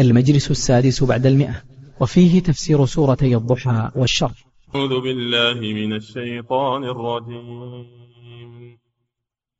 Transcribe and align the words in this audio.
المجلس 0.00 0.50
السادس 0.50 1.04
بعد 1.04 1.26
المئة 1.26 1.62
وفيه 2.00 2.42
تفسير 2.42 2.86
سورتي 2.86 3.36
الضحى 3.36 3.90
والشرح. 3.94 4.44
أعوذ 4.74 5.00
بالله 5.00 5.60
من 5.60 5.92
الشيطان 5.92 6.84
الرجيم. 6.84 8.80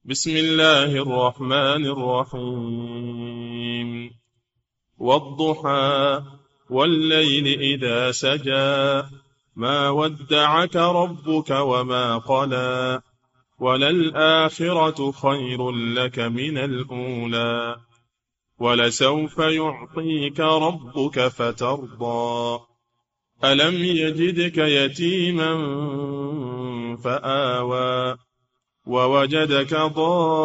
بسم 0.04 0.30
الله 0.30 0.84
الرحمن 0.84 1.86
الرحيم. 1.86 4.10
والضحى 4.98 6.22
والليل 6.70 7.60
إذا 7.60 8.10
سجى 8.10 9.02
ما 9.56 9.90
ودعك 9.90 10.76
ربك 10.76 11.50
وما 11.50 12.18
قلى. 12.18 13.00
وللآخرة 13.58 15.10
خير 15.10 15.70
لك 15.70 16.18
من 16.18 16.58
الأولى. 16.58 17.76
ولسوف 18.60 19.38
يعطيك 19.38 20.40
ربك 20.40 21.28
فترضى. 21.28 22.60
ألم 23.44 23.74
يجدك 23.84 24.58
يتيما 24.58 25.56
فآوى 27.04 28.16
ووجدك 28.86 29.74
ضالا 29.74 30.40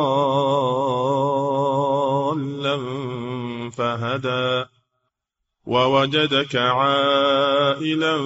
فهدى 3.70 4.66
ووجدك 5.66 6.56
عائلا 6.56 8.18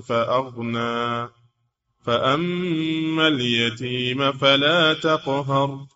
فأغنى. 0.00 1.28
فأما 2.04 3.28
اليتيم 3.28 4.32
فلا 4.32 4.94
تقهر. 4.94 5.93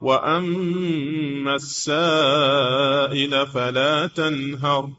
وأما 0.00 1.54
السائل 1.54 3.46
فلا 3.46 4.06
تنهر 4.06 4.90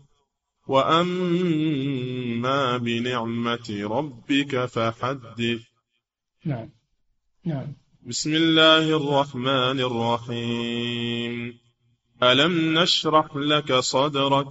وأما 0.67 2.77
بنعمة 2.77 3.69
ربك 3.69 4.65
فحدث. 4.65 5.61
نعم. 6.45 6.69
نعم. 7.45 7.73
بسم 8.07 8.33
الله 8.33 8.97
الرحمن 8.97 9.79
الرحيم. 9.79 11.59
ألم 12.23 12.79
نشرح 12.79 13.35
لك 13.35 13.73
صدرك 13.73 14.47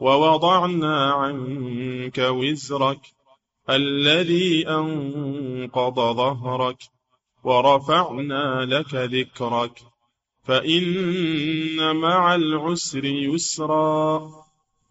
ووضعنا 0.00 1.12
عنك 1.12 2.18
وزرك 2.18 3.00
الذي 3.70 4.68
أنقض 4.68 5.94
ظهرك 5.94 6.99
ورفعنا 7.44 8.64
لك 8.64 8.94
ذكرك 8.94 9.72
فإن 10.42 11.96
مع 11.96 12.34
العسر 12.34 13.04
يسرا 13.04 14.30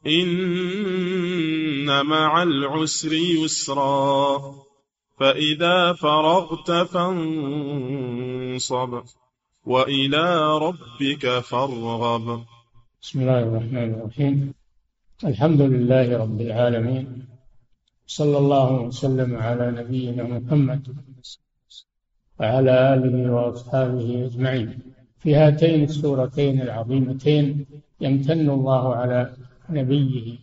إن 0.08 2.06
مع 2.06 2.44
العسر 2.44 3.14
يسرا 3.14 4.56
فإذا 5.20 5.94
فرغت 5.94 6.72
فانصب 6.72 8.12
وإلى 9.66 10.58
ربك 10.58 11.40
فارغب. 11.40 12.44
بسم 13.02 13.20
الله 13.20 13.40
الرحمن 13.40 13.94
الرحيم. 13.94 14.54
الحمد 15.24 15.62
لله 15.62 16.18
رب 16.18 16.42
العالمين 16.42 17.28
صلى 18.08 18.38
الله 18.38 18.82
وسلم 18.82 19.36
على 19.36 19.72
نبينا 19.72 20.24
محمد 20.24 21.09
وعلى 22.40 22.94
آله 22.94 23.32
وأصحابه 23.32 24.26
أجمعين. 24.26 24.80
في 25.20 25.36
هاتين 25.36 25.84
السورتين 25.84 26.62
العظيمتين 26.62 27.66
يمتن 28.02 28.50
الله 28.50 28.96
على 28.96 29.34
نبيه 29.70 30.38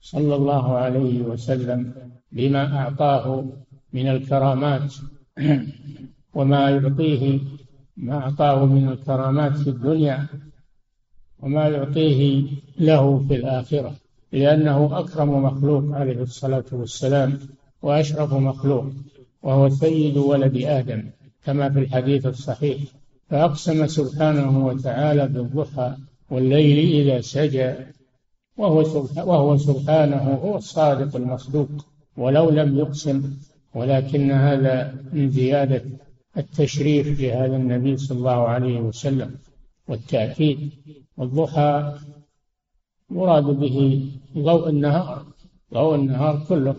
صلى 0.00 0.34
الله 0.34 0.76
عليه 0.76 1.22
وسلم 1.22 1.94
بما 2.32 2.76
أعطاه 2.78 3.44
من 3.92 4.08
الكرامات 4.08 4.94
وما 6.36 6.70
يعطيه 6.70 7.40
ما 7.96 8.18
أعطاه 8.18 8.64
من 8.64 8.88
الكرامات 8.88 9.56
في 9.56 9.70
الدنيا 9.70 10.26
وما 11.40 11.68
يعطيه 11.68 12.46
له 12.78 13.18
في 13.28 13.34
الآخرة 13.36 13.94
لأنه 14.32 14.98
أكرم 14.98 15.44
مخلوق 15.44 15.96
عليه 15.96 16.22
الصلاة 16.22 16.64
والسلام 16.72 17.38
وأشرف 17.82 18.32
مخلوق. 18.32 18.86
وهو 19.46 19.68
سيد 19.68 20.16
ولد 20.16 20.56
آدم 20.78 21.02
كما 21.44 21.66
في 21.72 21.78
الحديث 21.78 22.26
الصحيح. 22.26 22.78
فأقسم 23.28 23.86
سبحانه 23.86 24.66
وتعالى 24.66 25.24
بالضحى 25.28 25.90
والليل 26.30 26.78
إذا 27.00 27.20
سجى 27.20 27.70
وهو 28.60 28.78
وهو 29.30 29.56
سبحانه 29.56 30.24
هو 30.44 30.56
الصادق 30.56 31.16
المصدوق 31.16 31.68
ولو 32.16 32.50
لم 32.50 32.78
يقسم. 32.78 33.18
ولكن 33.74 34.30
هذا 34.30 34.74
من 35.12 35.30
زيادة 35.30 35.82
التشريف 36.36 37.20
لهذا 37.20 37.56
النبي 37.56 37.96
صلى 37.96 38.18
الله 38.18 38.40
عليه 38.48 38.78
وسلم 38.80 39.30
والتأكيد. 39.88 40.58
والضحى 41.16 41.98
مراد 43.10 43.44
به 43.44 43.76
ضوء 44.38 44.68
النهار 44.68 45.26
ضوء 45.74 45.94
النهار 45.94 46.44
كله 46.48 46.76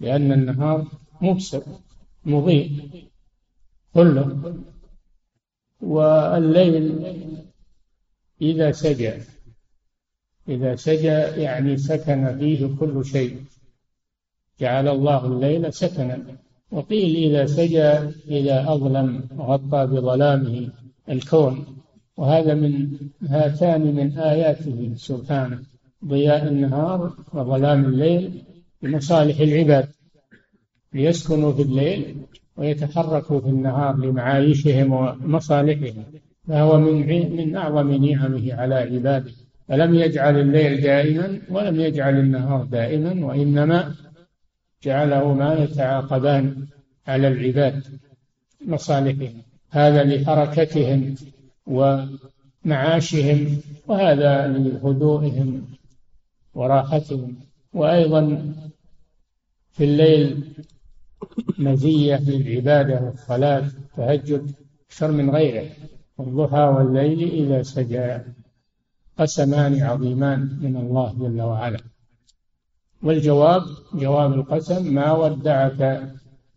لأن 0.00 0.32
النهار 0.32 0.86
مبصر 1.20 1.62
مضيء 2.24 2.90
كله 3.94 4.54
والليل 5.80 7.04
إذا 8.42 8.72
سجى. 8.72 9.12
إذا 10.48 10.76
سجى 10.76 11.42
يعني 11.42 11.76
سكن 11.76 12.38
فيه 12.38 12.76
كل 12.80 13.04
شيء. 13.04 13.44
جعل 14.60 14.88
الله 14.88 15.26
الليل 15.26 15.72
سكنا. 15.72 16.22
وقيل 16.70 17.30
إذا 17.30 17.46
سجى 17.46 17.88
إذا 18.38 18.72
أظلم 18.72 19.28
غطى 19.38 19.86
بظلامه 19.86 20.68
الكون. 21.08 21.66
وهذا 22.16 22.54
من 22.54 22.98
هاتان 23.22 23.94
من 23.94 24.18
آياته 24.18 24.94
سبحانه. 24.96 25.62
ضياء 26.04 26.48
النهار 26.48 27.16
وظلام 27.32 27.84
الليل 27.84 28.44
لمصالح 28.82 29.40
العباد. 29.40 29.88
ليسكنوا 30.94 31.52
في 31.52 31.62
الليل 31.62 32.16
ويتحركوا 32.56 33.40
في 33.40 33.46
النهار 33.46 33.96
لمعايشهم 33.96 34.92
ومصالحهم 34.92 36.04
فهو 36.48 36.78
من 36.80 37.36
من 37.36 37.56
أعظم 37.56 38.04
نعمه 38.04 38.54
على 38.54 38.74
عباده. 38.74 39.32
فلم 39.68 39.94
يجعل 39.94 40.40
الليل 40.40 40.80
دائما 40.80 41.40
ولم 41.50 41.80
يجعل 41.80 42.18
النهار 42.18 42.64
دائما 42.64 43.26
وإنما 43.26 43.94
جعله 44.82 45.34
ما 45.34 45.54
يتعاقبان 45.54 46.66
على 47.06 47.28
العباد 47.28 47.82
مصالحهم. 48.66 49.42
هذا 49.70 50.04
لحركتهم 50.04 51.14
ومعاشهم 51.66 53.56
وهذا 53.86 54.46
لهدوئهم 54.46 55.66
وراحتهم. 56.54 57.36
وأيضا 57.72 58.54
في 59.72 59.84
الليل 59.84 60.44
مزية 61.58 62.20
للعبادة 62.30 63.00
والصلاة 63.02 63.64
تهجد 63.96 64.54
أكثر 64.86 65.10
من 65.10 65.30
غيره 65.30 65.70
والضحى 66.18 66.62
والليل 66.62 67.20
إذا 67.32 67.62
سجى. 67.62 68.18
قسمان 69.18 69.82
عظيمان 69.82 70.58
من 70.62 70.76
الله 70.76 71.14
جل 71.18 71.40
وعلا. 71.42 71.80
والجواب 73.02 73.62
جواب 73.94 74.32
القسم 74.32 74.94
ما 74.94 75.12
ودعك 75.12 76.12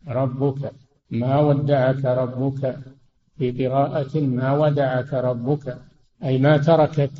ربك؟ 0.08 0.72
ما 1.12 1.40
ودعك 1.40 2.06
ربك؟ 2.06 2.78
في 3.38 3.68
قراءة 3.68 4.20
ما 4.20 4.58
ودعك 4.58 5.14
ربك؟ 5.14 5.78
أي 6.24 6.38
ما 6.38 6.58
تركك. 6.58 7.12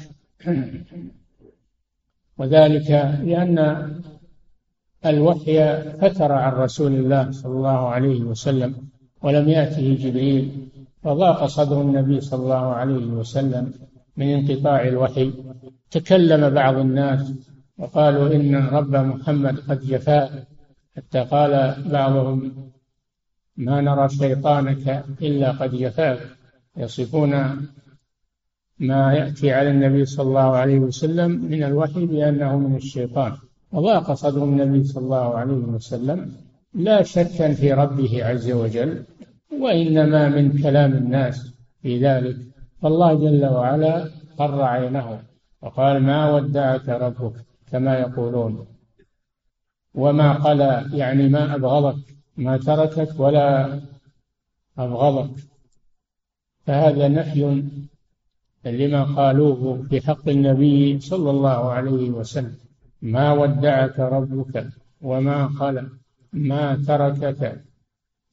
وذلك 2.38 2.90
لأن 3.24 3.58
الوحي 5.06 5.82
فتر 6.02 6.32
عن 6.32 6.54
رسول 6.54 6.92
الله 6.92 7.32
صلى 7.32 7.52
الله 7.52 7.90
عليه 7.90 8.22
وسلم 8.22 8.76
ولم 9.22 9.50
يأته 9.50 9.98
جبريل 10.00 10.68
فضاق 11.04 11.46
صدر 11.46 11.82
النبي 11.82 12.22
صلى 12.22 12.44
الله 12.44 12.74
عليه 12.74 13.06
وسلم 13.06 13.74
من 14.18 14.28
انقطاع 14.28 14.88
الوحي. 14.88 15.34
تكلم 15.92 16.50
بعض 16.50 16.76
الناس 16.76 17.34
وقالوا 17.78 18.36
إن 18.36 18.56
رب 18.56 18.96
محمد 18.96 19.60
قد 19.60 19.82
جفاه 19.82 20.30
حتى 20.98 21.20
قال 21.20 21.84
بعضهم 21.92 22.72
ما 23.58 23.82
نرى 23.82 24.10
شيطانك 24.10 25.06
إلا 25.22 25.52
قد 25.52 25.76
جفاك 25.76 26.20
يصفون 26.78 27.32
ما 28.80 29.14
يأتي 29.14 29.52
على 29.52 29.70
النبي 29.70 30.06
صلى 30.06 30.28
الله 30.28 30.56
عليه 30.56 30.80
وسلم 30.80 31.32
من 31.32 31.64
الوحي 31.64 32.06
بأنه 32.06 32.58
من 32.58 32.76
الشيطان. 32.76 33.38
وضاق 33.72 34.14
صدر 34.14 34.44
النبي 34.44 34.84
صلى 34.84 35.04
الله 35.04 35.38
عليه 35.38 35.54
وسلم 35.54 36.34
لا 36.74 37.04
شكا 37.04 37.54
في 37.54 37.74
ربه 37.74 38.26
عز 38.26 38.52
وجل 38.52 39.04
وإنما 39.62 40.30
من 40.30 40.62
كلام 40.62 40.94
الناس 40.94 41.54
في 41.82 42.00
ذلك. 42.00 42.38
فالله 42.82 43.14
جل 43.14 43.46
وعلا 43.46 44.10
قر 44.38 44.62
عينه 44.62 45.20
وقال 45.62 46.04
ما 46.04 46.36
ودعك 46.36 46.90
ربك 46.90 47.34
كما 47.72 48.00
يقولون. 48.00 48.66
وما 49.96 50.34
قلى 50.34 50.86
يعني 50.94 51.30
ما 51.30 51.56
أبغضك 51.56 52.04
ما 52.38 52.58
تركك 52.58 53.20
ولا 53.20 53.80
أبغضك. 54.78 55.36
فهذا 56.66 57.08
نفي 57.08 57.64
لما 58.66 59.04
قالوه 59.04 59.86
في 59.90 60.02
حق 60.02 60.30
النبي 60.30 61.00
صلى 61.00 61.30
الله 61.30 61.72
عليه 61.72 62.10
وسلم. 62.10 62.67
ما 63.02 63.32
ودعك 63.32 64.00
ربك 64.00 64.68
وما 65.02 65.46
قلى 65.46 65.88
ما 66.34 66.76
تركك 66.88 67.62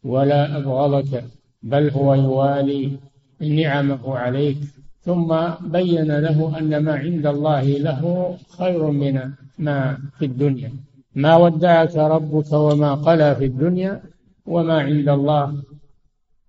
ولا 0.05 0.56
أبغضك 0.56 1.25
بل 1.62 1.90
هو 1.90 2.14
يوالي 2.14 2.99
نعمه 3.40 4.19
عليك. 4.19 4.58
ثم 5.00 5.31
بين 5.61 6.11
له 6.19 6.58
أن 6.58 6.82
ما 6.84 6.94
عند 6.94 7.26
الله 7.26 7.62
له 7.62 8.37
خير 8.58 8.90
من 8.90 9.31
ما 9.58 9.99
في 10.19 10.25
الدنيا. 10.25 10.72
ما 11.14 11.37
ودعك 11.37 11.96
ربك 11.96 12.52
وما 12.52 12.94
قلى 12.94 13.34
في 13.37 13.44
الدنيا 13.44 14.02
وما 14.46 14.78
عند 14.81 15.08
الله 15.08 15.62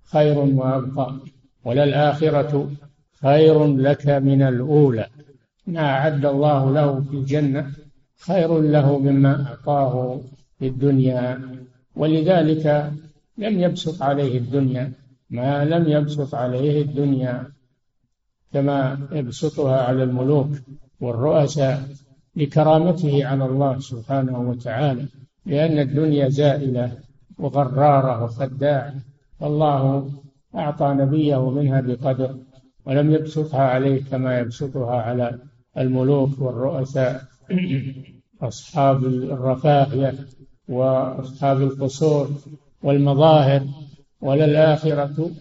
خير 0.04 0.38
وأبقى. 0.38 1.16
وللآخرة 1.66 2.72
خير 3.22 3.66
لك 3.68 4.08
من 4.08 4.42
الأولى. 4.42 5.08
ما 5.68 5.82
أعد 5.82 6.26
الله 6.26 6.72
له 6.72 7.02
في 7.02 7.14
الجنة 7.14 7.72
خير 8.20 8.60
له 8.62 9.00
مما 9.00 9.46
أعطاه 9.48 10.22
في 10.60 10.68
الدنيا 10.68 11.42
ولذلك 11.96 12.92
لم 13.38 13.60
يبسط 13.60 14.02
عليه 14.02 14.38
الدنيا 14.38 14.92
ما 15.30 15.66
لم 15.66 15.88
يبسط 15.88 16.36
عليه 16.36 16.82
الدنيا 16.82 17.48
كما 18.54 19.08
يبسطها 19.12 19.82
على 19.82 20.04
الملوك 20.04 20.50
والرؤساء 21.00 21.84
لكرامته 22.36 23.26
على 23.26 23.46
الله 23.46 23.80
سبحانه 23.80 24.40
وتعالى 24.40 25.06
لأن 25.46 25.80
الدنيا 25.80 26.30
زائلة 26.30 26.92
وغرارة 27.40 28.24
وخداعة 28.24 28.94
والله 29.40 30.10
أعطى 30.56 30.94
نبيه 30.94 31.50
منها 31.50 31.82
بقدر 31.82 32.36
ولم 32.86 33.12
يبسطها 33.14 33.62
عليه 33.62 34.04
كما 34.04 34.40
يبسطها 34.40 35.02
على 35.02 35.40
الملوك 35.78 36.40
والرؤساء. 36.40 37.22
أصحاب 38.42 39.06
الرفاهية 39.06 40.16
وأصحاب 40.68 41.62
القصور 41.62 42.30
والمظاهر 42.84 43.62
وللآخرة 44.22 45.32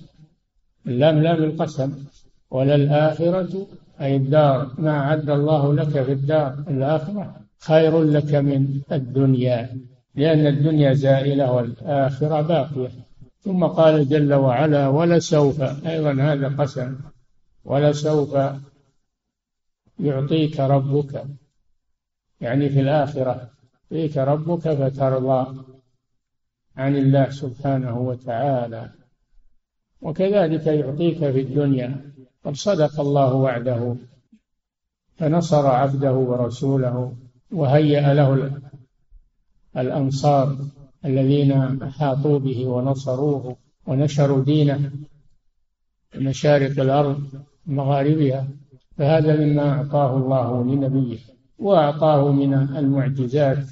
لم 0.85 1.19
لم 1.23 1.45
القسم 1.45 2.05
وللآخرة 2.51 3.67
أي 4.01 4.17
الدار. 4.17 4.71
ما 4.79 4.91
أعد 4.91 5.31
الله 5.31 5.75
لك 5.75 6.03
في 6.03 6.13
الدار 6.13 6.65
الآخرة 6.69 7.37
خير 7.59 8.03
لك 8.03 8.35
من 8.35 8.81
الدنيا 8.93 9.81
لأن 10.15 10.47
الدنيا 10.47 10.93
زائلة 10.93 11.53
والآخرة 11.53 12.41
باقية. 12.41 12.91
ثم 13.41 13.65
قال 13.65 14.09
جل 14.09 14.35
وعلا 14.35 14.89
ولسوف 14.89 15.61
أيضا 15.87 16.13
هذا 16.13 16.49
قسم 16.49 16.97
ولسوف 17.65 18.37
يعطيك 20.01 20.61
ربك 20.61 21.25
يعني 22.41 22.69
في 22.69 22.81
الآخرة 22.81 23.51
يعطيك 23.91 24.19
ربك 24.19 24.61
فترضى 24.61 25.65
عن 26.77 26.97
الله 26.97 27.31
سبحانه 27.31 27.99
وتعالى. 27.99 28.91
وكذلك 30.03 30.67
يعطيك 30.67 31.19
في 31.19 31.41
الدنيا 31.41 32.13
قد 32.45 32.55
صدق 32.55 33.01
الله 33.01 33.35
وعده 33.35 33.97
فنصر 35.17 35.67
عبده 35.67 36.13
ورسوله 36.13 37.17
وهيأ 37.53 38.15
له 38.15 38.61
الأنصار 39.77 40.57
الذين 41.05 41.53
أحاطوا 41.83 42.39
به 42.39 42.67
ونصروه 42.67 43.57
ونشروا 43.87 44.45
دينه 44.45 44.91
في 46.11 46.19
مشارق 46.19 46.81
الأرض 46.81 47.23
ومغاربها 47.69 48.49
فهذا 48.97 49.45
مما 49.45 49.71
أعطاه 49.73 50.17
الله 50.17 50.65
لنبيه. 50.65 51.19
وأعطاه 51.59 52.33
من 52.33 52.55
المعجزات 52.55 53.67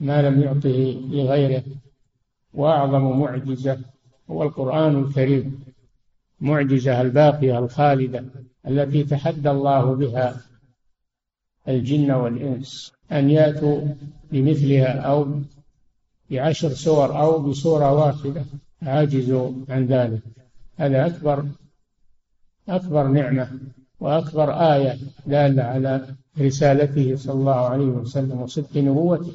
ما 0.00 0.22
لم 0.22 0.42
يعطه 0.42 1.00
لغيره. 1.10 1.64
وأعظم 2.54 3.20
معجزة 3.20 3.78
هو 4.30 4.42
القرآن 4.42 5.02
الكريم 5.02 5.64
معجزة 6.40 7.00
الباقية 7.00 7.58
الخالدة 7.58 8.24
التي 8.66 9.04
تحدى 9.04 9.50
الله 9.50 9.94
بها 9.94 10.40
الجن 11.68 12.10
والإنس. 12.10 12.92
أن 13.12 13.30
يأتوا 13.30 13.80
بمثلها 14.32 15.00
أو 15.00 15.40
بعشر 16.30 16.68
سور 16.68 17.20
أو 17.20 17.38
بسورة 17.38 17.92
واحدة 17.92 18.44
عاجزوا 18.82 19.52
عن 19.68 19.86
ذلك. 19.86 20.22
هذا 20.76 21.06
أكبر 21.06 21.44
أكبر 22.68 23.06
نعمة. 23.06 23.58
وأكبر 24.00 24.52
آية 24.52 24.98
دالة 25.26 25.62
على 25.62 26.14
رسالته 26.40 27.16
صلى 27.16 27.32
الله 27.34 27.54
عليه 27.54 27.84
وسلم 27.84 28.40
وصدق 28.40 28.76
نبوته. 28.76 29.32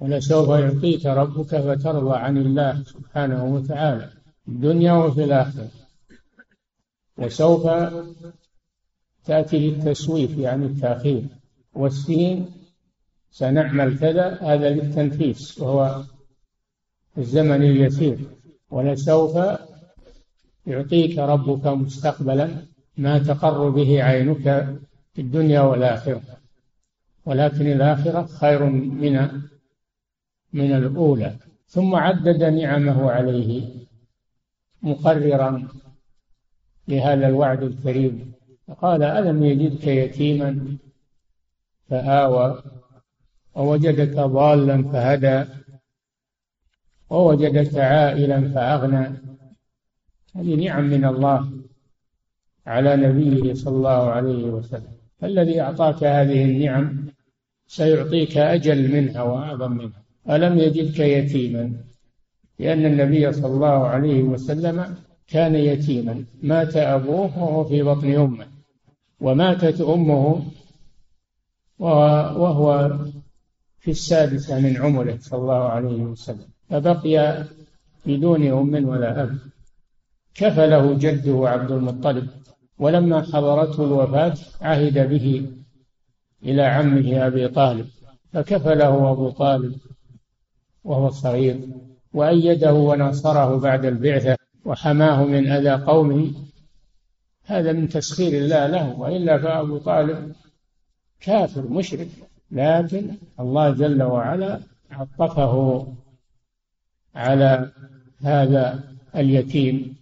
ولسوف 0.00 0.48
يعطيك 0.48 1.06
ربك 1.06 1.56
فترضى 1.56 2.16
عن 2.16 2.36
الله 2.36 2.82
سبحانه 2.82 3.44
وتعالى 3.54 4.10
الدنيا 4.48 4.92
وفي 4.92 5.24
الآخرة. 5.24 5.68
وسوف 7.18 7.66
تأتي 9.24 9.58
للتسويف 9.58 10.38
يعني 10.38 10.66
التأخير. 10.66 11.22
والسين 11.74 12.46
سنعمل 13.30 13.98
كذا 13.98 14.38
هذا 14.40 14.70
للتنفيس 14.70 15.60
وهو 15.60 16.02
الزمن 17.18 17.62
اليسير. 17.62 18.18
ولسوف 18.70 19.38
يعطيك 20.66 21.18
ربك 21.18 21.66
مستقبلا 21.66 22.69
ما 23.00 23.18
تقر 23.18 23.68
به 23.68 24.02
عينك 24.02 24.42
في 25.12 25.20
الدنيا 25.22 25.60
والآخرة. 25.60 26.22
ولكن 27.24 27.66
الآخرة 27.66 28.26
خير 28.26 28.64
من 28.64 29.14
من 30.52 30.72
الأولى. 30.72 31.36
ثم 31.66 31.94
عدد 31.94 32.42
نعمه 32.42 33.10
عليه 33.10 33.68
مقررا 34.82 35.68
لهذا 36.88 37.28
الوعد 37.28 37.62
الكريم. 37.62 38.32
قال 38.82 39.02
ألم 39.02 39.44
يجدك 39.44 39.86
يتيما؟ 39.86 40.76
فآوى. 41.88 42.62
ووجدك 43.54 44.16
ضالا 44.16 44.82
فهدى. 44.82 45.44
ووجدك 47.10 47.74
عائلا 47.78 48.48
فأغنى. 48.48 49.06
هذه 50.36 50.54
نعم 50.66 50.84
من 50.84 51.04
الله. 51.04 51.59
على 52.66 52.96
نبيه 52.96 53.54
صلى 53.54 53.76
الله 53.76 54.10
عليه 54.10 54.44
وسلم. 54.44 54.92
فالذي 55.20 55.60
أعطاك 55.60 56.04
هذه 56.04 56.44
النعم 56.44 57.06
سيعطيك 57.66 58.36
أجل 58.36 58.92
منها 58.92 59.22
وأعظم 59.22 59.72
منها. 59.72 60.02
ألم 60.30 60.58
يجدك 60.58 60.98
يتيما؟ 61.00 61.72
لأن 62.58 62.86
النبي 62.86 63.32
صلى 63.32 63.46
الله 63.46 63.86
عليه 63.86 64.22
وسلم 64.22 64.94
كان 65.28 65.54
يتيما. 65.54 66.24
مات 66.42 66.76
أبوه 66.76 67.38
وهو 67.38 67.64
في 67.64 67.82
بطن 67.82 68.14
أمه. 68.14 68.46
وماتت 69.20 69.80
أمه 69.80 70.42
وهو 71.78 72.98
في 73.78 73.90
السادسة 73.90 74.60
من 74.60 74.76
عمره 74.76 75.18
صلى 75.20 75.40
الله 75.40 75.62
عليه 75.68 76.02
وسلم. 76.02 76.48
فبقي 76.70 77.44
بدون 78.06 78.46
أم 78.46 78.88
ولا 78.88 79.22
أب. 79.22 79.38
كفله 80.34 80.94
جده 80.94 81.48
عبد 81.48 81.70
المطلب. 81.70 82.28
ولما 82.80 83.22
حضرته 83.22 83.84
الوفاة 83.84 84.34
عهد 84.60 85.08
به 85.08 85.50
إلى 86.42 86.62
عمه 86.62 87.26
أبي 87.26 87.48
طالب 87.48 87.86
فكفله 88.32 89.12
أبو 89.12 89.30
طالب 89.30 89.76
وهو 90.84 91.10
صغير 91.10 91.60
وأيده 92.14 92.72
ونصره 92.72 93.58
بعد 93.58 93.84
البعثة 93.84 94.36
وحماه 94.64 95.24
من 95.24 95.50
أذى 95.50 95.84
قومه. 95.84 96.32
هذا 97.44 97.72
من 97.72 97.88
تسخير 97.88 98.42
الله 98.42 98.66
له 98.66 99.00
وإلا 99.00 99.38
فأبو 99.38 99.78
طالب 99.78 100.32
كافر 101.20 101.68
مشرك 101.68 102.08
لكن 102.50 103.10
الله 103.40 103.70
جل 103.70 104.02
وعلا 104.02 104.60
عطفه 104.90 105.86
على 107.14 107.72
هذا 108.22 108.84
اليتيم 109.16 109.96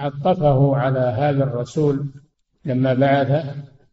وعطفه 0.00 0.76
على 0.76 1.00
هذا 1.00 1.44
الرسول 1.44 2.06
لما 2.64 2.94
بعثه 2.94 3.44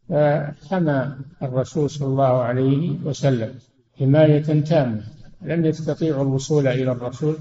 فحمى 0.08 1.16
الرسول 1.42 1.90
صلى 1.90 2.08
الله 2.08 2.42
عليه 2.42 2.96
وسلم 3.04 3.54
حماية 3.98 4.60
تامة. 4.60 5.02
لم 5.42 5.64
يستطيعوا 5.64 6.22
الوصول 6.22 6.66
إلى 6.66 6.92
الرسول 6.92 7.36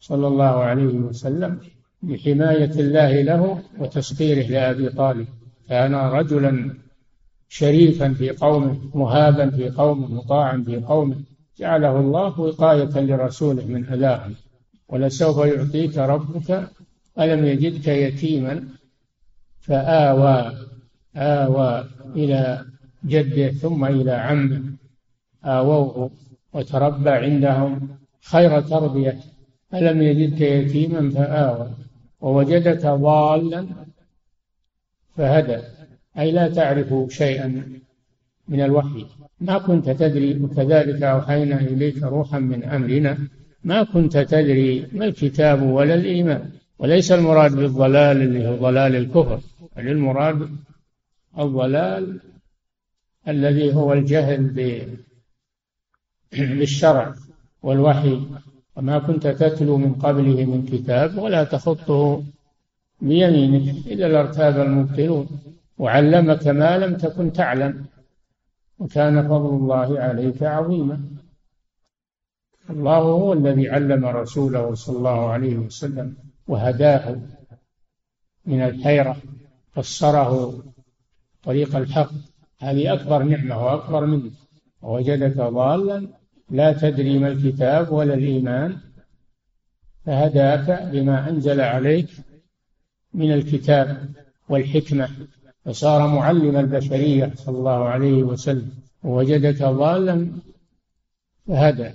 صلى 0.00 0.26
الله 0.26 0.44
عليه 0.44 0.94
وسلم 1.08 1.58
بحماية 2.02 2.70
الله 2.70 3.22
له 3.22 3.62
وتسخيره 3.78 4.46
لأبي 4.46 4.88
طالب. 4.88 5.26
كان 5.68 5.94
رجلا 5.94 6.74
شريفا 7.48 8.12
في 8.12 8.30
قومه 8.30 8.78
مهابا 8.94 9.50
في 9.50 9.70
قومه 9.70 10.14
مطاعا 10.14 10.62
في 10.66 10.76
قومه. 10.76 11.16
جعله 11.58 12.00
الله 12.00 12.40
وقاية 12.40 13.00
لرسوله 13.00 13.64
من 13.66 13.84
أذاهم. 13.84 14.34
ولسوف 14.88 15.38
يعطيك 15.46 15.98
ربك 15.98 16.68
ألم 17.18 17.44
يجدك 17.44 17.88
يتيما 17.88 18.64
فآوى 19.60 20.52
آوى 21.16 21.84
إلى 22.16 22.64
جده 23.04 23.48
ثم 23.48 23.84
إلى 23.84 24.12
عمه. 24.12 24.62
آووه 25.44 26.10
وتربى 26.52 27.10
عندهم 27.10 27.88
خير 28.22 28.60
تربية. 28.60 29.18
ألم 29.74 30.02
يجدك 30.02 30.40
يتيما 30.40 31.10
فآوى. 31.10 31.70
ووجدك 32.20 32.86
ضالا 32.86 33.66
فهدى. 35.16 35.58
أي 36.18 36.32
لا 36.32 36.48
تعرف 36.48 37.12
شيئا 37.12 37.62
من 38.48 38.60
الوحي. 38.60 39.06
ما 39.40 39.58
كنت 39.58 39.90
تدري 39.90 40.42
وكذلك 40.42 41.02
أوحينا 41.02 41.60
إليك 41.60 42.02
روحا 42.02 42.38
من 42.38 42.64
أمرنا. 42.64 43.18
ما 43.64 43.82
كنت 43.82 44.18
تدري 44.18 44.86
ما 44.92 45.04
الكتاب 45.04 45.62
ولا 45.62 45.94
الإيمان. 45.94 46.50
وليس 46.78 47.12
المراد 47.12 47.56
بالضلال 47.56 48.22
اللي 48.22 48.48
هو 48.48 48.56
ضلال 48.56 48.96
الكفر 48.96 49.40
بل 49.76 49.88
المراد 49.88 50.48
الضلال 51.38 52.20
الذي 53.28 53.74
هو 53.74 53.92
الجهل 53.92 54.42
بالشرع 56.32 57.14
والوحي. 57.62 58.20
وما 58.76 58.98
كنت 58.98 59.26
تتلو 59.26 59.76
من 59.76 59.94
قبله 59.94 60.44
من 60.44 60.66
كتاب 60.66 61.18
ولا 61.18 61.44
تخطه 61.44 62.22
بيمينك 63.00 63.86
إذا 63.86 64.08
لارتاب 64.08 64.60
المبطلون. 64.60 65.28
وعلمك 65.78 66.46
ما 66.46 66.78
لم 66.78 66.96
تكن 66.96 67.32
تعلم 67.32 67.84
وكان 68.78 69.28
فضل 69.28 69.48
الله 69.48 70.00
عليك 70.00 70.42
عظيما. 70.42 71.00
الله 72.70 72.98
هو 72.98 73.32
الذي 73.32 73.70
علم 73.70 74.06
رسوله 74.06 74.74
صلى 74.74 74.96
الله 74.96 75.30
عليه 75.30 75.56
وسلم. 75.56 76.25
وهداه 76.48 77.20
من 78.46 78.62
الحيرة 78.62 79.16
فسره 79.72 80.62
طريق 81.42 81.76
الحق. 81.76 82.10
هذه 82.58 82.92
أكبر 82.92 83.22
نعمة 83.22 83.64
وأكبر 83.64 84.06
منه 84.06 84.30
ووجدك 84.82 85.36
ضالا 85.36 86.08
لا 86.50 86.72
تدري 86.72 87.18
ما 87.18 87.28
الكتاب 87.28 87.92
ولا 87.92 88.14
الإيمان. 88.14 88.78
فهداك 90.04 90.82
بما 90.92 91.28
أنزل 91.30 91.60
عليك 91.60 92.08
من 93.14 93.32
الكتاب 93.32 94.08
والحكمة. 94.48 95.08
فصار 95.64 96.08
معلم 96.08 96.56
البشرية 96.56 97.32
صلى 97.36 97.58
الله 97.58 97.84
عليه 97.88 98.22
وسلم. 98.22 98.70
ووجدك 99.04 99.62
ضالا 99.62 100.30
فهدى. 101.46 101.90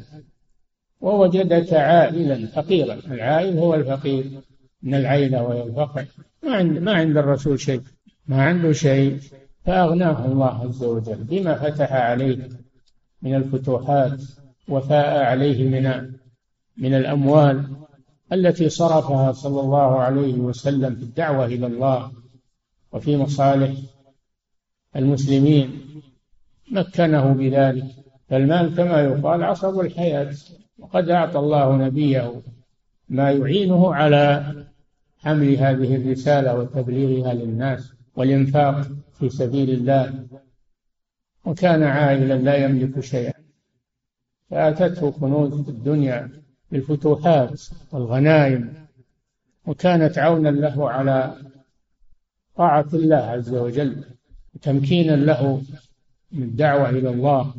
ووجدك 1.01 1.74
عائلا 1.74 2.48
فقيرا. 2.48 2.93
العائل 2.93 3.58
هو 3.58 3.75
الفقير. 3.75 4.25
من 4.84 4.96
العيلة 4.96 5.43
وهي 5.43 5.63
الفقر 5.63 6.05
ما 6.43 6.55
عند 6.55 6.77
ما 6.77 6.93
عند 6.93 7.17
الرسول 7.17 7.60
شيء. 7.60 7.81
ما 8.27 8.43
عنده 8.43 8.72
شيء. 8.72 9.20
فأغناه 9.65 10.25
الله 10.25 10.63
عز 10.63 10.84
وجل 10.84 11.24
بما 11.24 11.55
فتح 11.55 11.93
عليه 11.93 12.50
من 13.22 13.36
الفتوحات 13.36 14.22
وفاء 14.67 15.24
عليه 15.24 15.70
من 15.70 16.12
من 16.77 16.93
الأموال 16.93 17.65
التي 18.34 18.70
صرفها 18.70 19.31
صلى 19.31 19.60
الله 19.62 20.00
عليه 20.00 20.34
وسلم 20.34 20.96
في 20.96 21.03
الدعوة 21.03 21.46
إلى 21.46 21.67
الله 21.67 22.12
وفي 22.91 23.17
مصالح 23.17 23.72
المسلمين. 24.96 25.81
مكنه 26.72 27.34
بذلك. 27.34 27.86
فالمال 28.29 28.75
كما 28.75 29.01
يقال 29.01 29.43
عصب 29.43 29.79
الحياة. 29.79 30.34
وقد 30.82 31.10
أعطى 31.10 31.40
الله 31.40 31.78
نبيه 31.78 32.42
ما 33.10 33.32
يعينه 33.32 33.94
على 33.94 34.54
حمل 35.18 35.56
هذه 35.56 35.96
الرسالة 35.96 36.60
وتبليغها 36.60 37.34
للناس 37.34 37.94
والإنفاق 38.16 38.88
في 39.20 39.30
سبيل 39.30 39.70
الله. 39.70 40.28
وكان 41.46 41.84
عائلا 41.84 42.34
لا 42.34 42.56
يملك 42.56 43.00
شيئا. 43.00 43.34
فأتته 44.50 45.12
كنوز 45.12 45.70
الدنيا 45.70 46.30
بالفتوحات 46.72 47.62
والغنائم 47.92 48.74
وكانت 49.66 50.18
عونا 50.18 50.50
له 50.50 50.90
على 50.90 51.36
طاعة 52.56 52.88
الله 52.94 53.16
عز 53.18 53.54
وجل 53.54 54.04
وتمكينا 54.56 55.16
له 55.16 55.62
من 56.32 56.44
الدعوة 56.44 56.90
إلى 56.90 57.10
الله 57.10 57.54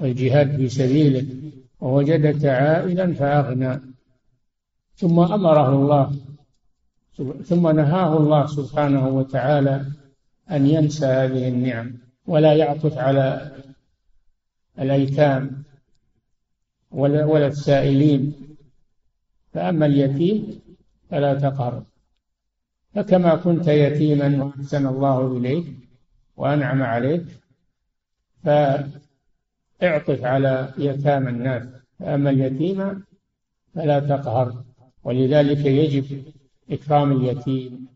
والجهاد 0.00 0.56
في 0.56 0.68
سبيله. 0.68 1.26
ووجدك 1.84 2.44
عائلا 2.44 3.14
فأغنى. 3.14 3.80
ثم 4.96 5.20
أمره 5.20 5.68
الله 5.68 6.16
ثم 7.44 7.68
نهاه 7.68 8.16
الله 8.16 8.46
سبحانه 8.46 9.08
وتعالى 9.08 9.84
أن 10.50 10.66
ينسى 10.66 11.06
هذه 11.06 11.48
النعم 11.48 11.92
ولا 12.26 12.52
يعطف 12.54 12.98
على 12.98 13.52
الأيتام 14.78 15.62
ولا, 16.90 17.24
ولا 17.24 17.46
السائلين. 17.46 18.34
فأما 19.52 19.86
اليتيم 19.86 20.60
فلا 21.10 21.34
تقهر. 21.34 21.84
فكما 22.94 23.34
كنت 23.34 23.68
يتيما 23.68 24.44
وأحسن 24.44 24.86
الله 24.86 25.36
إليك 25.36 25.66
وأنعم 26.36 26.82
عليك 26.82 27.24
فاعطف 28.44 30.24
على 30.24 30.72
يتامى 30.78 31.30
الناس. 31.30 31.73
فأما 31.98 32.30
اليتيم 32.30 33.04
فلا 33.74 34.00
تقهر 34.00 34.64
ولذلك 35.04 35.66
يجب 35.66 36.22
إكرام 36.70 37.12
اليتيم 37.12 37.86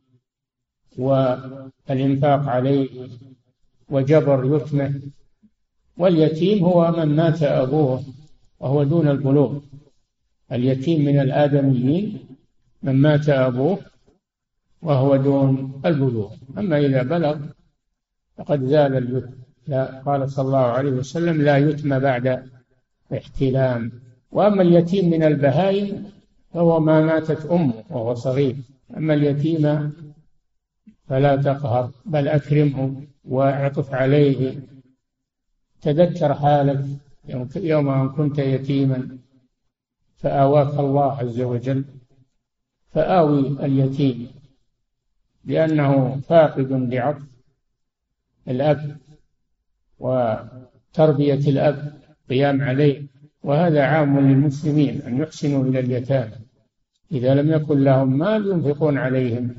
والإنفاق 0.99 2.49
عليه 2.49 3.09
وجبر 3.91 4.57
يتمه 4.57 5.01
واليتيم 5.99 6.65
هو 6.65 6.91
من 6.91 7.17
مات 7.17 7.43
أبوه 7.43 8.03
وهو 8.61 8.83
دون 8.83 9.09
البلوغ. 9.09 9.59
اليتيم 10.53 11.05
من 11.05 11.21
الآدميين 11.21 12.19
من 12.83 12.93
مات 12.97 13.29
أبوه 13.29 13.79
وهو 14.83 15.17
دون 15.17 15.81
البلوغ. 15.87 16.35
أما 16.59 16.79
إذا 16.79 17.03
بلغ 17.03 17.39
فقد 18.37 18.65
زال 18.65 18.97
اليتم 18.97 19.39
لا 19.67 20.03
قال 20.07 20.31
صلى 20.31 20.47
الله 20.47 20.59
عليه 20.59 20.91
وسلم 20.91 21.43
لا 21.43 21.57
يتم 21.59 21.99
بعد 21.99 22.51
احتلام. 23.13 23.93
وأما 24.31 24.63
اليتيم 24.63 25.11
من 25.11 25.23
البهائم 25.23 26.05
فهو 26.55 26.81
ما 26.81 27.01
ماتت 27.01 27.47
أمه 27.47 27.85
وهو 27.91 28.15
صغير. 28.15 28.57
أما 28.97 29.15
اليتيم 29.15 29.93
فلا 31.07 31.37
تقهر 31.37 31.91
بل 32.07 32.29
أكرمه 32.29 33.07
واعطف 33.25 33.95
عليه. 33.95 34.61
تذكر 35.83 36.35
حالك 36.35 36.85
يوم 37.57 37.89
أن 37.89 38.09
كنت 38.09 38.39
يتيما 38.39 39.19
فآواك 40.17 40.79
الله 40.79 41.13
عز 41.13 41.41
وجل. 41.41 41.85
فآوي 42.93 43.41
اليتيم 43.41 44.29
لأنه 45.45 46.21
فاقد 46.21 46.73
لعطف 46.73 47.23
الأب 48.49 48.97
وتربية 49.99 51.35
الأب. 51.35 51.99
قيام 52.31 52.63
عليه 52.63 53.03
وهذا 53.43 53.83
عام 53.83 54.21
للمسلمين 54.21 55.03
أن 55.03 55.21
يحسنوا 55.21 55.65
إلى 55.65 55.81
اليتامى. 55.81 56.37
إذا 57.13 57.35
لم 57.35 57.53
يكن 57.53 57.85
لهم 57.85 58.19
مال 58.19 58.47
ينفقون 58.47 58.99
عليهم 58.99 59.55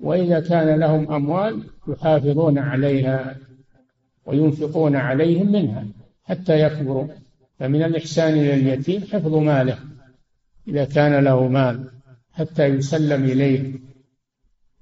وإذا 0.00 0.40
كان 0.40 0.80
لهم 0.80 1.12
أموال 1.12 1.62
يحافظون 1.88 2.58
عليها 2.58 3.36
وينفقون 4.26 4.96
عليهم 4.96 5.52
منها 5.52 5.86
حتى 6.24 6.60
يكبروا. 6.60 7.08
فمن 7.58 7.82
الإحسان 7.82 8.32
إلى 8.32 8.54
اليتيم 8.54 9.00
حفظ 9.00 9.34
ماله 9.34 9.78
إذا 10.68 10.84
كان 10.84 11.24
له 11.24 11.48
مال 11.48 11.90
حتى 12.32 12.66
يسلم 12.66 13.24
إليه 13.24 13.72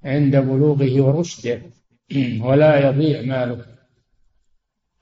عند 0.03 0.35
بلوغه 0.35 1.01
ورشده 1.01 1.61
ولا 2.41 2.89
يضيع 2.89 3.21
ماله 3.21 3.65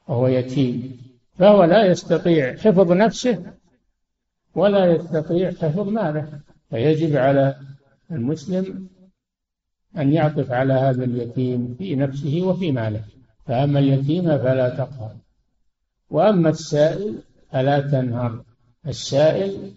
وهو 0.08 0.28
يتيم. 0.28 1.05
فهو 1.39 1.63
لا 1.63 1.86
يستطيع 1.86 2.56
حفظ 2.56 2.92
نفسه 2.92 3.44
ولا 4.56 4.86
يستطيع 4.86 5.51
حفظ 5.51 5.89
ماله. 5.89 6.39
فيجب 6.70 7.15
على 7.15 7.56
المسلم 8.12 8.88
أن 9.98 10.13
يعطف 10.13 10.51
على 10.51 10.74
هذا 10.74 11.04
اليتيم 11.04 11.75
في 11.77 11.96
نفسه 11.96 12.42
وفي 12.42 12.72
ماله. 12.72 13.04
فأما 13.46 13.80
اليتيم 13.80 14.24
فلا 14.24 14.70
تقهر. 14.70 15.15
وأما 16.10 16.50
السائل 16.50 17.15
فلا 17.51 17.80
تنهر. 17.80 18.44
السائل 18.88 19.72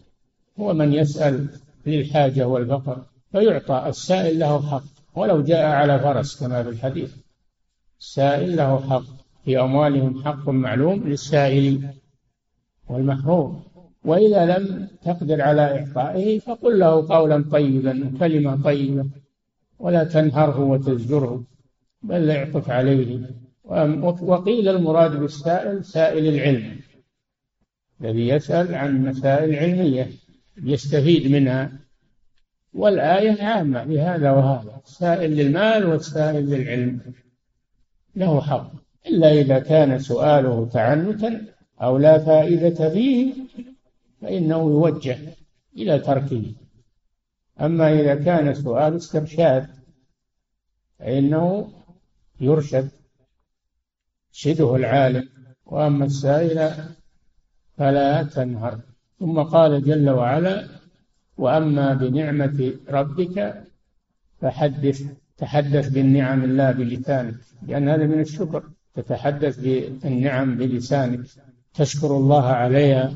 هو 0.60 0.74
من 0.74 0.92
يسأل 0.92 1.48
للحاجة 1.86 2.48
والفقر 2.48 3.02
فيعطى. 3.32 3.84
السائل 3.88 4.38
له 4.38 4.70
حق. 4.70 4.84
ولو 5.14 5.42
جاء 5.42 5.66
على 5.66 5.98
فرس 5.98 6.40
كما 6.40 6.62
في 6.62 6.68
الحديث. 6.68 7.14
السائل 8.00 8.56
له 8.56 8.90
حق. 8.90 9.17
في 9.44 9.60
أموالهم 9.60 10.24
حق 10.24 10.48
معلوم 10.48 11.08
للسائل 11.08 11.88
والمحروم. 12.88 13.62
وإذا 14.04 14.58
لم 14.58 14.88
تقدر 15.02 15.42
على 15.42 15.62
إعطائه 15.78 16.38
فقل 16.38 16.78
له 16.78 17.08
قولا 17.08 17.44
طيبا 17.52 18.12
كلمة 18.20 18.62
طيبة 18.62 19.06
ولا 19.78 20.04
تنهره 20.04 20.60
وتزجره 20.60 21.44
بل 22.02 22.30
اعطف 22.30 22.70
عليه. 22.70 23.20
وقيل 24.22 24.68
المراد 24.68 25.20
بالسائل 25.20 25.84
سائل 25.84 26.34
العلم 26.34 26.80
الذي 28.00 28.28
يسأل 28.28 28.74
عن 28.74 29.04
مسائل 29.04 29.54
علمية 29.56 30.10
يستفيد 30.62 31.30
منها. 31.30 31.72
والآية 32.74 33.42
عامة 33.42 33.84
لهذا 33.84 34.30
وهذا 34.30 34.80
السائل 34.86 35.30
للمال 35.30 35.86
والسائل 35.86 36.50
للعلم 36.50 37.00
له 38.16 38.40
حق. 38.40 38.77
إلا 39.08 39.32
إذا 39.32 39.58
كان 39.58 39.98
سؤاله 39.98 40.68
تعنتا 40.68 41.46
أو 41.82 41.98
لا 41.98 42.18
فائدة 42.18 42.90
فيه 42.90 43.34
فإنه 44.20 44.58
يوجه 44.58 45.18
إلى 45.76 45.98
تركه. 45.98 46.54
أما 47.60 47.92
إذا 48.00 48.14
كان 48.14 48.54
سؤال 48.54 48.96
استرشاد 48.96 49.66
فإنه 50.98 51.72
يرشد 52.40 52.88
شده 54.32 54.76
العالم. 54.76 55.28
وأما 55.66 56.04
السائل 56.04 56.72
فلا 57.76 58.22
تنهر. 58.22 58.80
ثم 59.18 59.42
قال 59.42 59.84
جل 59.84 60.10
وعلا 60.10 60.68
وأما 61.36 61.94
بنعمة 61.94 62.72
ربك 62.88 63.64
فحدث 64.40 65.02
تحدث 65.38 65.88
بالنعم 65.88 66.44
الله 66.44 66.72
بلسانك 66.72 67.34
لأن 67.66 67.88
هذا 67.88 68.06
من 68.06 68.20
الشكر. 68.20 68.70
تتحدث 68.98 69.58
بالنعم 69.58 70.56
بلسانك. 70.56 71.20
تشكر 71.74 72.16
الله 72.16 72.46
عليها 72.46 73.14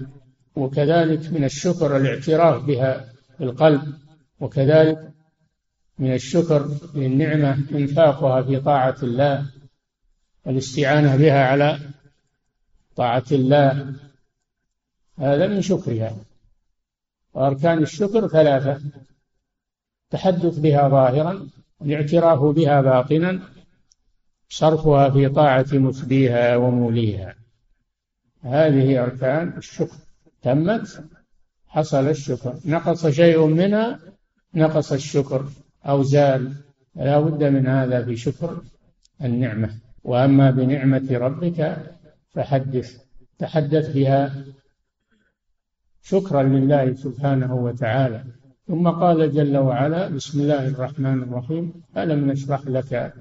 وكذلك 0.57 1.33
من 1.33 1.45
الشكر 1.45 1.97
الاعتراف 1.97 2.65
بها 2.65 3.13
بالقلب 3.41 3.83
وكذلك 4.41 5.13
من 5.99 6.15
الشكر 6.15 6.71
للنعمة 6.95 7.59
إنفاقها 7.73 8.43
في 8.43 8.61
طاعة 8.61 8.97
الله 9.03 9.47
والاستعانة 10.47 11.17
بها 11.17 11.45
على 11.47 11.79
طاعة 12.97 13.25
الله. 13.33 13.95
هذا 15.19 15.47
من 15.47 15.63
شكرها. 15.63 16.17
وأركان 17.35 17.83
الشكر 17.83 18.29
ثلاثة 18.29 18.81
التحدث 20.05 20.59
بها 20.59 20.89
ظاهرا 20.89 21.49
الاعتراف 21.83 22.41
بها 22.41 22.81
باطنا 22.81 23.52
صرفها 24.53 25.11
في 25.11 25.29
طاعة 25.29 25.67
مسديها 25.73 26.57
وموليها. 26.57 27.35
هذه 28.43 29.03
أركان 29.03 29.57
الشكر. 29.57 29.97
تمت؟ 30.43 31.05
حصل 31.67 32.09
الشكر. 32.09 32.55
نقص 32.65 33.07
شيء 33.07 33.47
منها؟ 33.47 34.01
نقص 34.55 34.93
الشكر. 34.93 35.45
أو 35.87 36.03
زال. 36.03 36.53
لا 36.97 37.21
بد 37.21 37.45
من 37.45 37.67
هذا 37.67 38.05
في 38.05 38.17
شكر 38.17 38.63
النعمة. 39.25 39.71
وأما 40.05 40.51
بنعمة 40.51 41.09
ربك 41.11 41.77
فحدث. 42.31 43.03
تحدث 43.39 43.95
بها 43.95 44.45
شكرا 46.03 46.43
لله 46.43 46.95
سبحانه 46.95 47.55
وتعالى. 47.55 48.25
ظ 48.71 48.89
قال 48.89 49.33
جل 49.33 49.57
وعلا 49.57 50.09
بسم 50.09 50.41
الله 50.41 50.69
الرحمن 50.69 51.23
الرحيم. 51.23 51.83
ألم 51.97 52.31
نشرح 52.31 52.67
لك 52.67 53.13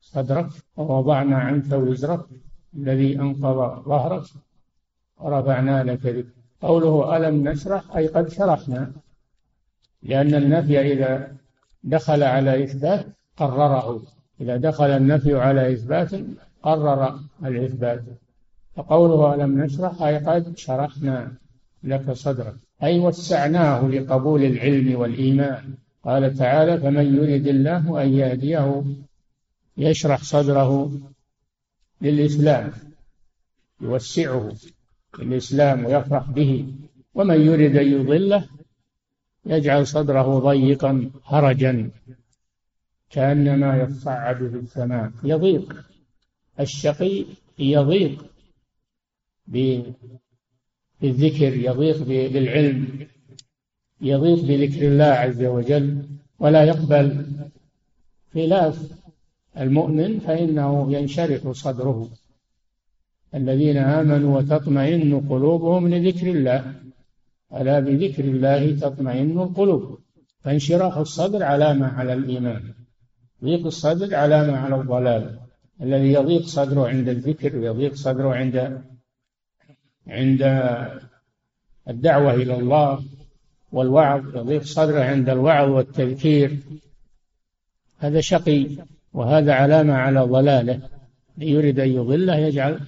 صدرك 0.00 0.48
ووضعنا 0.76 1.36
عنك 1.36 1.72
وزرك 1.72 2.20
الذي 2.76 3.20
أنقض 3.20 3.84
ظهرك 3.84 4.22
ورفعنا 5.20 5.84
لك 5.84 6.06
ذكرك. 6.06 6.26
قوله 6.62 7.16
ألم 7.16 7.48
نشرح؟ 7.48 7.96
أي 7.96 8.06
قد 8.06 8.28
شرحنا. 8.28 8.92
لأن 10.02 10.34
النفي 10.34 10.92
إذا 10.92 11.32
دخل 11.84 12.22
على 12.22 12.64
إثبات 12.64 13.06
قرره. 13.36 14.02
إذا 14.40 14.56
دخل 14.56 14.90
النفي 14.90 15.34
على 15.34 15.72
إثبات 15.72 16.10
قرر 16.62 17.20
الإثبات. 17.44 18.02
فقوله 18.76 19.34
ألم 19.34 19.62
نشرح؟ 19.62 20.02
أي 20.02 20.18
قد 20.18 20.56
شرحنا 20.56 21.32
لك 21.84 22.12
صدرك. 22.12 22.54
أي 22.82 22.98
وسعناه 22.98 23.88
لقبول 23.88 24.44
العلم 24.44 25.00
والإيمان. 25.00 25.74
قال 26.04 26.34
تعالى 26.34 26.78
فمن 26.78 27.16
يرد 27.16 27.46
الله 27.46 28.02
أن 28.02 28.08
يهديه 28.08 28.82
يشرح 29.76 30.22
صدره 30.22 31.00
للإسلام 32.00 32.72
يوسعه 33.80 34.52
الإسلام 35.18 35.84
ويفرح 35.84 36.30
به 36.30 36.74
ومن 37.14 37.40
يرد 37.40 37.76
أن 37.76 37.92
يضله 37.92 38.48
يجعل 39.46 39.86
صدره 39.86 40.38
ضيقا 40.38 41.10
هرجا 41.24 41.90
كأنما 43.10 43.82
يصعد 43.82 44.36
في 44.36 44.56
السماء 44.56 45.12
يضيق 45.24 45.84
الشقي 46.60 47.24
يضيق 47.58 48.24
بالذكر 49.46 49.96
يضيق 51.56 52.02
بالعلم 52.02 53.06
يضيق 54.00 54.44
بذكر 54.44 54.88
الله 54.88 55.04
عز 55.04 55.44
وجل 55.44 56.02
ولا 56.38 56.64
يقبل 56.64 57.26
خلاف 58.34 58.99
المؤمن 59.58 60.18
فإنه 60.18 60.92
ينشرح 60.92 61.50
صدره. 61.52 62.08
الذين 63.34 63.76
آمنوا 63.76 64.38
وتطمئن 64.38 65.20
قلوبهم 65.20 65.88
لذكر 65.88 66.30
الله 66.30 66.74
ألا 67.54 67.80
بذكر 67.80 68.24
الله 68.24 68.76
تطمئن 68.76 69.40
القلوب. 69.40 69.98
فانشراح 70.44 70.96
الصدر 70.96 71.42
علامة 71.42 71.86
على 71.86 72.12
الإيمان. 72.12 72.62
ضيق 73.44 73.66
الصدر 73.66 74.14
علامة 74.14 74.56
على 74.56 74.76
الضلال. 74.76 75.38
الذي 75.82 76.12
يضيق 76.12 76.42
صدره 76.46 76.88
عند 76.88 77.08
الذكر 77.08 77.56
ويضيق 77.56 77.94
صدره 77.94 78.34
عند 78.34 78.82
عند 80.06 80.42
الدعوة 81.88 82.34
إلى 82.34 82.54
الله 82.58 83.02
والوعظ 83.72 84.36
يضيق 84.36 84.62
صدره 84.62 85.00
عند 85.00 85.28
الوعظ 85.28 85.68
والتذكير. 85.70 86.58
هذا 87.98 88.20
شقي. 88.20 88.66
وهذا 89.12 89.52
علامة 89.52 89.94
على 89.94 90.20
ضلاله. 90.20 90.80
يريد 91.38 91.80
أن 91.80 91.88
يضله 91.88 92.36
يجعل 92.36 92.80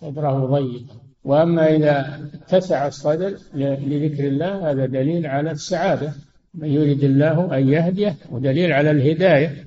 صدره 0.00 0.46
ضيقا 0.46 0.94
وأما 1.24 1.76
إذا 1.76 2.20
اتسع 2.34 2.86
الصدر 2.86 3.38
لذكر 3.54 4.26
الله 4.28 4.70
هذا 4.70 4.86
دليل 4.86 5.26
على 5.26 5.50
السعادة. 5.50 6.12
من 6.54 6.68
يريد 6.68 7.04
الله 7.04 7.58
أن 7.58 7.68
يهديه 7.68 8.16
ودليل 8.30 8.72
على 8.72 8.90
الهداية. 8.90 9.64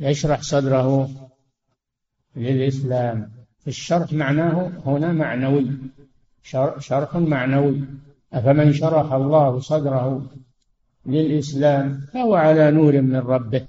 يشرح 0.00 0.42
صدره 0.42 1.10
للإسلام. 2.36 3.30
الشرح 3.66 4.12
معناه 4.12 4.72
هنا 4.86 5.12
معنوي. 5.12 5.66
شرح 6.78 7.16
معنوي. 7.16 7.80
أفمن 8.32 8.72
شرح 8.72 9.12
الله 9.12 9.60
صدره 9.60 10.30
للإسلام 11.06 12.00
فهو 12.12 12.34
على 12.34 12.70
نور 12.70 13.00
من 13.00 13.16
ربه. 13.16 13.66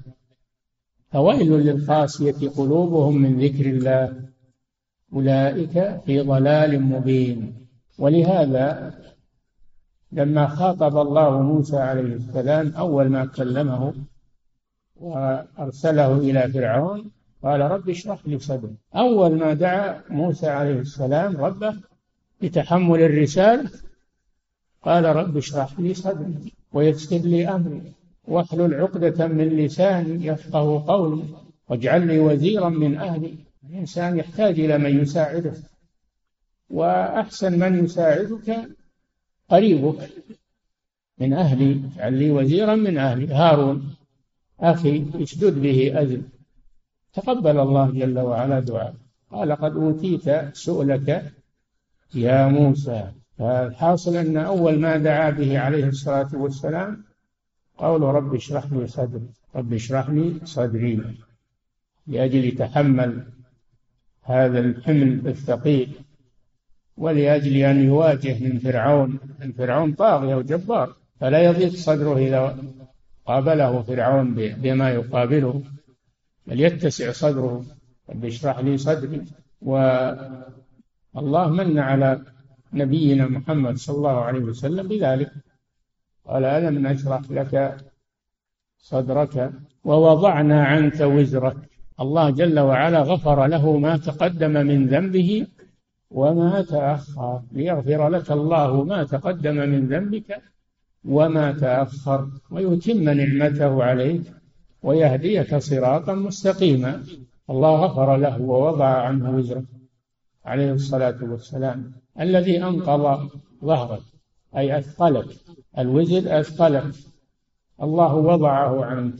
فويل 1.14 1.52
للقاسية 1.52 2.50
قلوبهم 2.50 3.22
من 3.22 3.40
ذكر 3.40 3.66
الله. 3.66 4.14
أولئك 5.14 6.02
في 6.06 6.20
ضلال 6.20 6.82
مبين. 6.82 7.68
ولهذا 8.00 8.94
لما 10.12 10.48
خاطب 10.48 10.98
الله 10.98 11.42
موسى 11.42 11.78
عليه 11.78 12.16
السلام 12.16 12.74
أول 12.76 13.10
ما 13.10 13.26
كلمه 13.26 13.94
وأرسله 14.96 16.18
إلى 16.18 16.52
فرعون 16.54 17.12
قال 17.44 17.62
رب 17.62 17.90
اشرح 17.90 18.28
لي 18.28 18.40
صدري. 18.40 18.76
أول 18.96 19.38
ما 19.38 19.54
دعا 19.54 20.02
موسى 20.10 20.48
عليه 20.48 20.80
السلام 20.80 21.38
ربه 21.38 21.76
لتحمل 22.42 23.02
الرسالة 23.02 23.70
قال 24.84 25.04
رب 25.06 25.38
اشرح 25.38 25.80
لي 25.80 25.94
صدري 25.94 26.54
ويسر 26.74 27.18
لي 27.18 27.48
أمري. 27.48 27.94
واحلل 28.28 28.74
عقدة 28.74 29.28
من 29.28 29.48
لساني 29.48 30.26
يفقه 30.26 30.86
قولي 30.88 31.24
واجعل 31.70 32.08
لي 32.08 32.20
وزيرا 32.20 32.70
من 32.70 32.98
أهلي. 32.98 33.36
الإنسان 33.70 34.18
يحتاج 34.18 34.60
إلى 34.60 34.78
من 34.78 35.02
يساعده. 35.02 35.54
وأحسن 36.70 37.60
من 37.60 37.86
يساعدك 37.86 38.70
قريبك 39.50 40.10
من 41.20 41.34
أهلي. 41.34 41.82
اجعل 41.96 42.14
لي 42.14 42.32
وزيرا 42.32 42.76
من 42.76 42.98
أهلي. 42.98 43.34
هارون 43.34 43.96
أخي 44.60 45.06
اشدد 45.16 45.62
به 45.62 46.02
أزل 46.02 46.22
تقبل 47.14 47.60
الله 47.60 47.92
جل 47.92 48.20
وعلا 48.20 48.60
دعاء 48.60 48.94
قال 49.32 49.52
قد 49.52 49.76
أوتيت 49.76 50.56
سؤلك 50.56 51.32
يا 52.16 52.48
موسى. 52.48 53.12
فالحاصل 53.38 54.16
أن 54.16 54.38
أول 54.38 54.80
ما 54.80 54.98
دعا 54.98 55.30
به 55.30 55.60
عليه 55.60 55.86
الصلاة 55.86 56.30
والسلام 56.34 57.04
قول 57.78 58.02
رب 58.02 58.36
اشرح 58.36 58.66
لي 58.72 58.88
صدري. 58.88 59.28
رب 59.56 59.74
اشرح 59.74 60.10
لي 60.10 60.40
صدري. 60.46 61.02
لأجل 62.08 62.46
يتحمل 62.46 63.24
هذا 64.24 64.60
الحمل 64.60 65.28
الثقيل 65.28 65.92
ولأجل 66.98 67.56
أن 67.58 67.86
يواجه 67.86 68.44
من 68.44 68.60
فرعون. 68.60 69.20
من 69.40 69.52
فرعون 69.52 69.94
طاغية 69.94 70.36
وجبار 70.36 70.96
فلا 71.20 71.44
يضيق 71.44 71.74
صدره 71.74 72.18
إذا 72.18 72.58
قابله 73.26 73.82
فرعون 73.82 74.36
بما 74.36 74.90
يقابله 74.90 75.64
بل 76.48 76.60
يتسع 76.60 77.12
صدره. 77.12 77.66
رب 78.10 78.26
اشرح 78.26 78.60
لي 78.60 78.78
صدري. 78.78 79.22
والله 79.62 81.50
من 81.50 81.80
على 81.80 82.22
نبينا 82.74 83.28
محمد 83.28 83.76
صلى 83.78 83.98
الله 83.98 84.22
عليه 84.22 84.40
وسلم 84.40 84.88
بذلك. 84.88 85.32
قال 86.26 86.46
ألم 86.46 86.88
نشرح 86.88 87.22
لك 87.30 87.78
صدرك 88.78 89.52
ووضعنا 89.84 90.66
عنك 90.66 91.00
وزرك. 91.02 91.58
الله 92.00 92.30
جل 92.30 92.60
وعلا 92.60 93.02
غفر 93.02 93.48
له 93.48 93.78
ما 93.78 93.98
تقدم 93.98 94.52
من 94.52 94.88
ذنبه 94.88 95.48
وما 96.12 96.62
تأخر. 96.62 97.42
ليغفر 97.52 98.10
لك 98.10 98.32
الله 98.32 98.84
ما 98.84 99.04
تقدم 99.04 99.56
من 99.56 99.88
ذنبك 99.88 100.42
وما 101.06 101.52
تأخر. 101.52 102.28
ويتم 102.52 103.10
نعمته 103.10 103.84
عليك 103.84 104.22
ويهديك 104.84 105.56
صراطا 105.56 106.14
مستقيما. 106.14 107.04
الله 107.50 107.86
غفر 107.86 108.18
له 108.18 108.42
ووضع 108.42 108.86
عنه 108.86 109.36
وزره. 109.36 109.64
عليه 110.46 110.72
الصلاة 110.72 111.20
والسلام. 111.22 111.92
الذي 112.20 112.64
أنقض 112.64 113.30
ظهرك 113.66 114.02
أي 114.58 114.78
أثقلك. 114.78 115.28
الوزر 115.78 116.40
أثقلك 116.40 116.96
الله 117.82 118.16
وضعه 118.16 118.86
عنك 118.86 119.20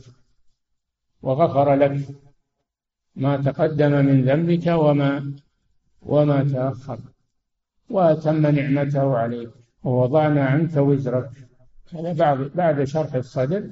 وغفر 1.22 1.74
لك 1.74 2.08
ما 3.16 3.36
تقدم 3.36 3.92
من 3.92 4.24
ذنبك 4.24 4.66
وما 4.66 5.32
وما 6.02 6.44
تأخر. 6.44 6.98
وأتم 7.90 8.46
نعمته 8.46 9.16
عليك. 9.16 9.50
ووضعنا 9.84 10.44
عنك 10.44 10.76
وزرك. 10.76 11.30
هذا 11.92 12.12
بعد 12.12 12.38
بعد 12.54 12.84
شرح 12.84 13.14
الصدر. 13.14 13.70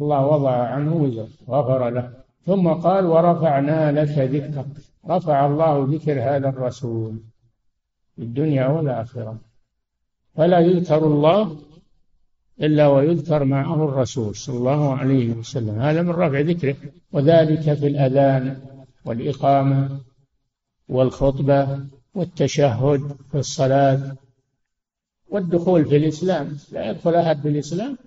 الله 0.00 0.26
وضع 0.26 0.56
عنه 0.66 0.96
وزر 0.96 1.28
غفر 1.48 1.90
له. 1.90 2.12
ثم 2.46 2.68
قال 2.68 3.06
ورفعنا 3.06 3.92
لك 3.92 4.18
ذكرك. 4.18 4.66
رفع 5.08 5.46
الله 5.46 5.86
ذكر 5.90 6.22
هذا 6.22 6.48
الرسول 6.48 7.20
في 8.16 8.22
الدنيا 8.22 8.66
والآخرة. 8.66 9.38
فلا 10.34 10.58
يذكر 10.58 11.06
الله 11.06 11.58
إلا 12.62 12.86
ويذكر 12.86 13.44
معه 13.44 13.84
الرسول 13.84 14.36
صلى 14.36 14.56
الله 14.58 14.94
عليه 14.94 15.32
وسلم. 15.32 15.80
هذا 15.80 16.02
من 16.02 16.10
رفع 16.10 16.40
ذكره. 16.40 16.76
وذلك 17.12 17.74
في 17.74 17.86
الأذان 17.86 18.60
والإقامة 19.04 20.00
والخطبة 20.88 21.80
والتشهد 22.14 23.16
في 23.30 23.38
الصلاة 23.38 24.16
والدخول 25.28 25.84
في 25.84 25.96
الإسلام. 25.96 26.56
لا 26.72 26.90
يدخل 26.90 27.14
أحد 27.14 27.40
في 27.40 27.48
الإسلام 27.48 27.98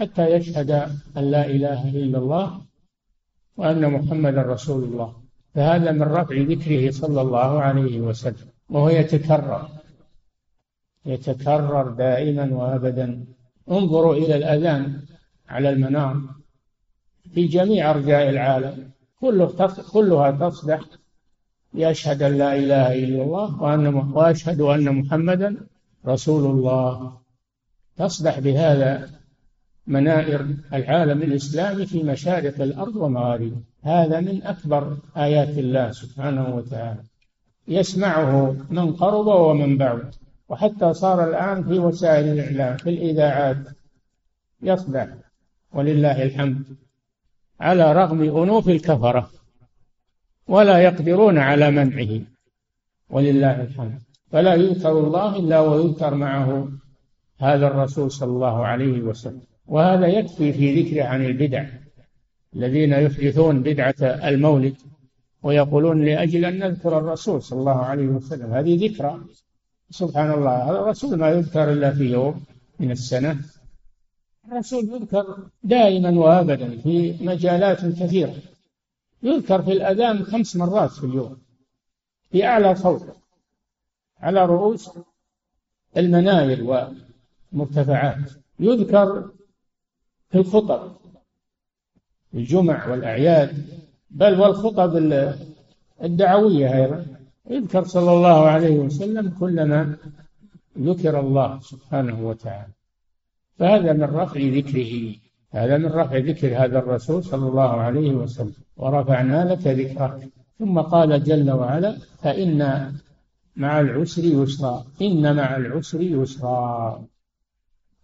حتى 0.00 0.26
يشهد 0.26 0.70
أن 1.16 1.30
لا 1.30 1.46
إله 1.46 1.88
إلا 1.88 2.18
الله 2.18 2.60
وأن 3.56 3.92
محمدا 3.92 4.42
رسول 4.42 4.84
الله. 4.84 5.16
فهذا 5.54 5.92
من 5.92 6.02
رفع 6.02 6.36
ذكره 6.36 6.90
صلى 6.90 7.20
الله 7.20 7.60
عليه 7.60 8.00
وسلم. 8.00 8.48
وهو 8.70 8.88
يتكرر. 8.88 9.68
يتكرر 11.06 11.90
دائما 11.90 12.54
وأبدا. 12.54 13.24
انظروا 13.70 14.14
إلى 14.14 14.36
الأذان 14.36 15.00
على 15.48 15.70
المنار 15.70 16.20
في 17.34 17.46
جميع 17.46 17.90
أرجاء 17.90 18.28
العالم. 18.28 18.90
كله 19.20 19.46
كلها 19.92 20.30
تصدح 20.30 20.80
لاشهد 21.74 22.22
أن 22.22 22.38
لا 22.38 22.56
إله 22.56 22.94
إلا 23.04 23.22
الله 23.22 23.62
وأن 23.62 23.86
وأشهد 23.94 24.60
أن 24.60 24.94
محمدا 24.94 25.56
رسول 26.06 26.50
الله. 26.50 27.20
تصدح 27.96 28.38
بهذا 28.38 29.10
منائر 29.86 30.46
العالم 30.72 31.22
الإسلامي 31.22 31.86
في 31.86 32.02
مشارق 32.02 32.62
الأرض 32.62 32.96
ومغاربها 32.96 33.60
هذا 33.82 34.20
من 34.20 34.42
أكبر 34.42 34.96
آيات 35.16 35.58
الله 35.58 35.90
سبحانه 35.90 36.56
وتعالى. 36.56 37.02
يسمعه 37.68 38.56
من 38.70 38.92
قرب 38.92 39.26
ومن 39.26 39.78
بعد. 39.78 40.14
وحتى 40.50 40.94
صار 40.94 41.28
الآن 41.30 41.64
في 41.64 41.78
وسائل 41.78 42.28
الإعلام 42.28 42.76
في 42.76 42.90
الإذاعات. 42.90 43.56
يصدع 44.62 45.06
ولله 45.72 46.22
الحمد 46.22 46.62
على 47.60 47.92
رغم 47.92 48.22
أنوف 48.22 48.68
الكفرة 48.68 49.30
ولا 50.48 50.78
يقدرون 50.78 51.38
على 51.38 51.70
منعه. 51.70 52.20
ولله 53.10 53.62
الحمد. 53.62 53.98
فلا 54.32 54.54
يذكر 54.54 54.90
الله 54.90 55.36
إلا 55.36 55.60
ويذكر 55.60 56.14
معه 56.14 56.68
هذا 57.38 57.66
الرسول 57.66 58.10
صلى 58.10 58.30
الله 58.30 58.66
عليه 58.66 59.00
وسلم. 59.00 59.42
وهذا 59.66 60.06
يكفي 60.06 60.52
في 60.52 60.82
ذكره 60.82 61.04
عن 61.04 61.24
البدع. 61.26 61.64
الذين 62.56 62.92
يحدثون 62.92 63.62
بدعة 63.62 63.94
المولد 64.02 64.74
ويقولون 65.42 66.04
لأجل 66.04 66.44
أن 66.44 66.58
نذكر 66.58 66.98
الرسول 66.98 67.42
صلى 67.42 67.60
الله 67.60 67.80
عليه 67.84 68.06
وسلم. 68.06 68.52
هذه 68.52 68.88
ذكرى. 68.88 69.20
سبحان 69.90 70.30
الله. 70.32 70.70
الرسول 70.70 71.18
ما 71.18 71.28
يذكر 71.30 71.72
إلا 71.72 71.90
في 71.90 72.04
يوم 72.04 72.44
من 72.80 72.90
السنة. 72.90 73.38
الرسول 74.48 74.84
يذكر 74.84 75.38
دائما 75.62 76.10
وأبدا 76.10 76.76
في 76.76 77.16
مجالات 77.20 77.80
كثيرة. 77.86 78.34
يذكر 79.22 79.62
في 79.62 79.72
الأذان 79.72 80.24
خمس 80.24 80.56
مرات 80.56 80.90
في 80.90 81.04
اليوم 81.04 81.38
في 82.30 82.44
أعلى 82.46 82.74
صوت 82.74 83.16
على 84.20 84.46
رؤوس 84.46 84.90
المناير 85.96 86.64
والمرتفعات. 87.52 88.30
يذكر 88.58 89.30
في 90.30 90.38
الخطب 90.38 90.92
الجمع 92.34 92.88
والأعياد. 92.88 93.80
بل 94.10 94.40
والخطب 94.40 94.96
الدعوية 96.02 96.74
أيضا. 96.74 97.19
يذكر 97.50 97.84
صلى 97.84 98.12
الله 98.12 98.46
عليه 98.48 98.78
وسلم 98.78 99.30
كلما 99.40 99.96
ذكر 100.78 101.20
الله 101.20 101.60
سبحانه 101.60 102.26
وتعالى. 102.28 102.72
فهذا 103.58 103.92
من 103.92 104.04
رفع 104.04 104.40
ذكره 104.40 105.14
هذا 105.52 105.78
من 105.78 105.86
رفع 105.86 106.16
ذكر 106.16 106.64
هذا 106.64 106.78
الرسول 106.78 107.24
صلى 107.24 107.48
الله 107.48 107.70
عليه 107.70 108.10
وسلم 108.10 108.54
ورفعنا 108.76 109.52
لك 109.52 109.66
ذكرك. 109.66 110.28
ثم 110.58 110.80
قال 110.80 111.24
جل 111.24 111.50
وعلا 111.50 111.96
فإن 112.22 112.92
مع 113.56 113.80
العسر 113.80 114.24
يسرا 114.24 114.84
إن 115.02 115.36
مع 115.36 115.56
العسر 115.56 116.00
يسرا. 116.00 117.04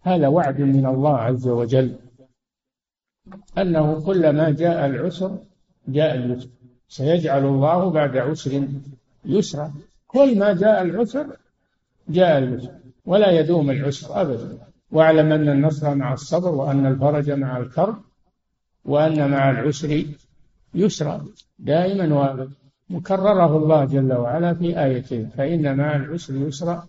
هذا 0.01 0.27
وعد 0.27 0.61
من 0.61 0.85
الله 0.85 1.17
عز 1.17 1.47
وجل 1.47 1.95
أنه 3.57 4.05
كلما 4.05 4.49
جاء 4.49 4.85
العسر 4.85 5.37
جاء 5.87 6.15
اليسر. 6.15 6.49
سيجعل 6.87 7.45
الله 7.45 7.89
بعد 7.89 8.17
عسر 8.17 8.67
يسرا 9.27 9.73
كل 10.07 10.39
ما 10.39 10.53
جاء 10.53 10.81
العسر 10.81 11.27
جاء 12.09 12.37
اليسر 12.37 12.71
ولا 13.05 13.31
يدوم 13.39 13.69
العسر 13.69 14.21
أبدا. 14.21 14.57
واعلم 14.91 15.31
أن 15.31 15.49
النصر 15.49 15.95
مع 15.95 16.13
الصبر 16.13 16.49
وأن 16.49 16.85
الفرج 16.85 17.31
مع 17.31 17.57
الكرب 17.57 17.97
وأن 18.85 19.31
مع 19.31 19.49
العسر 19.51 20.05
يسرا 20.73 21.25
دائما 21.59 22.15
وابدا. 22.15 22.51
مكرره 22.89 23.57
الله 23.57 23.85
جل 23.85 24.13
وعلا 24.13 24.53
في 24.53 24.83
آيتين. 24.83 25.29
فإن 25.37 25.77
مع 25.77 25.95
العسر 25.95 26.35
يسرا 26.35 26.87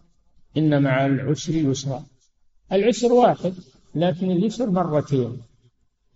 إن 0.56 0.82
مع 0.82 1.06
العسر 1.06 1.54
يسرا 1.54 2.02
العسر 2.72 3.12
واحد 3.12 3.54
لكن 3.94 4.30
اليسر 4.30 4.70
مرتين. 4.70 5.40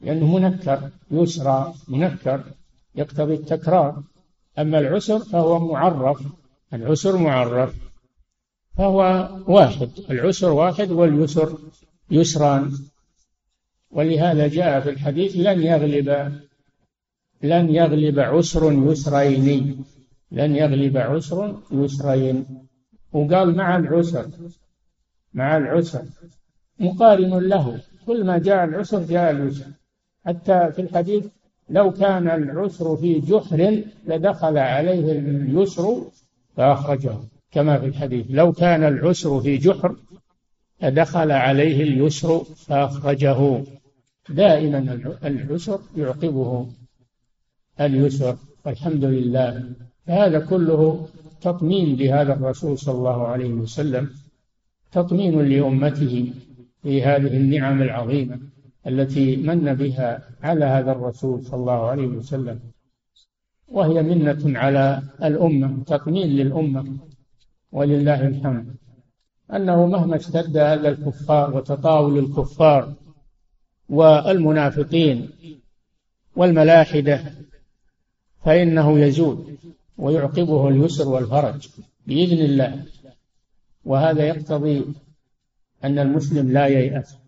لأنه 0.01 0.39
منكر 0.39 0.91
يسرى 1.11 1.75
منكر. 1.89 2.41
يقتضي 2.95 3.35
التكرار. 3.35 4.03
أما 4.59 4.79
العسر 4.79 5.19
فهو 5.19 5.59
معرف 5.59 6.23
العسر 6.73 7.17
معرف 7.17 7.75
فهو 8.79 9.29
واحد 9.47 9.91
العسر 10.11 10.51
واحد 10.53 10.91
واليسر 10.91 11.59
يسران. 12.11 12.73
ولهذا 13.91 14.49
جاء 14.49 14.81
في 14.81 14.91
الحديث 14.91 15.37
لن 15.37 15.63
يغلب 15.63 16.09
لن 17.43 17.75
يغلب 17.75 18.19
عسر 18.19 18.73
يسرين 18.73 19.85
لن 20.33 20.57
يغلب 20.57 20.97
عسر 20.97 21.61
يسرين. 21.71 22.67
وقال 23.13 23.57
مع 23.57 23.77
العسر 23.77 24.27
مع 25.35 25.57
العسر 25.57 26.05
مقارن 26.79 27.49
له 27.49 27.81
كل 28.07 28.25
ما 28.25 28.39
جاء 28.39 28.65
العسر 28.65 29.03
جاء 29.03 29.31
اليسر. 29.31 29.67
حتى 30.27 30.73
في 30.73 30.83
الحديث 30.83 31.27
لو 31.71 31.91
كان 31.93 32.29
العسر 32.29 32.97
في 32.97 33.21
جحر 33.21 33.83
لدخل 34.07 34.59
عليه 34.59 35.13
اليسر 35.13 36.03
فأخرجه. 36.57 37.17
كما 37.51 37.79
في 37.79 37.87
الحديث 37.87 38.27
لو 38.31 38.53
كان 38.53 38.85
العسر 38.85 39.41
في 39.41 39.57
جحر 39.57 39.97
لدخل 40.83 41.31
عليه 41.31 41.83
اليسر 41.83 42.45
فأخرجه. 42.45 43.65
دائما 44.29 44.79
العسر 45.25 45.81
يعقبه 45.97 46.67
اليسر 47.81 48.37
والحمد 48.67 49.05
لله. 49.05 49.65
هذا 50.07 50.39
كله 50.39 51.09
تطمين 51.41 51.97
لهذا 51.97 52.33
الرسول 52.33 52.79
صلى 52.79 52.95
الله 52.95 53.27
عليه 53.27 53.53
وسلم 53.53 54.11
تطمين 54.93 55.41
لأمته 55.43 56.33
في 56.83 57.03
هذه 57.03 57.37
النعم 57.37 57.83
العظيمة. 57.83 58.52
التي 58.87 59.37
من 59.37 59.75
بها 59.75 60.29
على 60.43 60.65
هذا 60.65 60.93
الرسول 60.93 61.45
صلى 61.45 61.61
الله 61.61 61.87
عليه 61.87 62.07
وسلم 62.07 62.61
وهي 63.69 64.03
منة 64.03 64.59
على 64.59 65.03
الأمة 65.25 65.85
تطمين 65.85 66.27
للأمة 66.29 66.99
ولله 67.73 68.27
الحمد. 68.27 68.77
أنه 69.53 69.87
مهما 69.87 70.17
اشتد 70.17 70.57
هذا 70.57 70.89
الكفار 70.89 71.57
وتطاول 71.57 72.19
الكفار 72.19 72.95
والمنافقين 73.89 75.31
والملاحدة 76.37 77.23
فإنه 78.45 78.99
يزول 78.99 79.57
ويعقبه 79.99 80.69
اليسر 80.69 81.09
والفرج 81.09 81.69
بإذن 82.07 82.45
الله. 82.45 82.85
وهذا 83.85 84.25
يقتضي 84.25 84.85
أن 85.85 85.99
المسلم 85.99 86.53
لا 86.53 86.67
ييأس. 86.67 87.22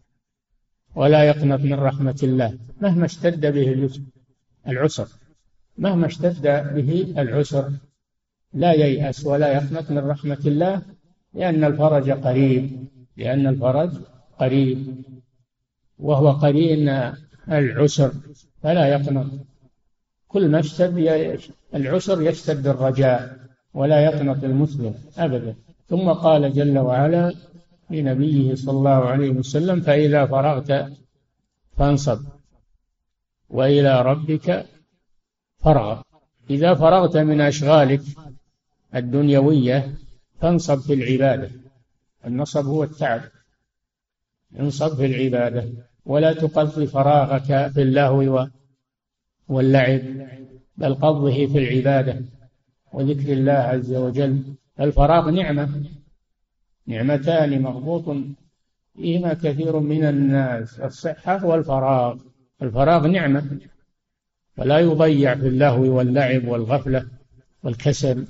ولا 0.95 1.25
يقنط 1.25 1.61
من 1.61 1.75
رحمة 1.75 2.21
الله 2.23 2.59
مهما 2.81 3.05
اشتد 3.05 3.47
به 3.47 3.91
العسر. 4.69 5.09
مهما 5.79 6.07
اشتد 6.07 6.43
به 6.75 7.15
العسر. 7.19 7.71
لا 8.53 8.73
ييأس 8.73 9.27
ولا 9.27 9.53
يقنط 9.53 9.91
من 9.91 9.99
رحمة 9.99 10.39
الله 10.47 10.83
لأن 11.35 11.65
الفرج 11.65 12.11
قريب 12.11 12.89
لأن 13.17 13.47
الفرج 13.47 13.91
قريب. 14.39 15.05
وهو 15.99 16.31
قرين 16.31 17.13
العسر 17.51 18.13
فلا 18.63 18.87
يقنط. 18.87 19.27
كل 20.29 20.49
ما 20.49 20.61
اشتد 20.61 20.99
العسر 21.75 22.23
يشتد 22.23 22.67
الرجاء 22.67 23.39
ولا 23.75 24.01
يقنط 24.05 24.45
المسلم 24.45 24.95
أبدا. 25.19 25.55
ثم 25.89 26.13
قال 26.13 26.53
جل 26.53 26.79
وعلا 26.79 27.33
لنبيه 27.91 28.55
صلى 28.55 28.79
الله 28.79 29.05
عليه 29.05 29.31
وسلم 29.31 29.81
فإذا 29.81 30.27
فرغت 30.27 30.93
فانصب 31.77 32.19
وإلى 33.49 34.03
ربك 34.03 34.67
فرغ 35.61 36.03
إذا 36.51 36.75
فرغت 36.75 37.17
من 37.17 37.41
أشغالك 37.41 38.03
الدنيوية 38.95 39.95
فانصب 40.41 40.79
في 40.79 40.95
العبادة. 40.95 41.51
النصب 42.27 42.67
هو 42.67 42.85
التعب. 42.85 43.21
انصب 44.61 44.97
في 44.97 45.07
العبادة. 45.07 45.73
ولا 46.07 46.33
تقضي 46.33 46.87
فراغك 46.87 47.73
في 47.73 47.83
اللهو 47.83 48.49
واللعب 49.49 50.01
بل 50.77 50.95
قضه 50.95 51.47
في 51.47 51.59
العبادة 51.59 52.25
وذكر 52.93 53.33
الله 53.33 53.53
عز 53.53 53.95
وجل. 53.95 54.43
الفراغ 54.81 55.31
نعمة. 55.31 55.85
نعمتان 56.87 57.63
مغبوط 57.63 58.17
فيهما 58.97 59.35
كثير 59.35 59.79
من 59.81 60.05
الناس 60.05 60.81
الصحة 60.81 61.47
والفراغ. 61.47 62.17
الفراغ 62.63 63.07
نعمة 63.07 63.59
فلا 64.57 64.79
يضيع 64.79 65.35
في 65.35 65.49
اللهو 65.49 65.97
واللعب 65.97 66.49
والغفلة 66.49 67.07
والكسل 67.63 68.27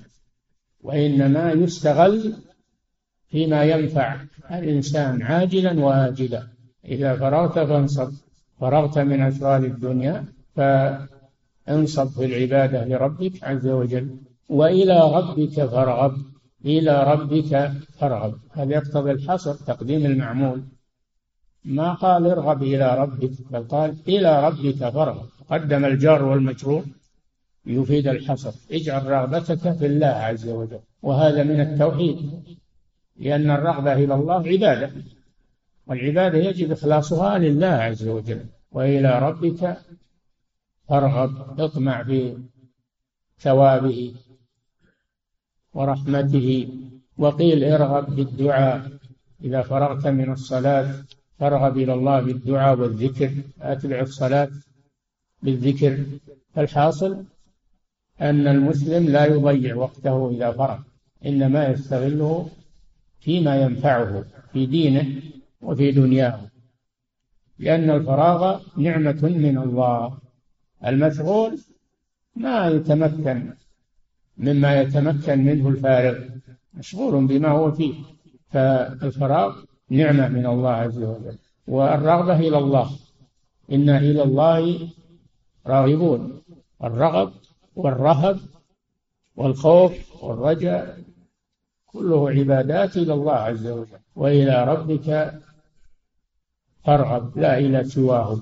وإنما 0.82 1.52
يستغل 1.52 2.34
فيما 3.28 3.64
ينفع 3.64 4.16
الإنسان 4.50 5.22
عاجلا 5.22 5.84
وآجلا. 5.84 6.48
إذا 6.84 7.16
فرغت 7.16 7.58
فانصب 7.58 8.12
فرغت 8.60 8.98
من 8.98 9.20
أشغال 9.20 9.64
الدنيا 9.64 10.24
فانصب 10.56 12.08
في 12.08 12.24
العبادة 12.24 12.84
لربك 12.84 13.44
عز 13.44 13.66
وجل 13.66 14.16
وإلى 14.48 15.10
ربك 15.14 15.64
فارغب. 15.64 16.33
إلى 16.64 17.04
ربك 17.12 17.72
فارغب. 17.98 18.38
هذا 18.52 18.74
يقتضي 18.74 19.10
الحصر 19.10 19.54
تقديم 19.54 20.06
المعمول؟ 20.06 20.64
ما 21.64 21.92
قال 21.92 22.26
ارغب 22.26 22.62
إلى 22.62 22.98
ربك 22.98 23.30
بل 23.50 23.64
قال 23.64 23.96
إلى 24.08 24.46
ربك 24.46 24.88
فارغب. 24.88 25.28
قدم 25.50 25.84
الجار 25.84 26.24
والمجرور 26.24 26.84
يفيد 27.66 28.08
الحصر. 28.08 28.52
اجعل 28.70 29.06
رغبتك 29.06 29.72
في 29.78 29.86
الله 29.86 30.06
عز 30.06 30.48
وجل. 30.48 30.80
وهذا 31.02 31.42
من 31.42 31.60
التوحيد 31.60 32.16
لأن 33.16 33.50
الرغبة 33.50 33.92
إلى 33.92 34.14
الله 34.14 34.48
عبادة. 34.48 34.90
والعبادة 35.86 36.38
يجب 36.38 36.72
إخلاصها 36.72 37.38
لله 37.38 37.66
عز 37.66 38.08
وجل. 38.08 38.46
وإلى 38.72 39.18
ربك 39.18 39.76
فارغب. 40.88 41.60
اطمع 41.60 42.04
في 42.04 42.36
ثوابه. 43.38 44.14
ورحمته 45.74 46.68
وقيل 47.18 47.64
ارغب 47.64 48.16
بالدعاء. 48.16 48.90
إذا 49.44 49.62
فرغت 49.62 50.06
من 50.06 50.32
الصلاة 50.32 50.94
فارغب 51.38 51.78
إلى 51.78 51.94
الله 51.94 52.20
بالدعاء 52.20 52.78
والذكر 52.78 53.30
أتبع 53.60 54.00
الصلاة 54.00 54.50
بالذكر. 55.42 55.98
فالحاصل 56.54 57.24
أن 58.20 58.46
المسلم 58.48 59.04
لا 59.06 59.24
يضيع 59.26 59.74
وقته 59.76 60.30
إذا 60.30 60.50
فرغ 60.50 60.78
إنما 61.26 61.68
يستغله 61.68 62.48
فيما 63.20 63.62
ينفعه 63.62 64.24
في 64.52 64.66
دينه 64.66 65.22
وفي 65.62 65.90
دنياه. 65.90 66.40
لأن 67.58 67.90
الفراغ 67.90 68.60
نعمة 68.76 69.22
من 69.22 69.58
الله. 69.58 70.18
المشغول 70.86 71.58
ما 72.36 72.68
يتمكن 72.68 73.52
مما 74.38 74.80
يتمكن 74.80 75.44
منه 75.44 75.68
الفارغ 75.68 76.18
مشغول 76.74 77.26
بما 77.26 77.48
هو 77.48 77.72
فيه. 77.72 77.94
فالفراغ 78.50 79.56
نعمة 79.90 80.28
من 80.28 80.46
الله 80.46 80.70
عز 80.70 81.02
وجل. 81.02 81.38
والرغبة 81.66 82.38
إلى 82.38 82.58
الله. 82.58 82.90
إنا 83.72 83.98
إلى 83.98 84.22
الله 84.22 84.88
راغبون. 85.66 86.42
الرغب 86.84 87.32
والرهب 87.76 88.40
والخوف 89.36 90.24
والرجاء 90.24 90.98
كله 91.86 92.30
عبادات 92.30 92.96
إلى 92.96 93.14
الله 93.14 93.32
عز 93.32 93.66
وجل. 93.66 93.98
وإلى 94.16 94.64
ربك 94.64 95.40
فارغب. 96.84 97.38
لا 97.38 97.58
إلى 97.58 97.84
سواه 97.84 98.40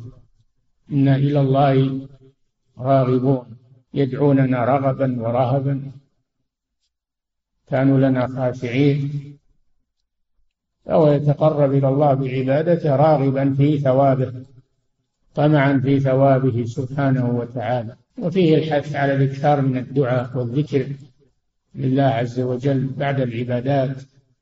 إنا 0.92 1.16
إلى 1.16 1.40
الله 1.40 2.08
راغبون. 2.78 3.61
يدعوننا 3.94 4.64
رغبا 4.64 5.22
ورهبا. 5.22 5.82
كانوا 7.68 7.98
لنا 7.98 8.26
خاشعين. 8.26 9.10
فهو 10.84 11.12
يتقرب 11.12 11.74
إلى 11.74 11.88
الله 11.88 12.14
بعبادته 12.14 12.96
راغبا 12.96 13.54
في 13.54 13.78
ثوابه 13.78 14.32
طمعا 15.34 15.78
في 15.78 16.00
ثوابه 16.00 16.64
سبحانه 16.64 17.30
وتعالى. 17.30 17.96
وفيه 18.18 18.56
الحث 18.56 18.96
على 18.96 19.14
الإكثار 19.14 19.60
من 19.60 19.76
الدعاء 19.76 20.38
والذكر 20.38 20.86
لله 21.74 22.02
عز 22.02 22.40
وجل 22.40 22.86
بعد 22.86 23.20
العبادات. 23.20 23.96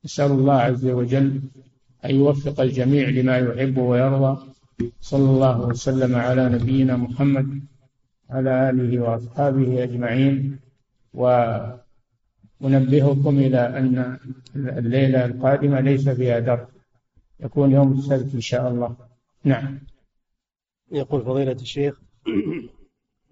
نسأل 0.05 0.31
الله 0.31 0.53
عز 0.53 0.85
وجل 0.85 1.41
أن 2.05 2.15
يوفق 2.15 2.61
الجميع 2.61 3.09
لما 3.09 3.37
يحب 3.37 3.77
ويرضى. 3.77 4.51
صلى 5.01 5.29
الله 5.29 5.61
وسلم 5.61 6.15
على 6.15 6.49
نبينا 6.49 6.97
محمد 6.97 7.61
على 8.31 8.69
آله 8.69 8.99
وأصحابه 8.99 9.83
أجمعين 9.83 10.59
وننبهكم 11.13 11.79
إلى 13.39 13.77
أن 13.77 14.19
الليلة 14.55 15.25
القادمة 15.25 15.79
ليس 15.79 16.09
فيها 16.09 16.39
درس. 16.39 16.67
يكون 17.39 17.71
يوم 17.71 17.97
السبت 17.97 18.33
إن 18.33 18.41
شاء 18.41 18.69
الله. 18.69 18.95
نعم. 19.43 19.79
يقول 20.91 21.21
فضيلة 21.21 21.51
الشيخ 21.51 22.01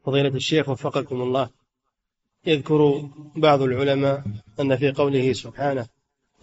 فضيلة 0.06 0.36
الشيخ 0.36 0.70
وفقكم 0.70 1.22
الله. 1.22 1.50
يذكر 2.46 3.10
بعض 3.36 3.62
العلماء 3.62 4.24
أن 4.60 4.76
في 4.76 4.92
قوله 4.92 5.34
سبحانه 5.34 5.88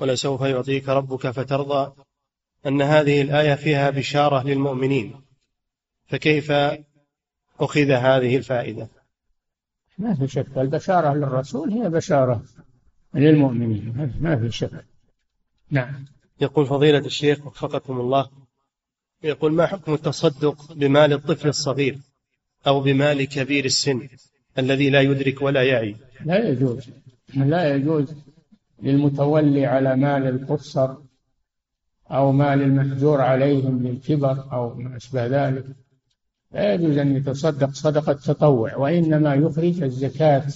ولسوف 0.01 0.41
يعطيك 0.41 0.89
ربك 0.89 1.31
فترضى 1.31 1.93
أن 2.67 2.83
هذه 2.83 3.23
الآية 3.23 3.55
فيها 3.55 3.91
بشارة 3.91 4.47
للمؤمنين. 4.47 5.15
فكيف 6.07 6.53
أخذ 7.61 7.91
هذه 7.91 8.37
الفائدة. 8.37 8.89
ما 9.99 10.15
في 10.15 10.29
شك. 10.29 10.59
البشارة 10.59 11.15
للرسول 11.15 11.73
هي 11.73 11.89
بشارة 11.89 12.43
للمؤمنين. 13.15 14.13
ما 14.21 14.37
في 14.37 14.51
شك. 14.51 14.85
نعم. 15.71 16.05
يقول 16.41 16.67
فضيلة 16.67 16.99
الشيخ 16.99 17.47
وفقكم 17.47 18.01
الله. 18.01 18.29
يقول 19.23 19.53
ما 19.53 19.67
حكم 19.67 19.95
التصدق 19.95 20.73
بمال 20.73 21.13
الطفل 21.13 21.49
الصغير 21.49 21.99
أو 22.67 22.81
بمال 22.81 23.25
كبير 23.25 23.65
السن 23.65 24.09
الذي 24.59 24.91
لا 24.91 25.01
يدرك 25.01 25.43
ولا 25.43 25.63
يعي؟ 25.63 25.97
لا 26.25 26.49
يجوز. 26.49 26.91
لا 27.35 27.75
يجوز 27.75 28.15
للمتولي 28.83 29.67
على 29.67 29.97
مال 29.97 30.27
القصر 30.27 30.95
أو 32.11 32.33
مال 32.33 32.63
المحجور 32.63 33.21
عليهم 33.21 33.87
للكبر 33.87 34.53
أو 34.53 34.75
ما 34.75 34.97
أشبه 34.97 35.27
ذلك. 35.27 35.65
لا 36.57 36.75
يجوز 36.75 36.99
أن 36.99 37.17
يتصدق 37.17 37.71
صدقة 37.71 38.13
تطوع 38.13 38.77
وإنما 38.77 39.35
يخرج 39.35 39.83
الزكاة 39.83 40.47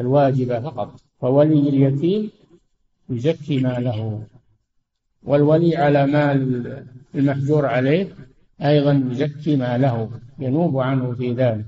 الواجبة 0.00 0.60
فقط. 0.60 1.00
فولي 1.20 1.68
اليتيم 1.68 2.30
يزكي 3.10 3.60
ماله. 3.60 4.26
والولي 5.22 5.76
على 5.76 6.06
مال 6.06 6.40
المحجور 7.14 7.66
عليه 7.66 8.14
أيضا 8.62 9.08
يزكي 9.10 9.56
ماله 9.56 10.10
ينوب 10.38 10.78
عنه 10.78 11.12
في 11.14 11.32
ذلك. 11.32 11.66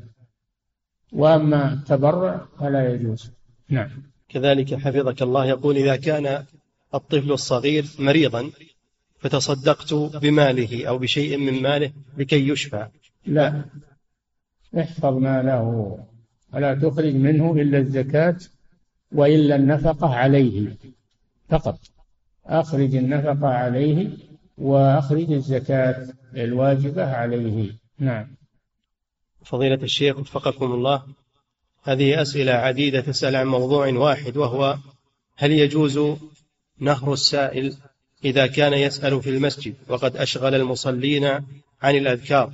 وأما 1.13 1.73
التبرع 1.73 2.47
فلا 2.59 2.95
يجوز. 2.95 3.31
نعم. 3.69 3.91
كذلك 4.29 4.75
حفظك 4.75 5.23
الله 5.23 5.47
يقول 5.47 5.77
إذا 5.77 5.97
كان 5.97 6.45
الطفل 6.95 7.33
الصغير 7.33 7.85
مريضا 7.99 8.51
فتصدقت 9.19 9.95
بماله 9.95 10.89
أو 10.89 10.99
بشيء 10.99 11.37
من 11.37 11.63
ماله 11.63 11.93
لكي 12.17 12.49
يشفى. 12.49 12.89
لا. 13.27 13.65
احفظ 14.79 15.15
ماله 15.17 15.99
ولا 16.55 16.75
تخرج 16.75 17.15
منه 17.15 17.53
إلا 17.53 17.79
الزكاة 17.79 18.37
وإلا 19.13 19.57
النفقة 19.57 20.15
عليه. 20.15 20.77
فقط. 21.49 21.79
أخرج 22.47 22.95
النفقة 22.95 23.49
عليه 23.49 24.11
وأخرج 24.59 25.33
الزكاة 25.33 26.09
الواجبة 26.37 27.15
عليه. 27.15 27.73
نعم. 27.99 28.27
فضيلة 29.45 29.83
الشيخ 29.83 30.19
وفقكم 30.19 30.73
الله. 30.73 31.03
هذه 31.83 32.23
أسئلة 32.23 32.53
عديدة 32.53 33.01
تسأل 33.01 33.37
عن 33.37 33.47
موضوع 33.47 33.89
واحد 33.89 34.37
وهو 34.37 34.79
هل 35.37 35.53
يجوز 35.53 36.01
نهر 36.79 37.13
السائل 37.13 37.77
إذا 38.25 38.47
كان 38.47 38.73
يسأل 38.73 39.23
في 39.23 39.31
المسجد؟ 39.31 39.75
وقد 39.89 40.17
أشغل 40.17 40.55
المصلين 40.55 41.25
عن 41.83 41.95
الأذكار. 41.97 42.53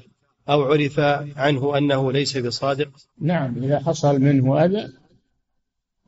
أو 0.49 0.63
عرف 0.63 1.01
عنه 1.37 1.79
أنه 1.79 2.13
ليس 2.13 2.37
بصادق؟ 2.37 2.89
نعم 3.21 3.65
إذا 3.65 3.79
حصل 3.79 4.21
منه 4.21 4.65
أذى 4.65 4.93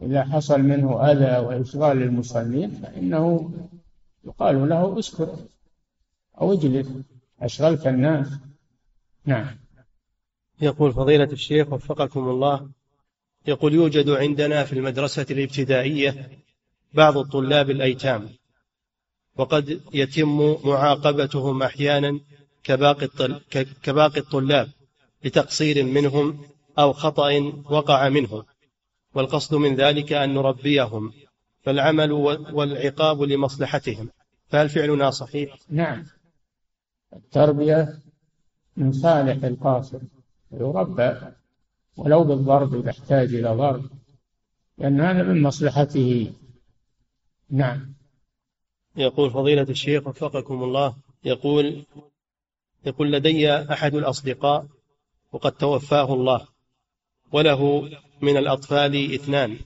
إذا 0.03 0.25
حصل 0.25 0.61
منه 0.61 1.11
أذى 1.11 1.47
وإشغال 1.47 2.03
المصلين 2.03 2.71
فإنه 2.71 3.51
يقال 4.25 4.69
له 4.69 4.99
اسكت 4.99 5.49
أو 6.41 6.53
اجلس. 6.53 6.89
أشغلت 7.41 7.87
الناس. 7.87 8.29
نعم. 9.25 9.47
يقول 10.61 10.93
فضيلة 10.93 11.25
الشيخ 11.33 11.73
وفقكم 11.73 12.29
الله 12.29 12.69
يقول 13.47 13.75
يوجد 13.75 14.11
عندنا 14.11 14.65
في 14.65 14.73
المدرسة 14.73 15.27
الابتدائية 15.31 16.31
بعض 16.95 17.19
الطلاب 17.19 17.71
الأيتام 17.71 18.29
وقد 19.37 19.81
يتم 19.95 20.57
معاقبتهم 20.65 21.63
أحيانا 21.63 22.21
كباقي 22.65 23.09
كباقي 23.83 24.21
الطلاب 24.21 24.69
لتقصير 25.25 25.85
منهم 25.85 26.45
أو 26.79 26.93
خطأ 26.93 27.53
وقع 27.71 28.09
منهم. 28.09 28.45
والقصد 29.15 29.55
من 29.55 29.75
ذلك 29.75 30.13
أن 30.13 30.35
نربيهم 30.35 31.13
فالعمل 31.63 32.13
والعقاب 32.53 33.23
لمصلحتهم. 33.23 34.09
فهل 34.49 34.69
فعلنا 34.69 35.11
صحيح؟ 35.11 35.57
نعم. 35.71 36.05
التربية 37.13 38.03
من 38.77 38.93
صالح 38.93 39.45
القاصر 39.45 39.99
يربى 40.53 41.13
ولو 41.97 42.25
بالضرب 42.25 42.75
إذا 42.75 42.91
احتاج 42.91 43.35
إلى 43.35 43.49
ضرب 43.49 43.91
لأن 44.79 45.01
هذا 45.01 45.23
من 45.23 45.43
مصلحته. 45.43 46.33
نعم. 47.51 47.95
يقول 48.97 49.31
فضيلة 49.31 49.63
الشيخ 49.63 50.07
وفقكم 50.07 50.63
الله 50.63 50.97
يقول 51.25 51.85
يقول 52.87 53.13
لدي 53.13 53.53
أحد 53.53 53.95
الأصدقاء 53.95 54.67
وقد 55.33 55.53
توفاه 55.53 56.15
الله 56.15 56.47
وله 57.33 57.91
من 58.21 58.37
الأطفال 58.37 59.15
اثنان 59.15 59.59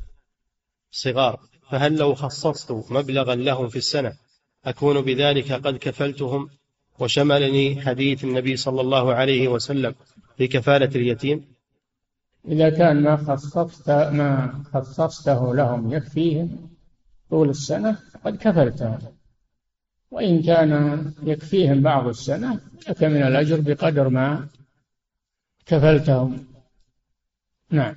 صغار 0.91 1.41
فهل 1.71 1.97
لو 1.97 2.15
خصصت 2.15 2.73
مبلغا 2.91 3.35
لهم 3.35 3.69
في 3.69 3.77
السنة 3.77 4.13
أكون 4.65 5.01
بذلك 5.01 5.53
قد 5.53 5.77
كفلتهم 5.77 6.51
وشملني 6.99 7.83
حديث 7.83 8.25
النبي 8.25 8.57
صلى 8.57 8.81
الله 8.81 9.15
عليه 9.15 9.49
وسلم 9.49 9.95
في 10.37 10.47
كفالة 10.47 10.87
اليتيم؟ 10.87 11.45
إذا 12.49 12.71
كان 12.71 13.03
ما 13.03 13.17
خصصت 13.17 13.91
ما 13.91 14.63
خصصته 14.75 15.55
لهم 15.55 15.93
يكفيهم 15.93 16.71
طول 17.31 17.51
السنة 17.51 17.99
قد 18.25 18.37
كفلتهم. 18.37 18.99
وإن 20.13 20.43
كان 20.43 21.13
يكفيهم 21.23 21.81
بعض 21.83 22.09
السنة 22.09 22.61
لك 22.89 23.05
من 23.05 23.23
الأجر 23.23 23.61
بقدر 23.61 24.09
ما 24.09 24.49
كفلتهم. 25.67 26.47
نعم. 27.71 27.97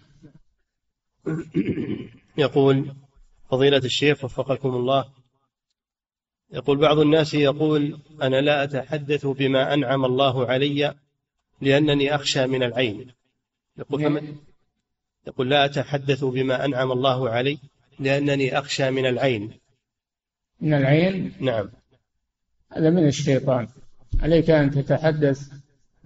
يقول 2.37 2.95
فضيلة 3.49 3.77
الشيخ 3.77 4.23
وفقكم 4.23 4.69
الله 4.69 5.05
يقول 6.53 6.77
بعض 6.77 6.99
الناس 6.99 7.33
يقول 7.33 7.99
أنا 8.21 8.41
لا 8.41 8.63
أتحدث 8.63 9.25
بما 9.25 9.73
أنعم 9.73 10.05
الله 10.05 10.45
علي 10.45 10.95
لأنني 11.61 12.15
أخشى 12.15 12.47
من 12.47 12.63
العين. 12.63 13.11
يقول 13.77 14.03
فمن 14.03 14.35
يقول 15.27 15.49
لا 15.49 15.65
أتحدث 15.65 16.23
بما 16.23 16.65
أنعم 16.65 16.91
الله 16.91 17.29
علي 17.29 17.57
لأنني 17.99 18.59
أخشى 18.59 18.91
من 18.91 19.05
العين. 19.05 19.59
من 20.61 20.73
العين؟ 20.73 21.33
نعم. 21.39 21.69
هذا 22.75 22.89
من 22.89 23.07
الشيطان. 23.07 23.67
عليك 24.21 24.49
أن 24.49 24.71
تتحدث 24.71 25.49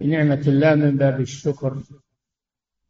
بنعمة 0.00 0.42
الله 0.46 0.74
من 0.74 0.96
باب 0.96 1.20
الشكر. 1.20 1.78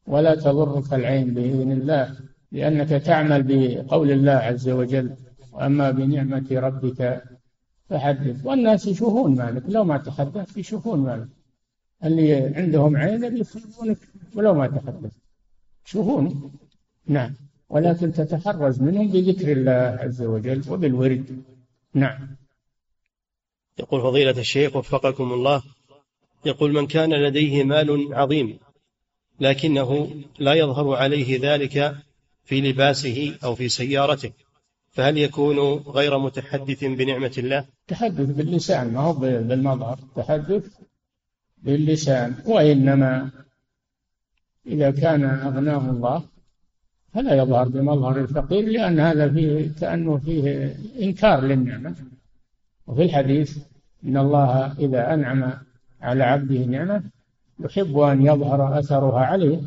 ولا 0.06 0.34
تضرك 0.34 0.92
العين 0.94 1.34
بإذن 1.34 1.72
الله 1.72 2.16
لأنك 2.52 2.88
تعمل 2.88 3.42
بقول 3.42 4.10
الله 4.10 4.32
عز 4.32 4.68
وجل 4.68 5.16
وأما 5.52 5.90
بنعمة 5.90 6.46
ربك 6.50 7.22
فحدث. 7.88 8.46
والناس 8.46 8.86
يشوفون 8.86 9.36
مالك 9.36 9.62
لو 9.68 9.84
ما 9.84 9.98
تحدثت 9.98 10.56
يشوفون 10.56 11.00
مالك. 11.00 11.28
اللي 12.04 12.34
عندهم 12.56 12.96
عين 12.96 13.36
يصيبونك 13.36 13.98
ولو 14.34 14.54
ما 14.54 14.66
تحدث 14.66 15.12
يشوفون. 15.86 16.52
نعم. 17.06 17.34
ولكن 17.68 18.12
تتحرز 18.12 18.82
منهم 18.82 19.08
بذكر 19.08 19.52
الله 19.52 19.98
عز 20.02 20.22
وجل 20.22 20.62
وبالورد. 20.70 21.42
نعم. 21.94 22.39
يقول 23.80 24.02
فضيلة 24.02 24.30
الشيخ 24.38 24.76
وفقكم 24.76 25.32
الله 25.32 25.62
يقول 26.44 26.72
من 26.72 26.86
كان 26.86 27.14
لديه 27.14 27.64
مال 27.64 28.14
عظيم 28.14 28.58
لكنه 29.40 30.10
لا 30.38 30.54
يظهر 30.54 30.94
عليه 30.94 31.40
ذلك 31.42 31.94
في 32.44 32.60
لباسه 32.60 33.34
أو 33.44 33.54
في 33.54 33.68
سيارته 33.68 34.32
فهل 34.90 35.18
يكون 35.18 35.58
غير 35.72 36.18
متحدث 36.18 36.84
بنعمة 36.84 37.32
الله؟ 37.38 37.64
تحدث 37.88 38.30
باللسان 38.30 38.92
ما 38.92 39.00
هو 39.00 39.12
بالمظهر 39.12 39.98
تحدث 40.16 40.64
باللسان 41.62 42.34
وإنما 42.46 43.30
إذا 44.66 44.90
كان 44.90 45.24
أغناه 45.24 45.90
الله 45.90 46.22
فلا 47.14 47.34
يظهر 47.34 47.68
بمظهر 47.68 48.20
الفقير 48.20 48.64
لأن 48.64 49.00
هذا 49.00 49.32
فيه 49.32 49.70
كأنه 49.80 50.18
فيه 50.18 50.76
إنكار 51.00 51.40
للنعمة 51.40 51.94
وفي 52.90 53.02
الحديث 53.02 53.58
إن 54.04 54.16
الله 54.16 54.72
إذا 54.78 55.14
أنعم 55.14 55.52
على 56.00 56.24
عبده 56.24 56.58
نعمة 56.58 57.02
يحب 57.60 57.98
أن 57.98 58.26
يظهر 58.26 58.78
أثرها 58.78 59.20
عليه. 59.20 59.60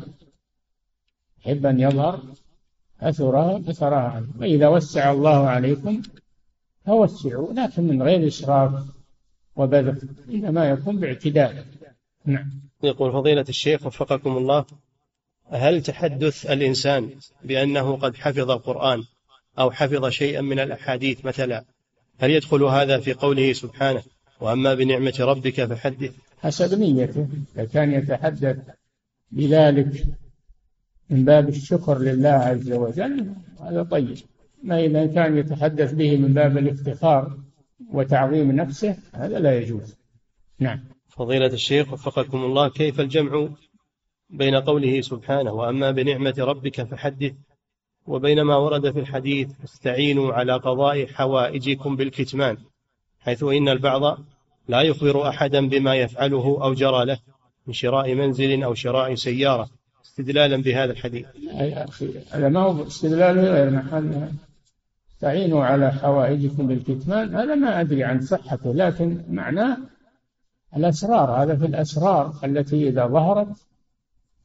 يحب 1.40 1.66
أن 1.66 1.80
يظهر 1.80 2.22
أثرها 3.00 3.60
أثرها 3.70 4.08
عليه. 4.08 4.28
وإذا 4.40 4.68
وسع 4.68 5.12
الله 5.12 5.46
عليكم 5.48 6.02
فوسعوا 6.86 7.52
لكن 7.52 7.82
من 7.82 8.02
غير 8.02 8.26
إسراف 8.26 8.84
وبذخ 9.56 10.04
إنما 10.30 10.70
يكون 10.70 11.00
باعتدال. 11.00 11.64
نعم. 12.24 12.50
يقول 12.82 13.12
فضيلة 13.12 13.44
الشيخ 13.48 13.86
وفقكم 13.86 14.36
الله 14.36 14.64
هل 15.50 15.82
تحدث 15.82 16.46
الإنسان 16.46 17.10
بأنه 17.44 17.96
قد 17.96 18.16
حفظ 18.16 18.50
القرآن 18.50 19.02
أو 19.58 19.70
حفظ 19.70 20.08
شيئا 20.08 20.40
من 20.40 20.58
الأحاديث 20.60 21.24
مثلا 21.24 21.64
هل 22.18 22.30
يدخل 22.30 22.62
هذا 22.62 23.00
في 23.00 23.12
قوله 23.12 23.52
سبحانه 23.52 24.02
وأما 24.40 24.74
بنعمة 24.74 25.14
ربك 25.20 25.64
فحدث؟ 25.64 26.12
حسب 26.38 26.78
نيته. 26.78 27.28
إذا 27.56 27.64
كان 27.64 27.92
يتحدث 27.92 28.58
بذلك 29.32 30.04
من 31.10 31.24
باب 31.24 31.48
الشكر 31.48 31.98
لله 31.98 32.28
عز 32.28 32.72
وجل 32.72 33.34
هذا 33.60 33.82
طيب. 33.82 34.16
ما 34.62 34.84
إذا 34.84 35.06
كان 35.06 35.38
يتحدث 35.38 35.92
به 35.92 36.16
من 36.16 36.34
باب 36.34 36.58
الافتخار 36.58 37.38
وتعظيم 37.92 38.52
نفسه 38.52 38.96
هذا 39.12 39.38
لا 39.38 39.58
يجوز. 39.58 39.96
نعم. 40.58 40.80
فضيلة 41.08 41.46
الشيخ 41.46 41.92
وفقكم 41.92 42.44
الله 42.44 42.68
كيف 42.68 43.00
الجمع 43.00 43.48
بين 44.30 44.54
قوله 44.54 45.00
سبحانه 45.00 45.52
وأما 45.52 45.90
بنعمة 45.90 46.34
ربك 46.38 46.82
فحدث؟ 46.82 47.32
وبين 48.06 48.42
ما 48.42 48.56
ورد 48.56 48.90
في 48.90 49.00
الحديث 49.00 49.48
استعينوا 49.64 50.32
على 50.32 50.52
قضاء 50.52 51.06
حوائجكم 51.06 51.96
بالكتمان 51.96 52.56
حيث 53.20 53.42
إن 53.42 53.68
البعض 53.68 54.18
لا 54.68 54.82
يخبر 54.82 55.28
أحدا 55.28 55.68
بما 55.68 55.94
يفعله 55.94 56.58
أو 56.62 56.74
جرى 56.74 57.04
له 57.04 57.18
من 57.66 57.72
شراء 57.72 58.14
منزل 58.14 58.62
أو 58.62 58.74
شراء 58.74 59.14
سيارة 59.14 59.68
استدلالا 60.04 60.56
بهذا 60.56 60.92
الحديث. 60.92 61.26
يا 61.42 61.84
أخي 61.84 62.10
هذا 62.30 62.48
ما 62.48 62.60
هو 62.60 62.86
استدلال 62.86 63.38
غير 63.38 63.70
محل 63.70 64.28
تعينوا 65.20 65.64
على 65.64 65.92
حوائجكم 65.92 66.66
بالكتمان 66.66 67.34
هذا 67.34 67.54
ما 67.54 67.80
أدري 67.80 68.04
عن 68.04 68.20
صحته 68.20 68.74
لكن 68.74 69.22
معناه 69.30 69.78
الأسرار. 70.76 71.42
هذا 71.42 71.56
في 71.56 71.66
الأسرار 71.66 72.34
التي 72.44 72.88
إذا 72.88 73.06
ظهرت 73.06 73.48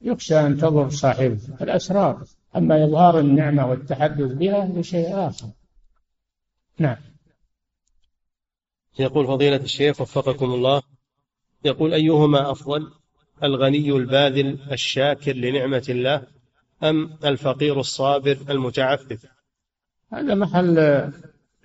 يخشى 0.02 0.40
أن 0.40 0.56
تضر 0.56 0.90
صاحبها 0.90 1.56
الأسرار. 1.62 2.24
أما 2.56 2.84
إظهار 2.84 3.18
النعمة 3.18 3.66
والتحدث 3.66 4.32
بها 4.32 4.64
هذا 4.64 4.82
شيء 4.82 5.28
آخر. 5.28 5.48
نعم. 6.78 6.96
يقول 8.98 9.26
فضيلة 9.26 9.56
الشيخ 9.56 10.00
وفقكم 10.00 10.46
الله 10.46 10.82
يقول 11.64 11.94
أيهما 11.94 12.50
أفضل 12.50 12.92
الغني 13.42 13.90
الباذل 13.90 14.58
الشاكر 14.72 15.32
لنعمة 15.32 15.84
الله 15.88 16.22
أم 16.82 17.18
الفقير 17.24 17.80
الصابر 17.80 18.38
المتعفف؟ 18.50 19.26
هذا 20.12 20.34
محل 20.34 20.76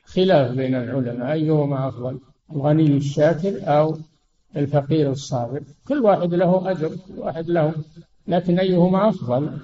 خلاف 0.06 0.52
بين 0.52 0.76
العلماء. 0.76 1.32
أيهما 1.32 1.88
أفضل 1.88 2.20
الغني 2.52 2.98
الشاكر 2.98 3.60
أو 3.64 3.98
الفقير 4.56 5.12
الصابر؟ 5.12 5.64
كل 5.88 6.00
واحد 6.00 6.34
له 6.34 6.72
أجر 6.72 6.90
كل 6.90 7.20
واحد 7.20 7.50
له 7.50 7.74
لكن 8.28 8.60
أيهما 8.60 9.10
أفضل؟ 9.10 9.60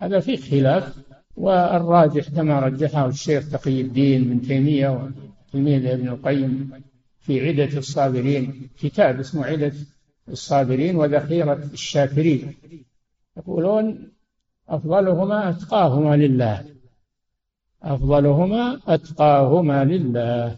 هذا 0.00 0.20
فيه 0.20 0.36
خلاف 0.36 0.96
والراجح 1.36 2.28
كما 2.28 2.60
رجحه 2.60 3.06
الشيخ 3.06 3.50
تقي 3.50 3.80
الدين 3.80 4.28
من 4.28 4.42
تيمية 4.42 5.10
وتلميذ 5.50 5.86
ابن 5.86 6.08
القيم 6.08 6.70
في 7.20 7.48
عدة 7.48 7.78
الصابرين 7.78 8.68
كتاب 8.78 9.20
اسمه 9.20 9.46
عدة 9.46 9.72
الصابرين 10.28 10.96
وذخيرة 10.96 11.68
الشاكرين. 11.72 12.54
يقولون 13.36 14.12
أفضلهما 14.68 15.50
أتقاهما 15.50 16.16
لله. 16.16 16.64
أفضلهما 17.82 18.80
أتقاهما 18.86 19.84
لله. 19.84 20.56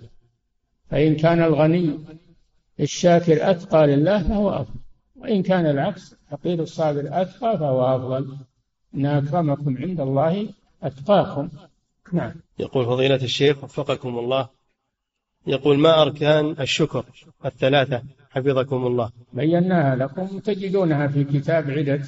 فإن 0.90 1.16
كان 1.16 1.42
الغني 1.42 1.98
الشاكر 2.80 3.50
أتقى 3.50 3.86
لله 3.86 4.22
فهو 4.22 4.50
أفضل 4.50 4.80
وإن 5.16 5.42
كان 5.42 5.66
العكس 5.66 6.14
فقير 6.30 6.62
الصابر 6.62 7.00
أتقى 7.00 7.58
فهو 7.58 7.96
أفضل. 7.96 8.36
إن 8.94 9.06
أكرمكم 9.06 9.76
عند 9.78 10.00
الله 10.00 10.48
أتقاكم. 10.82 11.48
نعم. 12.12 12.32
يقول 12.58 12.86
فضيلة 12.86 13.14
الشيخ 13.14 13.64
وفقكم 13.64 14.18
الله. 14.18 14.48
يقول 15.46 15.78
ما 15.78 16.02
أركان 16.02 16.50
الشكر 16.60 17.04
الثلاثة؟ 17.44 18.02
حفظكم 18.30 18.86
الله. 18.86 19.10
بيناها 19.32 19.96
لكم 19.96 20.38
تجدونها 20.38 21.06
في 21.08 21.24
كتاب 21.24 21.70
عدة 21.70 22.02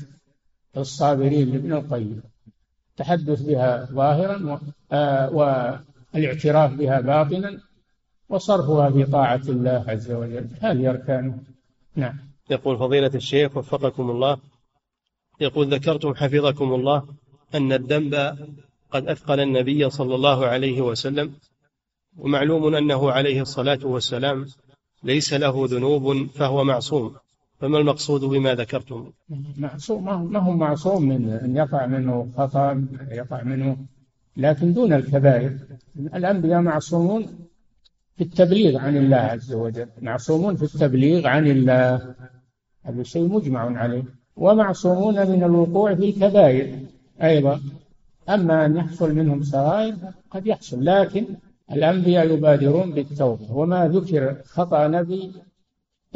الصابرين 0.76 1.52
لابن 1.52 1.72
القيم. 1.72 2.22
التحدث 2.90 3.42
بها 3.42 3.88
ظاهرا 3.92 4.60
آه، 4.92 5.30
والاعتراف 5.30 6.72
بها 6.72 7.00
باطنا 7.00 7.60
وصرفها 8.28 8.90
في 8.90 9.04
طاعة 9.04 9.42
الله 9.48 9.84
عز 9.88 10.12
وجل. 10.12 10.48
هذه 10.60 10.90
أركانه. 10.90 11.38
نعم. 11.96 12.18
يقول 12.50 12.78
فضيلة 12.78 13.10
الشيخ 13.14 13.56
وفقكم 13.56 14.10
الله. 14.10 14.36
يقول 15.40 15.74
ذكرتم 15.74 16.14
حفظكم 16.14 16.74
الله 16.74 17.08
أن 17.54 17.72
الذنب 17.72 18.14
قد 18.90 19.06
أثقل 19.06 19.40
النبي 19.40 19.90
صلى 19.90 20.14
الله 20.14 20.46
عليه 20.46 20.80
وسلم 20.80 21.32
ومعلوم 22.16 22.74
أنه 22.74 23.10
عليه 23.10 23.42
الصلاة 23.42 23.78
والسلام 23.82 24.46
ليس 25.02 25.32
له 25.32 25.66
ذنوب 25.66 26.26
فهو 26.26 26.64
معصوم. 26.64 27.16
فما 27.60 27.78
المقصود 27.78 28.20
بما 28.20 28.54
ذكرتم؟ 28.54 29.12
معصوم 29.56 30.32
ما 30.32 30.38
هو 30.40 30.52
معصوم 30.52 31.08
من 31.08 31.30
أن 31.30 31.56
يقع 31.56 31.86
منه 31.86 32.32
خطأ 32.36 32.86
يقع 33.10 33.42
منه 33.42 33.76
لكن 34.36 34.72
دون 34.72 34.92
الكبائر. 34.92 35.58
الأنبياء 35.96 36.60
معصومون 36.60 37.26
في 38.16 38.24
التبليغ 38.24 38.78
عن 38.78 38.96
الله 38.96 39.16
عز 39.16 39.52
وجل 39.52 39.88
معصومون 40.00 40.56
في 40.56 40.62
التبليغ 40.62 41.26
عن 41.26 41.46
الله. 41.46 42.14
هذا 42.84 43.02
شيء 43.02 43.28
مجمع 43.28 43.78
عليه. 43.78 44.19
ومعصومون 44.36 45.30
من 45.30 45.44
الوقوع 45.44 45.94
في 45.94 46.04
الكبائر. 46.10 46.78
أيضا 47.22 47.60
أما 48.28 48.66
أن 48.66 48.76
يحصل 48.76 49.14
منهم 49.14 49.42
صغائر 49.42 49.94
قد 50.30 50.46
يحصل 50.46 50.84
لكن 50.84 51.24
الأنبياء 51.72 52.30
يبادرون 52.34 52.92
بالتوبة. 52.92 53.52
وما 53.52 53.88
ذكر 53.88 54.36
خطأ 54.44 54.88
نبي 54.88 55.32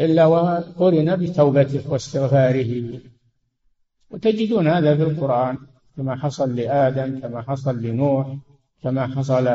إلا 0.00 0.26
وقرن 0.26 1.16
بتوبته 1.16 1.92
واستغفاره. 1.92 3.00
وتجدون 4.10 4.68
هذا 4.68 4.96
في 4.96 5.02
القرآن 5.02 5.58
كما 5.96 6.16
حصل 6.16 6.56
لآدم 6.56 7.20
كما 7.20 7.42
حصل 7.42 7.82
لنوح 7.82 8.36
كما 8.82 9.06
حصل 9.06 9.48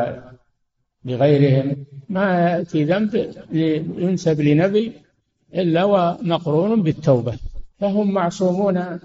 لغيرهم. 1.05 1.85
ما 2.09 2.49
يأتي 2.49 2.83
ذنب 2.83 3.31
ينسب 3.97 4.41
لنبي 4.41 4.91
إلا 5.55 5.83
ومقرون 5.83 6.81
بالتوبة. 6.81 7.33
فهم 7.79 8.11
معصومون 8.11 8.99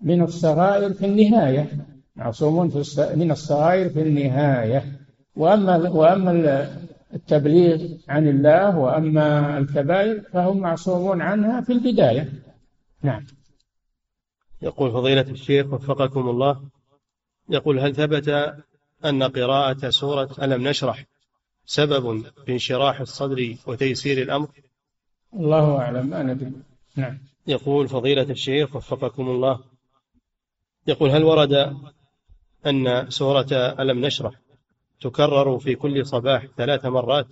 من 0.00 0.22
الصغائر 0.22 0.92
في 0.92 1.06
النهاية. 1.06 1.86
معصومون 2.16 2.68
في 2.68 3.12
من 3.16 3.30
الصغائر 3.30 3.88
في 3.88 4.02
النهاية. 4.02 4.84
وأما 5.36 5.88
وأما 5.88 6.68
التبليغ 7.14 7.88
عن 8.08 8.28
الله 8.28 8.78
وأما 8.78 9.58
الكبائر 9.58 10.20
فهم 10.32 10.58
معصومون 10.58 11.22
عنها 11.22 11.60
في 11.60 11.72
البداية. 11.72 12.32
نعم. 13.02 13.26
يقول 14.62 14.92
فضيلة 14.92 15.30
الشيخ 15.30 15.72
وفقكم 15.72 16.28
الله 16.28 16.60
يقول 17.48 17.78
هل 17.78 17.94
ثبت 17.94 18.54
أن 19.04 19.22
قراءة 19.22 19.90
سورة 19.90 20.30
ألم 20.42 20.68
نشرح 20.68 21.04
سبب 21.66 22.22
في 22.46 22.52
انشراح 22.52 23.00
الصدر 23.00 23.54
وتيسير 23.66 24.22
الأمر؟ 24.22 24.48
الله 25.34 25.78
أعلم 25.78 26.30
ندري 26.30 26.52
نعم. 26.96 27.18
يقول 27.46 27.88
فضيلة 27.88 28.22
الشيخ 28.22 28.76
وفقكم 28.76 29.28
الله. 29.28 29.60
يقول 30.86 31.10
هل 31.10 31.24
ورد 31.24 31.76
أن 32.66 33.10
سورة 33.10 33.48
ألم 33.52 34.06
نشرح 34.06 34.34
تكرر 35.00 35.58
في 35.58 35.74
كل 35.74 36.06
صباح 36.06 36.46
ثلاث 36.56 36.86
مرات؟ 36.86 37.26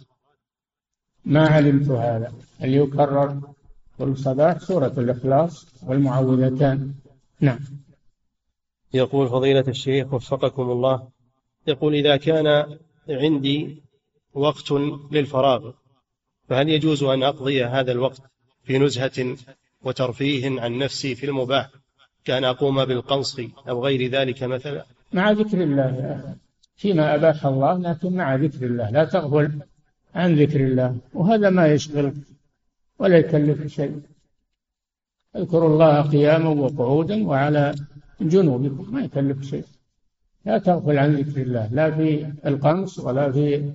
ما 1.24 1.48
علمت 1.48 1.88
هذا. 1.88 2.32
هل 2.58 2.74
يكرر 2.74 3.40
كل 3.98 4.16
صباح 4.16 4.58
سورة 4.58 4.92
الإخلاص 4.98 5.66
والمعوذتان؟ 5.86 6.94
نعم. 7.40 7.58
يقول 8.94 9.28
فضيلة 9.28 9.64
الشيخ 9.68 10.14
وفقكم 10.14 10.70
الله. 10.70 11.08
يقول 11.66 11.94
إذا 11.94 12.16
كان 12.16 12.78
عندي 13.08 13.82
وقت 14.34 14.70
للفراغ 15.10 15.72
فهل 16.48 16.68
يجوز 16.68 17.02
أن 17.02 17.22
أقضي 17.22 17.64
هذا 17.64 17.92
الوقت 17.92 18.20
في 18.64 18.78
نزهة 18.78 19.36
وترفيه 19.82 20.60
عن 20.60 20.78
نفسي 20.78 21.14
في 21.14 21.26
المباح 21.26 21.70
كأن 22.24 22.44
أقوم 22.44 22.84
بالقنص 22.84 23.36
أو 23.68 23.84
غير 23.84 24.10
ذلك 24.10 24.42
مثلا. 24.42 24.84
مع 25.12 25.30
ذكر 25.30 25.62
الله 25.62 26.34
فيما 26.76 27.14
أباح 27.14 27.46
الله 27.46 27.78
لكن 27.78 28.16
مع 28.16 28.34
ذكر 28.34 28.66
الله. 28.66 28.90
لا 28.90 29.04
تغفل 29.04 29.52
عن 30.14 30.34
ذكر 30.34 30.60
الله. 30.60 30.96
وهذا 31.14 31.50
ما 31.50 31.66
يشغلك 31.66 32.14
ولا 32.98 33.18
يكلف 33.18 33.66
شيء. 33.66 34.00
اذكروا 35.36 35.68
الله 35.68 36.02
قياما 36.02 36.48
وقعودا 36.48 37.26
وعلى 37.26 37.74
جنوبكم 38.20 38.94
ما 38.94 39.00
يكلف 39.00 39.42
شيء. 39.42 39.64
لا 40.44 40.58
تغفل 40.58 40.98
عن 40.98 41.14
ذكر 41.14 41.42
الله. 41.42 41.68
لا 41.72 41.90
في 41.90 42.32
القنص 42.46 42.98
ولا 42.98 43.32
في 43.32 43.72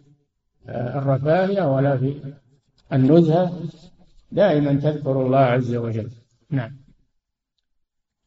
آه، 0.67 0.99
الرفاهية 0.99 1.75
ولا 1.75 1.97
في 1.97 2.33
النزهة. 2.93 3.61
دائما 4.35 4.73
تذكر 4.73 5.25
الله 5.25 5.37
عز 5.37 5.75
وجل. 5.75 6.11
نعم. 6.49 6.71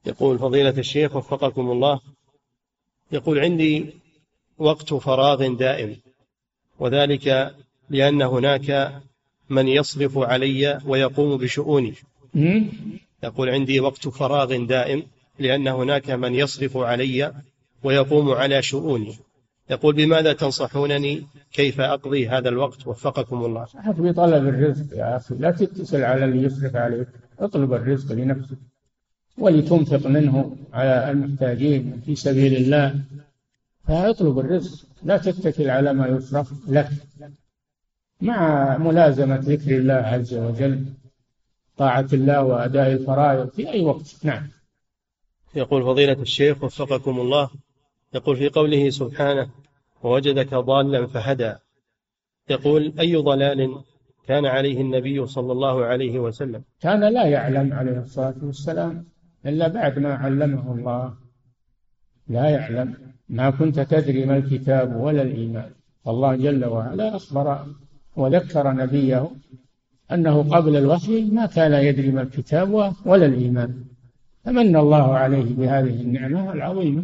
يقول 0.06 0.38
فضيلة 0.38 0.74
الشيخ 0.78 1.16
وفقكم 1.16 1.70
الله 1.70 2.00
يقول 3.12 3.38
عندي 3.38 3.86
وقت 4.58 4.94
فراغ 4.94 5.54
دائم 5.54 5.96
وذلك 6.78 7.54
لأن 7.90 8.22
هناك 8.22 9.00
من 9.50 9.68
يصرف 9.68 10.18
علي 10.18 10.80
ويقوم 10.86 11.36
بشؤوني. 11.36 11.94
يقول 13.22 13.48
عندي 13.48 13.80
وقت 13.80 14.08
فراغ 14.08 14.56
دائم 14.64 15.02
لأن 15.38 15.68
هناك 15.68 16.10
من 16.10 16.34
يصرف 16.34 16.76
علي 16.76 17.34
ويقوم 17.82 18.30
على 18.30 18.62
شؤوني. 18.62 19.14
يقول 19.70 19.94
بماذا 19.94 20.32
تنصحونني؟ 20.32 21.26
كيف 21.52 21.80
أقضي 21.80 22.28
هذا 22.28 22.48
الوقت؟ 22.48 22.86
وفقكم 22.86 23.44
الله. 23.44 23.64
صحت 23.64 23.94
بطلب 23.98 24.48
الرزق 24.48 24.96
يا 24.96 25.16
أخي 25.16 25.34
لا 25.34 25.50
تتصل 25.50 26.02
على 26.02 26.24
اللي 26.24 26.42
يصرف 26.42 26.76
عليك. 26.76 27.08
اطلب 27.38 27.72
الرزق 27.72 28.14
لنفسك 28.14 28.58
ولتنفق 29.38 30.06
منه 30.06 30.56
على 30.72 31.10
المحتاجين 31.10 32.02
في 32.06 32.14
سبيل 32.14 32.56
الله. 32.56 33.00
فاطلب 33.86 34.38
الرزق 34.38 34.86
لا 35.02 35.16
تتكل 35.16 35.70
على 35.70 35.92
ما 35.92 36.06
يصرف 36.06 36.52
لك. 36.68 36.90
مع 38.20 38.76
ملازمة 38.78 39.36
ذكر 39.36 39.76
الله 39.76 39.94
عز 39.94 40.34
وجل 40.34 40.84
طاعة 41.76 42.08
الله 42.12 42.42
وأداء 42.42 42.92
الفرائض 42.92 43.48
في 43.48 43.72
أي 43.72 43.84
وقت. 43.84 44.14
نعم. 44.22 44.48
يقول 45.54 45.82
فضيلة 45.82 46.22
الشيخ 46.22 46.62
وفقكم 46.62 47.20
الله. 47.20 47.50
يقول 48.14 48.36
في 48.36 48.48
قوله 48.48 48.90
سبحانه 48.90 49.48
ووجدك 50.02 50.54
ضالا 50.54 51.06
فهدى. 51.06 51.54
يقول 52.50 52.92
أي 53.00 53.16
ضلال 53.16 53.74
كان 54.26 54.46
عليه 54.46 54.80
النبي 54.80 55.26
صلى 55.26 55.52
الله 55.52 55.84
عليه 55.84 56.18
وسلم؟ 56.18 56.62
كان 56.80 57.00
لا 57.00 57.26
يعلم 57.26 57.72
عليه 57.72 57.98
الصلاة 57.98 58.34
والسلام 58.42 59.04
إلا 59.46 59.68
بعد 59.68 59.98
ما 59.98 60.14
علمه 60.14 60.72
الله. 60.72 61.14
لا 62.28 62.48
يعلم. 62.48 62.94
ما 63.28 63.50
كنت 63.50 63.80
تدري 63.80 64.24
ما 64.24 64.36
الكتاب 64.36 64.96
ولا 64.96 65.22
الإيمان. 65.22 65.70
الله 66.06 66.36
جل 66.36 66.64
وعلا 66.64 67.16
أخبر 67.16 67.66
وذكر 68.16 68.72
نبيه 68.72 69.30
أنه 70.12 70.42
قبل 70.42 70.76
الوحي 70.76 71.30
ما 71.30 71.46
كان 71.46 71.72
يدري 71.72 72.10
ما 72.10 72.22
الكتاب 72.22 72.94
ولا 73.06 73.26
الإيمان. 73.26 73.84
فمن 74.44 74.76
الله 74.76 75.14
عليه 75.14 75.54
بهذه 75.54 76.00
النعمة 76.00 76.52
العظيمة. 76.52 77.02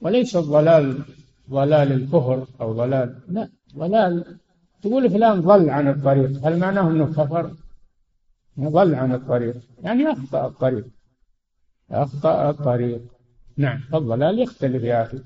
وليس 0.00 0.36
الضلال 0.36 1.02
ضلال 1.50 1.92
الكفر 1.92 2.46
أو 2.60 2.72
ضلال 2.72 3.20
لا 3.28 3.48
ضلال. 3.76 4.38
تقول 4.82 5.10
فلان 5.10 5.40
ضل 5.40 5.70
عن 5.70 5.88
الطريق 5.88 6.46
هل 6.46 6.58
معناه 6.58 6.90
أنه 6.90 7.06
كفر؟ 7.06 7.50
ضل 8.60 8.94
عن 8.94 9.14
الطريق 9.14 9.56
يعني 9.82 10.12
أخطأ 10.12 10.46
الطريق. 10.46 10.84
أخطأ 11.90 12.50
الطريق. 12.50 13.00
نعم 13.56 13.78
فالضلال 13.78 14.38
يختلف 14.38 14.82
يا 14.82 15.02
أخي. 15.02 15.18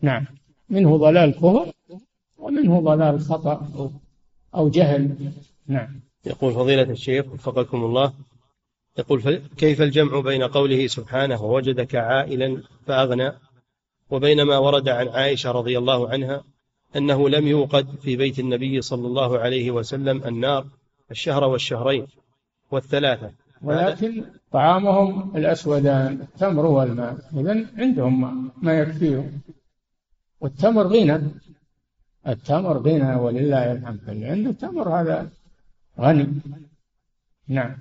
نعم 0.00 0.26
منه 0.70 0.96
ضلال 0.96 1.34
كفر 1.34 1.72
ومنه 2.38 2.80
ضلال 2.80 3.20
خطأ 3.20 3.90
أو 4.54 4.68
جهل. 4.68 5.32
نعم. 5.66 6.00
يقول 6.26 6.52
فضيلة 6.52 6.82
الشيخ 6.82 7.32
وفقكم 7.32 7.84
الله 7.84 8.12
يقول 8.98 9.40
كيف 9.56 9.82
الجمع 9.82 10.20
بين 10.20 10.42
قوله 10.42 10.86
سبحانه 10.86 11.42
ووجدك 11.42 11.94
عائلا 11.94 12.62
فأغنى؟ 12.86 13.32
وبين 14.12 14.42
ما 14.42 14.58
ورد 14.58 14.88
عن 14.88 15.08
عائشة 15.08 15.50
رضي 15.50 15.78
الله 15.78 16.10
عنها 16.10 16.44
أنه 16.96 17.28
لم 17.28 17.46
يوقد 17.46 17.86
في 18.00 18.16
بيت 18.16 18.38
النبي 18.38 18.82
صلى 18.82 19.06
الله 19.06 19.38
عليه 19.38 19.70
وسلم 19.70 20.24
النار 20.24 20.66
الشهر 21.10 21.44
والشهرين 21.44 22.06
والثلاثة. 22.70 23.32
ولكن 23.62 24.24
طعامهم 24.52 25.36
الأسودان 25.36 26.20
التمر 26.20 26.66
والماء. 26.66 27.16
إذا 27.36 27.66
عندهم 27.78 28.50
ما 28.62 28.78
يكفيهم 28.78 29.40
والتمر 30.40 30.86
غنى. 30.86 31.20
التمر 32.28 32.78
غنى 32.78 33.14
ولله 33.14 33.72
الحمد. 33.72 34.08
اللي 34.08 34.26
عنده 34.26 34.52
تمر 34.52 34.88
هذا 35.00 35.30
غني. 36.00 36.28
نعم. 37.48 37.78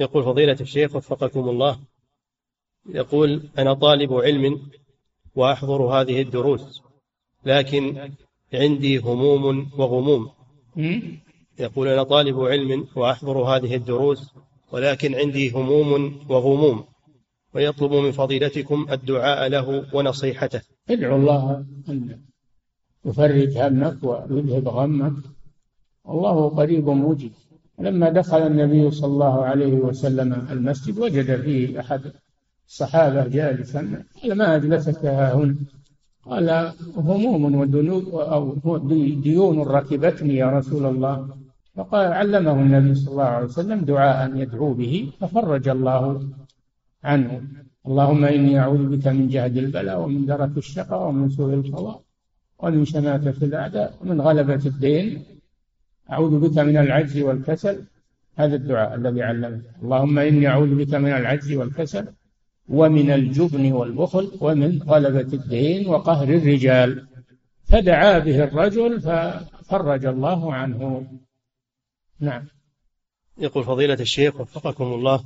يقول 0.00 0.24
فضيلة 0.24 0.56
الشيخ 0.60 0.96
وفقكم 0.96 1.48
الله 1.48 1.78
يقول 2.88 3.42
أنا 3.58 3.74
طالب 3.74 4.12
علم 4.12 4.70
وأحضر 5.38 5.82
هذه 5.82 6.22
الدروس 6.22 6.82
لكن 7.44 7.82
عندي 8.54 8.98
هموم 8.98 9.70
وغموم. 9.78 10.30
يقول 11.58 11.88
أنا 11.88 12.02
طالب 12.02 12.40
علم 12.40 12.86
وأحضر 12.96 13.38
هذه 13.38 13.74
الدروس 13.74 14.30
ولكن 14.72 15.14
عندي 15.14 15.50
هموم 15.50 16.20
وغموم 16.28 16.84
ويطلب 17.54 17.92
من 17.92 18.12
فضيلتكم 18.12 18.86
الدعاء 18.90 19.48
له 19.48 19.84
ونصيحته. 19.94 20.60
ادعو 20.90 21.16
الله 21.16 21.64
أن 21.88 22.20
يفرج 23.04 23.58
همك 23.58 23.98
ويذهب 24.02 24.68
غمك. 24.68 25.12
والله 26.04 26.48
قريب 26.48 26.88
مجيب 26.88 27.32
لما 27.78 28.10
دخل 28.10 28.42
النبي 28.46 28.90
صلى 28.90 29.12
الله 29.12 29.44
عليه 29.44 29.72
وسلم 29.72 30.48
المسجد 30.50 30.98
وجد 30.98 31.40
فيه 31.42 31.80
أحد 31.80 32.12
الصحابة 32.68 33.22
جالسا. 33.28 34.04
قال 34.22 34.32
ما 34.38 34.56
أجلسك 34.56 35.04
ها 35.04 35.34
هنا؟ 35.34 35.56
قال 36.28 36.72
هموم 36.96 37.54
ودنوب 37.60 38.06
أو 38.14 38.42
ديون 39.26 39.58
ركبتني 39.76 40.36
يا 40.36 40.48
رسول 40.58 40.86
الله. 40.86 41.16
فقال 41.76 42.12
علمه 42.12 42.52
النبي 42.52 42.94
صلى 42.94 43.12
الله 43.12 43.24
عليه 43.24 43.46
وسلم 43.46 43.80
دعاء 43.80 44.36
يدعو 44.36 44.74
به 44.74 44.94
ففرج 45.20 45.68
الله 45.68 46.02
عنه. 47.04 47.42
اللهم 47.88 48.24
إني 48.24 48.60
أعوذ 48.60 48.84
بك 48.96 49.06
من 49.08 49.28
جهد 49.28 49.56
البلاء 49.56 50.00
ومن 50.00 50.26
درك 50.26 50.56
الشقاء 50.56 51.08
ومن 51.08 51.28
سوء 51.28 51.54
القضاء 51.54 52.00
ومن 52.58 52.84
شماتة 52.84 53.38
الأعداء 53.48 53.94
ومن 54.00 54.20
غلبة 54.20 54.62
الدين. 54.72 55.06
أعوذ 56.12 56.38
بك 56.38 56.58
من 56.58 56.76
العجز 56.76 57.16
والكسل. 57.26 57.76
هذا 58.36 58.54
الدعاء 58.60 58.94
الذي 58.94 59.22
علمه. 59.22 59.62
اللهم 59.82 60.18
إني 60.18 60.46
أعوذ 60.46 60.74
بك 60.74 60.94
من 60.94 61.12
العجز 61.20 61.52
والكسل 61.52 62.06
ومن 62.68 63.10
الجبن 63.10 63.72
والبخل 63.72 64.32
ومن 64.40 64.82
غلبة 64.82 65.32
الدين 65.32 65.88
وقهر 65.88 66.28
الرجال. 66.28 67.06
فدعا 67.64 68.18
به 68.18 68.44
الرجل 68.44 69.00
ففرج 69.00 70.06
الله 70.06 70.54
عنه. 70.54 71.06
نعم. 72.20 72.46
يقول 73.38 73.64
فضيلة 73.64 73.94
الشيخ 73.94 74.40
وفقكم 74.40 74.84
الله. 74.84 75.24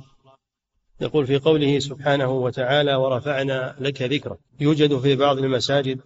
يقول 1.01 1.27
في 1.27 1.37
قوله 1.37 1.79
سبحانه 1.79 2.31
وتعالى 2.31 2.95
ورفعنا 2.95 3.75
لك 3.79 4.01
ذكرك. 4.01 4.37
يوجد 4.59 4.97
في 4.97 5.15
بعض 5.15 5.37
المساجد 5.37 5.99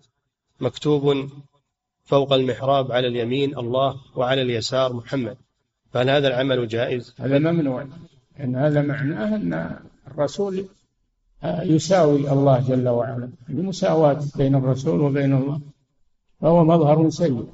مكتوب 0.59 1.29
فوق 2.03 2.33
المحراب 2.33 2.91
على 2.91 3.07
اليمين 3.07 3.57
الله 3.57 3.95
وعلى 4.15 4.41
اليسار 4.41 4.93
محمد. 4.93 5.37
فهل 5.91 6.09
هذا 6.09 6.27
العمل 6.27 6.67
جائز؟ 6.67 7.15
هذا 7.19 7.39
ممنوع. 7.39 7.87
لأن 8.39 8.55
هذا 8.55 8.81
معناه 8.81 9.35
أن 9.35 9.79
الرسول 10.07 10.65
يساوي 11.43 12.31
الله 12.31 12.59
جل 12.59 12.87
وعلا. 12.87 13.29
المساواة 13.49 14.19
بين 14.35 14.55
الرسول 14.55 15.01
وبين 15.01 15.33
الله 15.33 15.61
فهو 16.41 16.65
مظهر 16.65 17.09
سيء. 17.09 17.47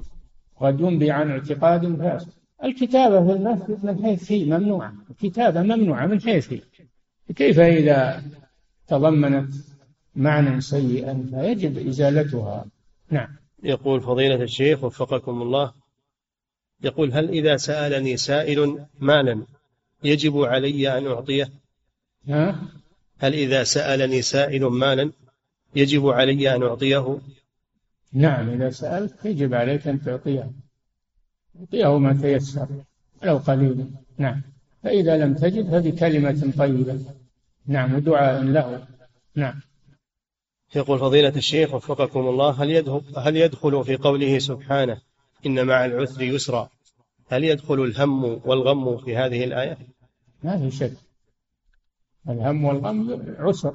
قد 0.60 0.80
ينبي 0.80 1.10
عن 1.10 1.30
اعتقاد 1.30 1.96
فاسد 1.96 2.28
الكتابة 2.64 3.26
في 3.26 3.32
المسجد 3.32 3.84
من 3.84 4.04
حيث 4.04 4.32
هي 4.32 4.44
ممنوعة 4.44 4.94
الكتابة 5.10 5.62
ممنوعة 5.62 6.06
من 6.06 6.20
حيث 6.20 6.52
هي 6.52 6.60
كيف 7.36 7.60
إذا 7.60 8.22
تضمنت 8.88 9.54
معنى 10.16 10.60
سيئا 10.60 11.26
فيجب 11.30 11.88
إزالتها؟ 11.88 12.64
نعم. 13.10 13.28
يقول 13.62 14.00
فضيلة 14.00 14.42
الشيخ 14.42 14.84
وفقكم 14.84 15.42
الله 15.42 15.72
يقول 16.82 17.12
هل 17.12 17.28
إذا 17.28 17.56
سألني 17.56 18.16
سائل 18.16 18.86
مالا 19.00 19.46
يجب 20.04 20.38
علي 20.38 20.98
أن 20.98 21.06
أعطيه؟ 21.06 21.48
ها؟ 22.28 22.62
هل 23.18 23.34
إذا 23.34 23.64
سألني 23.64 24.22
سائل 24.22 24.64
مالا 24.64 25.12
يجب 25.76 26.08
علي 26.08 26.54
أن 26.56 26.62
أعطيه؟ 26.62 27.18
نعم 28.12 28.48
إذا 28.48 28.70
سألت 28.70 29.24
يجب 29.24 29.54
عليك 29.54 29.88
أن 29.88 30.02
تعطيه. 30.02 30.50
أعطيه 31.60 31.98
ما 31.98 32.12
تيسر 32.22 32.68
ولو 33.22 33.36
قليلا 33.36 33.86
نعم. 34.18 34.42
فإذا 34.82 35.16
لم 35.16 35.34
تجد 35.34 35.70
فبكلمة 35.70 36.52
طيبة. 36.58 37.00
نعم 37.66 37.94
ودعاء 37.94 38.42
له. 38.42 38.86
نعم. 39.34 39.60
يقول 40.76 40.98
فضيلة 40.98 41.32
الشيخ 41.36 41.74
وفقكم 41.74 42.20
الله 42.20 42.62
هل 42.62 42.70
يدخل, 42.70 43.02
هل 43.16 43.36
يدخل 43.36 43.84
في 43.84 43.96
قوله 43.96 44.38
سبحانه 44.38 45.00
إن 45.46 45.66
مع 45.66 45.84
العسر 45.84 46.22
يسرا؟ 46.22 46.68
هل 47.28 47.44
يدخل 47.44 47.74
الهم 47.74 48.24
والغم 48.24 48.96
في 48.96 49.16
هذه 49.16 49.44
الآية؟ 49.44 49.78
ما 50.42 50.58
في 50.58 50.76
شك. 50.76 51.03
الهم 52.28 52.64
والغم 52.64 53.24
عسر. 53.38 53.74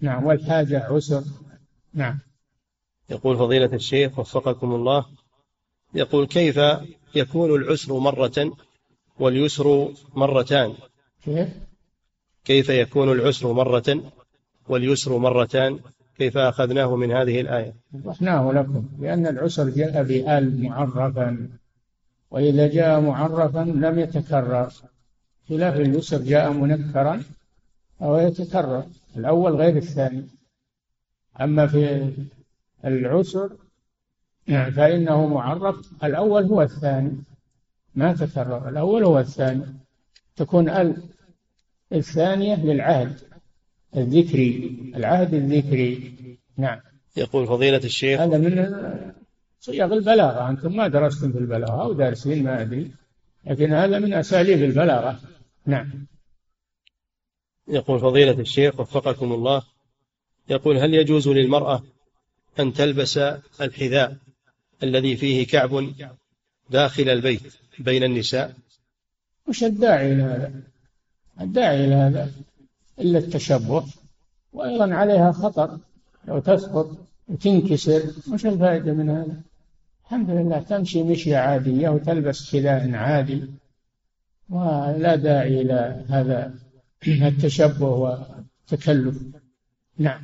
نعم 0.00 0.24
والحاجة 0.24 0.84
عسر. 0.84 1.22
نعم. 1.94 2.18
يقول 3.10 3.36
فضيلة 3.36 3.74
الشيخ 3.74 4.18
وفقكم 4.18 4.74
الله 4.74 5.06
يقول 5.94 6.26
كيف 6.26 6.60
يكون 7.14 7.54
العسر 7.54 7.98
مرة 7.98 8.52
واليسر 9.20 9.92
مرتان؟ 10.14 10.74
كيف؟ 11.24 11.48
كيف 12.44 12.68
يكون 12.68 13.12
العسر 13.12 13.52
مرة 13.52 14.12
واليسر 14.68 15.18
مرتان؟ 15.18 15.78
كيف 16.18 16.36
أخذناه 16.36 16.96
من 16.96 17.12
هذه 17.12 17.40
الآية؟ 17.40 17.74
وضحناه 17.92 18.52
لكم 18.52 18.88
لأن 18.98 19.26
العسر 19.26 19.68
جاء 19.68 20.02
بآل 20.02 20.62
معرفا 20.62 21.48
وإذا 22.30 22.68
جاء 22.68 23.00
معرفا 23.00 23.58
لم 23.58 23.98
يتكرر. 23.98 24.72
خلاف 25.48 25.76
اليسر 25.76 26.22
جاء 26.22 26.52
منكرا 26.52 27.22
أو 28.02 28.16
يتكرر 28.16 28.86
الأول 29.16 29.56
غير 29.56 29.76
الثاني. 29.76 30.26
أما 31.40 31.66
في 31.66 32.12
العسر 32.84 33.56
فإنه 34.46 35.26
معرف 35.26 36.04
الأول 36.04 36.44
هو 36.44 36.62
الثاني. 36.62 37.12
ما 37.94 38.12
تكرر 38.12 38.68
الأول 38.68 39.04
هو 39.04 39.18
الثاني. 39.18 39.64
تكون 40.36 40.68
ال 40.68 41.02
الثانية 41.92 42.64
للعهد 42.64 43.20
الذكري 43.96 44.76
العهد 44.96 45.34
الذكري. 45.34 46.14
نعم. 46.56 46.80
يقول 47.16 47.46
فضيلة 47.46 47.84
الشيخ. 47.84 48.20
هذا 48.20 48.38
من 48.38 48.74
صيغ 49.60 49.92
البلاغة. 49.92 50.50
أنتم 50.50 50.76
ما 50.76 50.88
درستم 50.88 51.32
في 51.32 51.38
البلاغة 51.38 51.82
أو 51.82 51.92
دارسين 51.92 52.44
ما 52.44 52.62
أدري. 52.62 52.90
لكن 53.46 53.72
هذا 53.72 53.98
من 53.98 54.14
أساليب 54.14 54.62
البلاغة. 54.62 55.20
نعم. 55.68 56.06
يقول 57.68 58.00
فضيلة 58.00 58.40
الشيخ 58.40 58.80
وفقكم 58.80 59.32
الله 59.32 59.62
يقول 60.48 60.78
هل 60.78 60.94
يجوز 60.94 61.28
للمرأة 61.28 61.82
أن 62.60 62.72
تلبس 62.72 63.18
الحذاء 63.60 64.16
الذي 64.82 65.16
فيه 65.16 65.46
كعب 65.46 65.92
داخل 66.70 67.08
البيت 67.08 67.54
بين 67.78 68.04
النساء؟ 68.04 68.54
وش 69.48 69.64
الداعي 69.64 70.12
إلى 70.12 70.22
هذا. 70.22 70.52
الداعي 71.40 71.84
إلى 71.84 71.94
هذا 71.94 72.32
إلا 72.98 73.18
التشبه 73.18 73.84
وأيضا 74.52 74.94
عليها 74.94 75.32
خطر 75.32 75.78
لو 76.28 76.38
تسقط 76.38 76.90
وتنكسر 77.28 78.02
وش 78.32 78.46
الفائدة 78.46 78.92
من 78.92 79.10
هذا. 79.10 79.40
الحمد 80.04 80.30
لله 80.30 80.58
تمشي 80.58 81.02
مشية 81.02 81.36
عادية 81.36 81.88
وتلبس 81.88 82.52
حذاء 82.56 82.94
عادي. 82.94 83.42
ولا 84.50 85.16
داعي 85.16 85.60
إلى 85.60 86.04
هذا 86.08 86.54
التشبه 87.06 87.86
والتكلف. 87.86 89.22
نعم. 89.98 90.20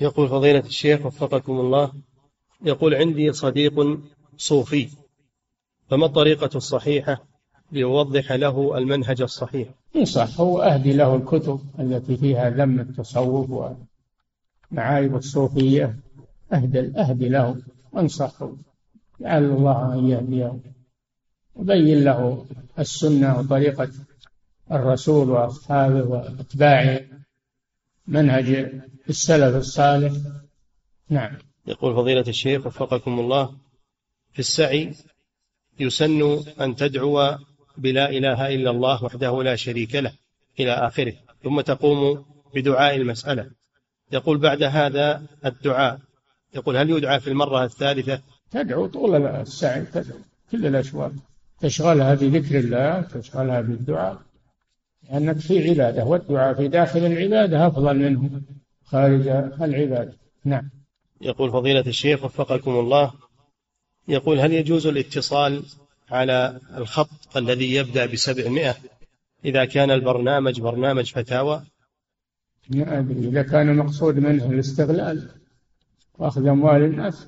يقول 0.00 0.28
فضيلة 0.28 0.58
الشيخ 0.66 1.06
وفقكم 1.06 1.60
الله 1.60 1.92
يقول 2.64 2.94
عندي 2.94 3.32
صديق 3.32 4.00
صوفي 4.36 4.88
فما 5.90 6.06
الطريقة 6.06 6.50
الصحيحة 6.56 7.24
ليوضح 7.72 8.32
له 8.32 8.78
المنهج 8.78 9.22
الصحيح؟ 9.22 9.68
ينصح 9.94 10.40
هو 10.40 10.62
أهدي 10.62 10.92
له 10.92 11.16
الكتب 11.16 11.60
التي 11.78 12.16
فيها 12.16 12.50
ذم 12.50 12.80
التصوف 12.80 13.76
ومعايب 14.70 15.16
الصوفية 15.16 15.96
أهدي, 16.52 16.80
أهدي 16.80 17.28
له 17.28 17.56
وأنصحه 17.92 18.52
لعل 19.20 19.44
الله 19.44 19.94
أن 19.94 20.08
يهديه. 20.08 20.75
وبين 21.56 22.04
له 22.04 22.46
السنة 22.78 23.38
وطريقة 23.38 23.90
الرسول 24.72 25.30
وأصحابه 25.30 26.02
وأتباعه 26.02 27.00
منهج 28.06 28.72
السلف 29.08 29.56
الصالح. 29.56 30.12
نعم. 31.10 31.38
يقول 31.66 31.94
فضيلة 31.94 32.24
الشيخ 32.28 32.66
وفقكم 32.66 33.20
الله 33.20 33.54
في 34.32 34.38
السعي 34.38 34.94
يسن 35.80 36.42
أن 36.60 36.76
تدعو 36.76 37.34
بلا 37.78 38.10
إله 38.10 38.54
إلا 38.54 38.70
الله 38.70 39.04
وحده 39.04 39.42
لا 39.42 39.56
شريك 39.56 39.94
له 39.94 40.12
إلى 40.60 40.72
آخره 40.72 41.12
ثم 41.44 41.60
تقوم 41.60 42.24
بدعاء 42.54 42.96
المسألة. 42.96 43.50
يقول 44.12 44.38
بعد 44.38 44.62
هذا 44.62 45.22
الدعاء 45.44 45.98
يقول 46.54 46.76
هل 46.76 46.90
يدعى 46.90 47.20
في 47.20 47.28
المرة 47.30 47.64
الثالثة؟ 47.64 48.22
تدعو 48.50 48.86
طول 48.86 49.26
السعي 49.26 49.84
تدعو 49.84 50.18
كل 50.50 50.66
الأشواط. 50.66 51.12
تشغلها 51.60 52.14
بذكر 52.14 52.58
الله 52.58 53.00
تشغلها 53.00 53.60
بالدعاء 53.60 54.22
لأنك 55.10 55.38
في 55.38 55.70
عبادة 55.70 56.04
والدعاء 56.04 56.54
في 56.54 56.68
داخل 56.68 57.06
العبادة 57.06 57.66
أفضل 57.66 57.98
منه 57.98 58.42
خارج 58.84 59.28
العبادة. 59.60 60.12
نعم. 60.44 60.70
يقول 61.20 61.50
فضيلة 61.50 61.80
الشيخ 61.86 62.24
وفقكم 62.24 62.70
الله 62.70 63.12
يقول 64.08 64.40
هل 64.40 64.52
يجوز 64.52 64.86
الاتصال 64.86 65.62
على 66.10 66.60
الخط 66.76 67.36
الذي 67.36 67.74
يبدأ 67.74 68.06
بسبعمائة 68.06 68.74
إذا 69.44 69.64
كان 69.64 69.90
البرنامج 69.90 70.60
برنامج 70.60 71.12
فتاوى؟ 71.12 71.62
ما 72.70 72.98
أدري 72.98 73.28
إذا 73.28 73.42
كان 73.42 73.68
المقصود 73.68 74.18
منه 74.18 74.50
الاستغلال 74.50 75.30
وأخذ 76.18 76.46
أموال 76.46 76.82
الناس 76.82 77.26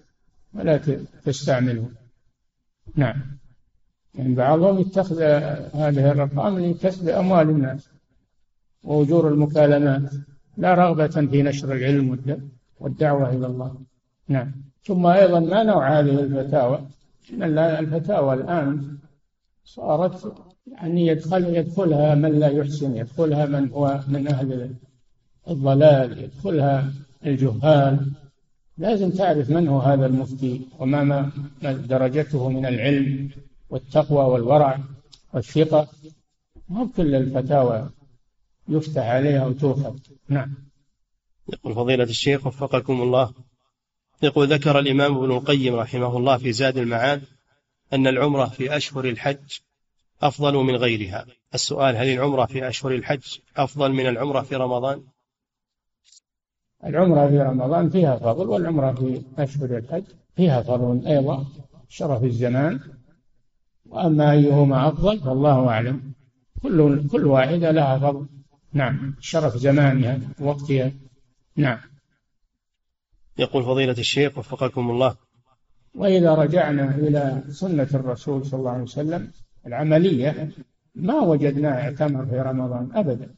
ولا 0.55 0.81
تستعمله. 1.25 1.91
نعم. 2.95 3.38
يعني 4.19 4.35
بعضهم 4.35 4.79
يتخذ 4.79 5.23
هذه 5.75 6.13
الأرقام 6.13 6.59
لكسب 6.59 7.09
أموال 7.09 7.51
الناس 7.51 7.89
وأجور 8.85 9.29
المكالمات 9.29 10.13
لا 10.57 10.75
رغبة 10.75 11.07
في 11.31 11.43
نشر 11.43 11.73
العلم 11.73 12.19
والدعوة 12.81 13.31
إلى 13.31 13.47
الله. 13.47 13.75
نعم. 14.29 14.53
ثم 14.85 15.07
أيضا 15.07 15.41
ما 15.41 15.63
نوع 15.63 16.01
هذه 16.01 16.21
الفتاوى؟ 16.21 16.81
إن 17.33 17.59
الفتاوى 17.59 18.35
الآن 18.35 18.99
صارت 19.65 20.35
يعني 20.67 21.07
يدخل 21.07 21.45
يدخلها 21.57 22.15
من 22.15 22.39
لا 22.39 22.49
يحسن 22.49 22.97
يدخلها 22.97 23.47
من 23.47 23.69
هو 23.69 24.01
من 24.09 24.29
أهل 24.29 24.75
الضلال 25.49 26.19
يدخلها 26.19 26.93
الجهال. 27.27 28.13
لازم 28.79 29.11
تعرف 29.11 29.51
من 29.51 29.69
هو 29.69 29.79
هذا 29.79 30.07
المفتي 30.07 30.61
وما 30.79 31.05
ما 31.05 31.31
درجته 31.63 32.49
من 32.49 32.67
العلم. 32.67 33.31
والتقوى 33.71 34.25
والورع 34.25 34.81
والثقة 35.35 35.89
مو 36.69 36.89
كل 36.89 37.15
الفتاوى 37.15 37.91
يفتح 38.69 39.03
عليها 39.03 39.47
وتؤخذ. 39.47 39.99
نعم. 40.29 40.55
يقول 41.53 41.75
فضيلة 41.75 42.05
الشيخ 42.05 42.47
وفقكم 42.47 43.03
الله. 43.03 43.33
يقول 44.23 44.53
ذكر 44.53 44.79
الإمام 44.79 45.17
ابن 45.17 45.31
القيم 45.31 45.75
رحمه 45.75 46.17
الله 46.17 46.37
في 46.37 46.53
زاد 46.53 46.77
المعاد 46.79 47.23
أن 47.93 48.07
العمرة 48.07 48.45
في 48.45 48.77
أشهر 48.77 49.05
الحج 49.05 49.59
أفضل 50.23 50.55
من 50.55 50.77
غيرها. 50.77 51.27
السؤال 51.55 51.97
هل 51.97 52.09
العمرة 52.09 52.47
في 52.47 52.69
أشهر 52.69 52.95
الحج 52.95 53.39
أفضل 53.57 53.93
من 53.93 54.07
العمرة 54.07 54.41
في 54.41 54.57
رمضان؟ 54.57 55.03
العمرة 56.85 57.29
في 57.29 57.39
رمضان 57.39 57.91
فيها 57.91 58.17
فضل 58.17 58.49
والعمرة 58.49 58.93
في 58.93 59.23
أشهر 59.39 59.77
الحج 59.77 60.05
فيها 60.37 60.63
فضل 60.63 61.07
أيضا. 61.07 61.47
شرف 61.89 62.25
الزمان 62.25 62.98
وأما 63.89 64.33
أيهما 64.33 64.89
أفضل 64.89 65.21
فالله 65.21 65.69
أعلم. 65.69 66.13
كل 66.63 67.09
كل 67.09 67.27
واحدة 67.27 67.71
لها 67.71 67.99
فضل. 67.99 68.27
نعم. 68.73 69.15
شرف 69.21 69.57
زمانها 69.57 70.19
وقتها. 70.41 70.93
نعم. 71.57 71.79
يقول 73.39 73.65
فضيلة 73.65 73.93
الشيخ 73.93 74.39
وفقكم 74.39 74.91
الله. 74.91 75.17
وإذا 75.95 76.35
رجعنا 76.35 76.95
إلى 76.95 77.43
سنة 77.49 77.89
الرسول 77.95 78.47
صلى 78.47 78.61
الله 78.61 78.71
عليه 78.71 78.83
وسلم 78.83 79.31
العملية 79.67 80.51
ما 80.95 81.21
وجدناه 81.21 81.73
اعتمر 81.73 82.27
في 82.27 82.41
رمضان 82.41 82.91
أبدا. 82.95 83.35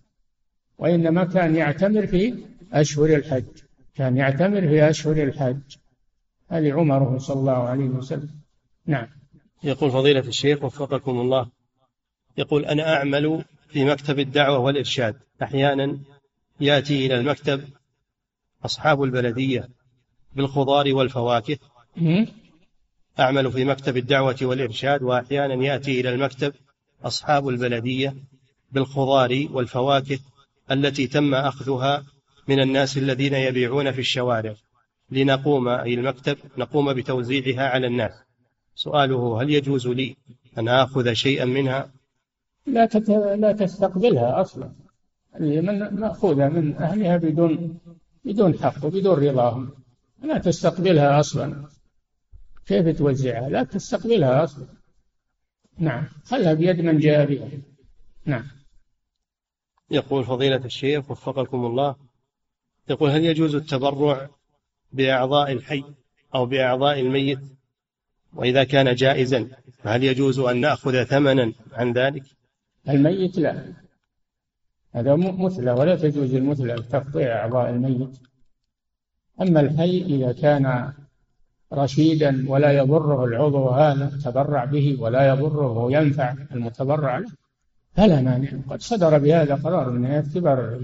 وإنما 0.79 1.25
كان 1.25 1.57
يعتمر 1.57 2.07
في 2.07 2.35
أشهر 2.73 3.07
الحج. 3.07 3.45
كان 3.95 4.17
يعتمر 4.17 4.61
في 4.61 4.91
أشهر 4.91 5.23
الحج. 5.23 5.77
هذه 6.49 6.73
عمره 6.73 7.19
صلى 7.19 7.41
الله 7.41 7.53
عليه 7.69 7.89
وسلم. 7.89 8.31
نعم. 8.87 9.20
يقول 9.63 9.91
فضيلة 9.91 10.21
الشيخ 10.21 10.65
وفقكم 10.65 11.21
الله. 11.21 11.49
يقول 12.39 12.65
أنا 12.65 12.97
أعمل 12.97 13.45
في 13.69 13.85
مكتب 13.85 14.19
الدعوة 14.19 14.59
والإرشاد. 14.59 15.17
أحيانا 15.43 15.99
يأتي 16.61 17.07
إلى 17.07 17.15
المكتب 17.15 17.65
أصحاب 18.65 19.03
البلدية 19.03 19.69
بالخضار 20.37 20.95
والفواكه. 20.95 21.59
أعمل 23.21 23.53
في 23.53 23.65
مكتب 23.65 23.97
الدعوة 23.97 24.37
والإرشاد 24.43 25.03
وأحيانا 25.03 25.65
يأتي 25.65 26.01
إلى 26.01 26.15
المكتب 26.15 26.53
أصحاب 27.05 27.49
البلدية 27.49 28.17
بالخضار 28.73 29.47
والفواكه 29.51 30.19
التي 30.71 31.07
تم 31.07 31.35
أخذها 31.35 32.05
من 32.49 32.61
الناس 32.61 32.99
الذين 32.99 33.35
يبيعون 33.35 33.93
في 33.93 34.01
الشوارع. 34.01 34.55
لنقوم 35.11 35.69
أي 35.69 35.95
المكتب 35.95 36.39
نقوم 36.59 36.93
بتوزيعها 36.93 37.69
على 37.69 37.87
الناس. 37.87 38.13
سؤاله 38.85 39.43
هل 39.43 39.51
يجوز 39.51 39.89
لي 39.89 40.17
أن 40.59 40.69
آخذ 40.69 41.13
شيئا 41.13 41.45
منها؟ 41.45 41.91
لا 42.67 42.89
لا 43.37 43.53
تستقبلها 43.53 44.41
أصلا. 44.41 44.73
من 45.41 45.95
مأخوذة 46.01 46.49
من 46.49 46.77
أهلها 46.77 47.17
بدون 47.17 47.81
بدون 48.25 48.59
حق 48.59 48.85
وبدون 48.85 49.29
رضاهم. 49.29 49.71
لا 50.23 50.39
تستقبلها 50.39 51.21
أصلا. 51.21 51.69
كيف 52.67 52.99
توزعها؟ 52.99 53.49
لا 53.49 53.63
تستقبلها 53.63 54.45
أصلا. 54.45 54.67
نعم. 55.79 56.09
خلها 56.25 56.55
بيد 56.55 56.81
من 56.81 56.99
جاء 56.99 57.27
بها. 57.27 57.49
نعم. 58.25 58.47
يقول 59.91 60.25
فضيلة 60.25 60.65
الشيخ 60.65 61.11
وفقكم 61.11 61.67
الله 61.67 61.97
يقول 62.91 63.11
هل 63.11 63.25
يجوز 63.25 63.55
التبرع 63.55 64.31
بأعضاء 64.93 65.53
الحي 65.53 65.85
أو 66.35 66.47
بأعضاء 66.47 67.01
الميت؟ 67.01 67.60
وإذا 68.35 68.65
كان 68.65 68.95
جائزا 68.95 69.49
فهل 69.83 70.05
يجوز 70.05 70.39
أن 70.39 70.61
نأخذ 70.61 71.05
ثمنا 71.05 71.53
عن 71.73 71.93
ذلك؟ 71.93 72.23
الميت 72.89 73.39
لا. 73.39 73.65
هذا 74.95 75.17
مثلى 75.17 75.73
ولا 75.73 75.97
تجوز 75.97 76.35
المثلى 76.35 76.83
تقطيع 76.91 77.37
أعضاء 77.37 77.71
الميت. 77.71 78.19
أما 79.41 79.61
الحي 79.61 80.03
إذا 80.03 80.33
كان 80.33 80.93
رشيدا 81.73 82.45
ولا 82.49 82.73
يضره 82.73 83.25
العضو 83.25 83.69
هذا 83.69 84.19
تبرع 84.25 84.65
به 84.65 84.97
ولا 85.01 85.29
يضره 85.29 85.93
ينفع 85.93 86.35
المتبرع 86.53 87.19
له 87.19 87.31
فلا 87.93 88.21
مانع. 88.21 88.51
قد 88.71 88.83
صدر 88.83 89.19
بهذا 89.19 89.55
قرار 89.55 89.91
من 89.91 90.11
التبرع 90.11 90.79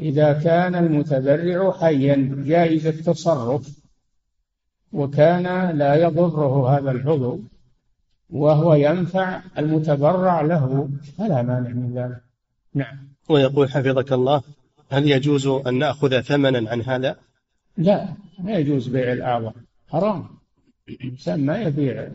إذا 0.00 0.32
كان 0.32 0.74
المتبرع 0.74 1.72
حيا 1.72 2.42
جائز 2.46 2.86
التصرف. 2.86 3.85
وكان 4.96 5.76
لا 5.78 5.94
يضره 5.94 6.78
هذا 6.78 6.90
العضو 6.90 7.40
وهو 8.30 8.74
ينفع 8.74 9.40
المتبرع 9.58 10.40
له 10.40 10.88
فلا 11.18 11.42
مانع 11.42 11.68
من 11.68 11.92
ذلك. 11.94 12.20
نعم. 12.74 12.96
ويقول 13.28 13.70
حفظك 13.70 14.12
الله 14.12 14.42
هل 14.90 15.10
يجوز 15.10 15.46
أن 15.46 15.78
نأخذ 15.78 16.20
ثمنا 16.20 16.70
عن 16.70 16.82
هذا؟ 16.82 17.16
لا 17.76 18.08
ما 18.38 18.52
يجوز 18.52 18.88
بيع 18.88 19.12
الأعضاء 19.12 19.54
حرام. 19.88 20.24
الإنسان 20.88 21.46
ما 21.46 21.62
يبيع 21.62 22.08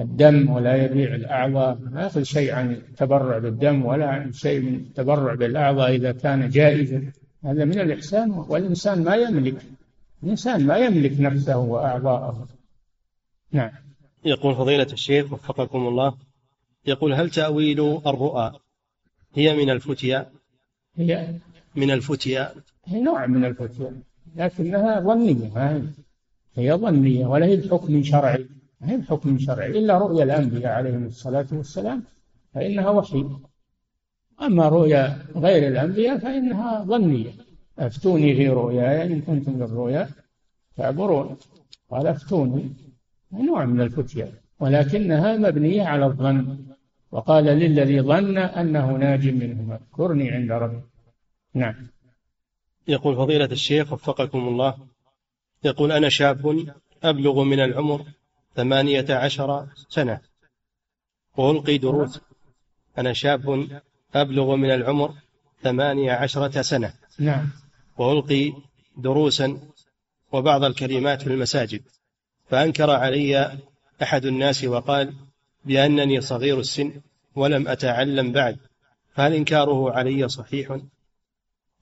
الدم 0.00 0.50
ولا 0.50 0.84
يبيع 0.84 1.14
الأعضاء 1.14 1.78
ما 1.90 2.02
يأخذ 2.02 2.22
شيء 2.22 2.54
عن 2.54 2.72
التبرع 2.72 3.38
بالدم 3.38 3.84
ولا 3.84 4.08
عن 4.08 4.32
شيء 4.32 4.60
من 4.60 4.74
التبرع 4.74 5.34
بالأعضاء 5.34 5.94
إذا 5.94 6.12
كان 6.12 6.48
جائزا. 6.48 7.02
هذا 7.44 7.64
من 7.64 7.80
الإحسان 7.80 8.30
والإنسان 8.30 9.04
ما 9.04 9.14
يملك 9.14 9.56
الإنسان 10.24 10.66
ما 10.66 10.76
يملك 10.76 11.20
نفسه 11.20 11.58
وأعضاءه. 11.58 12.48
نعم. 13.52 13.70
يقول 14.24 14.54
فضيلة 14.54 14.86
الشيخ 14.92 15.32
وفقكم 15.32 15.86
الله 15.88 16.14
يقول 16.86 17.14
هل 17.14 17.30
تأويل 17.30 17.80
الرؤى 18.06 18.52
هي 19.34 19.56
من 19.56 19.70
الفتيا؟ 19.70 20.30
هي 20.96 21.34
من 21.76 21.90
الفتيا. 21.90 22.54
هي 22.86 23.00
نوع 23.00 23.26
من 23.26 23.44
الفتيا 23.44 24.02
لكنها 24.36 25.00
ظنية 25.00 25.50
ما 25.54 25.76
هي؟ 25.76 25.82
هي 26.56 26.74
ظنية 26.74 27.26
ولا 27.26 27.46
هي 27.46 27.56
بحكم 27.56 28.02
شرعي؟ 28.02 28.46
ما 28.80 28.90
هي 28.90 28.96
بحكم 28.96 29.38
شرعي 29.38 29.70
إلا 29.70 29.98
رؤيا 29.98 30.24
الأنبياء 30.24 30.72
عليهم 30.72 31.06
الصلاة 31.06 31.46
والسلام 31.52 32.02
فإنها 32.54 32.90
وحي. 32.90 33.24
أما 34.42 34.68
رؤيا 34.68 35.26
غير 35.36 35.68
الأنبياء 35.68 36.18
فإنها 36.18 36.84
ظنية. 36.84 37.32
أفتوني 37.78 38.34
في 38.34 38.48
رؤياي 38.48 39.02
إن 39.02 39.20
كنتم 39.20 39.52
للرؤيا 39.52 40.08
تعبرون 40.76 41.36
قال 41.90 42.06
أفتوني 42.06 42.72
نوع 43.32 43.64
من 43.64 43.80
الفتيا 43.80 44.32
ولكنها 44.60 45.36
مبنية 45.36 45.82
على 45.82 46.06
الظن. 46.06 46.58
وقال 47.12 47.44
للذي 47.44 48.00
ظن 48.00 48.38
أنه 48.38 48.92
ناج 48.92 49.28
منهما 49.28 49.74
اذكرني 49.74 50.30
عند 50.30 50.52
ربي. 50.52 50.80
نعم. 51.54 51.74
يقول 52.88 53.16
فضيلة 53.16 53.44
الشيخ 53.44 53.92
وفقكم 53.92 54.48
الله 54.48 54.74
يقول 55.64 55.92
أنا 55.92 56.08
شاب 56.08 56.66
أبلغ 57.02 57.42
من 57.42 57.60
العمر 57.60 58.04
ثمانية 58.54 59.06
عشر 59.10 59.66
سنة 59.88 60.20
وألقي 61.36 61.78
دروس. 61.78 62.20
أنا 62.98 63.12
شاب 63.12 63.68
أبلغ 64.14 64.56
من 64.56 64.70
العمر 64.70 65.14
ثمانية 65.62 66.12
عشرة 66.12 66.62
سنة. 66.62 66.92
نعم. 67.18 67.50
وألقي 67.98 68.52
دروسا 68.96 69.58
وبعض 70.32 70.64
الكلمات 70.64 71.22
في 71.22 71.26
المساجد 71.26 71.82
فأنكر 72.48 72.90
علي 72.90 73.58
أحد 74.02 74.24
الناس 74.24 74.64
وقال 74.64 75.14
بأنني 75.64 76.20
صغير 76.20 76.60
السن 76.60 76.92
ولم 77.36 77.68
أتعلم 77.68 78.32
بعد 78.32 78.56
فهل 79.14 79.34
إنكاره 79.34 79.92
علي 79.92 80.28
صحيح؟ 80.28 80.78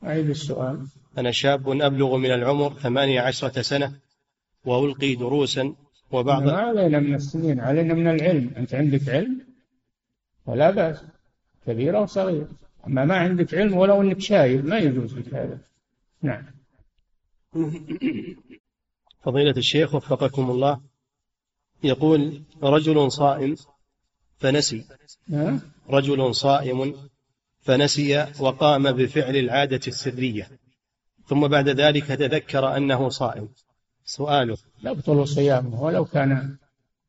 أعيد 0.04 0.30
السؤال. 0.30 0.86
أنا 1.18 1.30
شاب 1.30 1.68
أبلغ 1.68 2.16
من 2.16 2.30
العمر 2.30 2.74
ثمانية 2.74 3.20
عشرة 3.20 3.62
سنة 3.62 3.92
وألقي 4.64 5.14
دروسا 5.14 5.74
وبعض 6.12 6.42
ما 6.42 6.52
علينا 6.52 6.98
من 6.98 7.14
السنين 7.14 7.60
علينا 7.60 7.94
من 7.94 8.08
العلم. 8.08 8.50
أنت 8.56 8.74
عندك 8.74 9.08
علم؟ 9.08 9.40
فلا 10.46 10.70
بأس. 10.70 11.04
كبير 11.66 11.98
أو 11.98 12.06
صغير. 12.06 12.46
أما 12.86 13.04
ما 13.04 13.16
عندك 13.16 13.54
علم 13.54 13.76
ولو 13.76 14.02
أنك 14.02 14.20
شايب 14.20 14.66
ما 14.66 14.78
يجوز 14.78 15.18
لك 15.18 15.34
هذا. 15.34 15.58
نعم. 16.22 16.44
فضيلة 19.24 19.54
الشيخ 19.56 19.94
وفقكم 19.94 20.50
الله 20.50 20.80
يقول 21.84 22.42
رجل 22.62 23.12
صائم 23.12 23.56
فنسي؟ 24.38 24.84
رجل 25.88 26.34
صائم 26.34 26.94
فنسي 27.60 28.26
وقام 28.40 28.92
بفعل 28.92 29.36
العادة 29.36 29.80
السرية 29.86 30.48
ثم 31.26 31.48
بعد 31.48 31.68
ذلك 31.68 32.06
تذكر 32.06 32.76
أنه 32.76 33.08
صائم. 33.08 33.48
سؤاله. 34.04 34.56
يبطل 34.84 35.28
صيامه 35.28 35.82
ولو 35.82 36.04
كان 36.04 36.56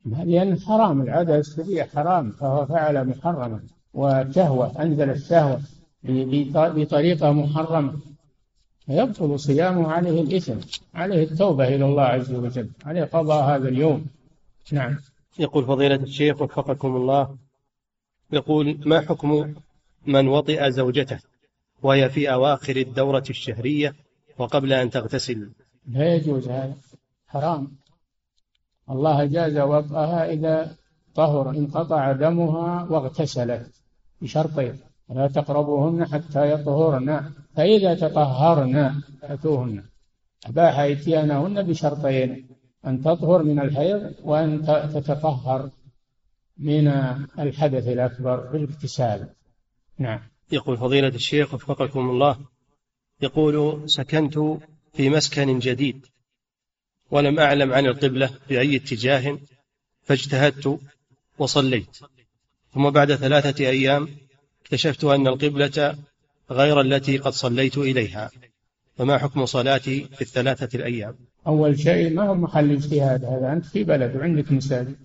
لأن 0.05 0.59
حرام 0.59 1.01
العادة 1.01 1.38
السرية 1.38 1.84
حرام 1.84 2.32
فهو 2.32 2.66
فعل 2.66 3.07
محرما 3.07 3.64
وشهوة 3.93 4.82
أنزل 4.82 5.09
الشهوة 5.09 5.61
بطريقة 6.49 7.32
محرمة. 7.32 8.12
يبطل 8.88 9.40
صيامه 9.40 9.92
عليه 9.92 10.22
الإثم 10.22 10.56
عليه 10.94 11.24
التوبة 11.24 11.68
إلى 11.68 11.86
الله 11.86 12.04
عز 12.04 12.34
وجل 12.34 12.70
عليه 12.86 13.04
قضاء 13.04 13.44
هذا 13.44 13.70
اليوم. 13.70 14.06
نعم. 14.72 14.98
يقول 15.40 15.66
فضيلة 15.66 15.96
الشيخ 15.96 16.42
وفقكم 16.42 16.96
الله 16.96 17.36
يقول 18.32 18.80
ما 18.86 19.02
حكم 19.02 19.54
من 20.08 20.28
وطئ 20.28 20.72
زوجته 20.72 21.20
وهي 21.84 22.10
في 22.10 22.34
أواخر 22.34 22.76
الدورة 22.76 23.24
الشهرية 23.30 23.96
وقبل 24.38 24.74
أن 24.74 24.90
تغتسل؟ 24.90 25.50
لا 25.88 26.16
يجوز 26.16 26.50
هذا 26.50 26.76
حرام. 27.28 27.72
الله 28.90 29.26
جاز 29.26 29.58
وطئها 29.58 30.32
إذا 30.32 30.76
طهر 31.16 31.50
انقطع 31.50 32.12
دمها 32.12 32.88
واغتسلت 32.90 33.72
بشرطين. 34.22 34.80
لا 35.10 35.28
تقربوهن 35.28 36.06
حتى 36.06 36.51
يطهرن. 36.51 37.32
فإذا 37.56 37.93
تطهرن 37.93 39.01
فأتوهن. 39.22 39.84
أباح 40.45 40.80
إتيانهن 40.80 41.62
بشرطين 41.62 42.47
أن 42.86 43.01
تطهر 43.01 43.43
من 43.43 43.60
الحيض 43.60 44.14
وأن 44.24 44.62
تتطهر 44.93 45.70
من 46.58 46.88
الحدث 47.39 47.88
الأكبر 47.88 48.51
بالاغتسال 48.51 49.30
نعم. 49.97 50.20
يقول 50.51 50.78
فضيلة 50.78 51.08
الشيخ 51.08 51.54
وفقكم 51.54 52.10
الله 52.10 52.38
يقول 53.22 53.84
سكنت 53.89 54.39
في 54.93 55.10
مسكن 55.10 55.60
جديد 55.60 56.06
ولم 57.12 57.39
أعلم 57.39 57.74
عن 57.74 57.86
القبلة 57.86 58.28
في 58.47 58.60
أي 58.60 58.76
اتجاه 58.76 59.39
فاجتهدت 60.04 60.80
وصليت. 61.38 61.99
ثم 62.74 62.89
بعد 62.89 63.16
ثلاثة 63.16 63.66
أيام 63.66 64.08
اكتشفت 64.64 65.03
أن 65.03 65.28
القبلة 65.28 65.95
غير 66.51 66.82
التي 66.82 67.18
قد 67.18 67.32
صليت 67.32 67.78
إليها. 67.78 68.32
فما 68.97 69.18
حكم 69.18 69.45
صلاتي 69.45 70.03
في 70.03 70.22
الثلاثة 70.22 70.78
الأيام؟ 70.78 71.16
أول 71.47 71.80
شيء 71.80 72.14
ما 72.14 72.24
هو 72.24 72.36
محل 72.36 72.72
اجتهاد 72.72 73.26
هذا؟ 73.26 73.53
أنت 73.53 73.66
في 73.66 73.84
بلد 73.84 74.16
وعندك 74.16 74.51
مساجد. 74.51 74.95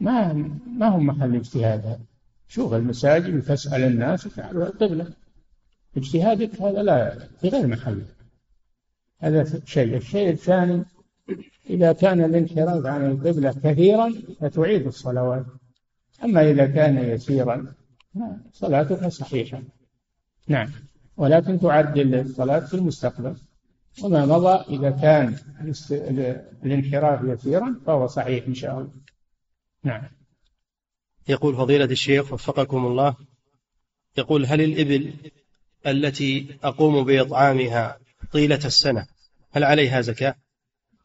ما 0.00 0.32
ما 0.78 0.88
هو 0.88 0.98
محل 0.98 1.36
اجتهاد 1.36 1.86
هذا؟ 1.86 2.00
شوف 2.48 2.74
المساجد 2.74 3.34
وتسأل 3.34 3.82
الناس 3.82 4.26
وتعرف 4.26 4.56
القبلة. 4.56 5.06
اجتهادك 5.96 6.62
هذا 6.62 6.82
لا 6.82 7.18
في 7.40 7.48
غير 7.48 7.66
محله 7.66 8.04
هذا 9.20 9.60
شيء. 9.64 9.96
الشيء 9.96 10.30
الثاني 10.30 10.84
إذا 11.70 11.92
كان 11.92 12.24
الانحراف 12.24 12.86
عن 12.86 13.10
القبلة 13.10 13.54
كثيرا 13.64 14.12
فتعيد 14.40 14.86
الصلوات. 14.86 15.46
أما 16.24 16.50
إذا 16.50 16.66
كان 16.66 16.98
يسيرا 16.98 17.74
صلاتك 18.52 19.08
صحيحة. 19.08 19.62
نعم. 20.48 20.70
ولكن 21.16 21.60
تعدل 21.60 22.14
الصلاة 22.14 22.60
في 22.60 22.74
المستقبل. 22.74 23.36
وما 24.02 24.26
مضى 24.26 24.76
إذا 24.76 24.90
كان 24.90 25.36
الانحراف 26.64 27.20
يسيرا 27.24 27.80
فهو 27.86 28.06
صحيح 28.06 28.46
إن 28.46 28.54
شاء 28.54 28.78
الله. 28.78 28.90
نعم. 29.84 30.02
يقول 31.28 31.56
فضيلة 31.56 31.84
الشيخ 31.84 32.32
وفقكم 32.32 32.86
الله 32.86 33.16
يقول 34.18 34.46
هل 34.46 34.60
الإبل 34.60 35.12
التي 35.86 36.58
أقوم 36.64 37.04
بإطعامها 37.04 37.98
طيلة 38.32 38.60
السنة 38.64 39.06
هل 39.52 39.64
عليها 39.64 40.00
زكاة؟ 40.00 40.34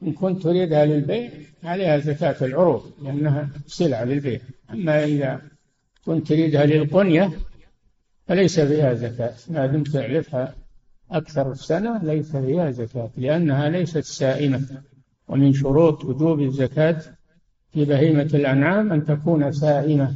إن 0.04 0.14
كنت 0.14 0.44
تريدها 0.44 0.86
للبيع 0.86 1.32
عليها 1.64 1.98
زكاة 1.98 2.46
العروض 2.46 2.94
لأنها 3.02 3.50
سلعة 3.68 4.04
للبيع. 4.04 4.40
أما 4.70 5.04
إذا 5.04 5.42
كنت 6.06 6.28
تريدها 6.28 6.66
للقنية 6.66 7.32
فليس 8.28 8.60
فيها 8.60 8.94
زكاة. 8.94 9.34
ما 9.50 9.66
دمت 9.66 9.88
تعرفها 9.88 10.56
أكثر 11.12 11.52
السنة 11.52 12.04
ليس 12.04 12.36
فيها 12.36 12.72
زكاة 12.72 13.10
لأنها 13.18 13.70
ليست 13.70 14.04
سائمة. 14.04 14.84
ومن 15.28 15.54
شروط 15.54 16.06
وجوب 16.06 16.42
الزكاة 16.42 17.02
في 17.74 17.86
بهيمة 17.86 18.30
الأنعام 18.34 18.92
أن 18.92 19.06
تكون 19.06 19.52
سائمة 19.52 20.16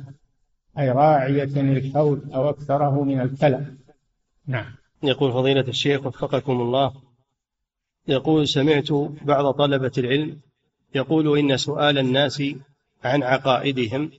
أي 0.79 0.91
راعية 0.91 1.43
الحول 1.43 2.21
أو 2.33 2.49
أكثره 2.49 3.03
من 3.03 3.21
الكلى. 3.21 3.65
نعم. 4.47 4.75
يقول 5.03 5.31
فضيلة 5.31 5.67
الشيخ 5.67 6.05
وفقكم 6.05 6.61
الله. 6.61 6.93
يقول 8.07 8.47
سمعت 8.47 8.91
بعض 9.21 9.53
طلبة 9.53 9.91
العلم 9.97 10.39
يقول 10.95 11.39
إن 11.39 11.57
سؤال 11.57 11.97
الناس 11.97 12.43
عن 13.03 13.23
عقائدهم 13.23 14.11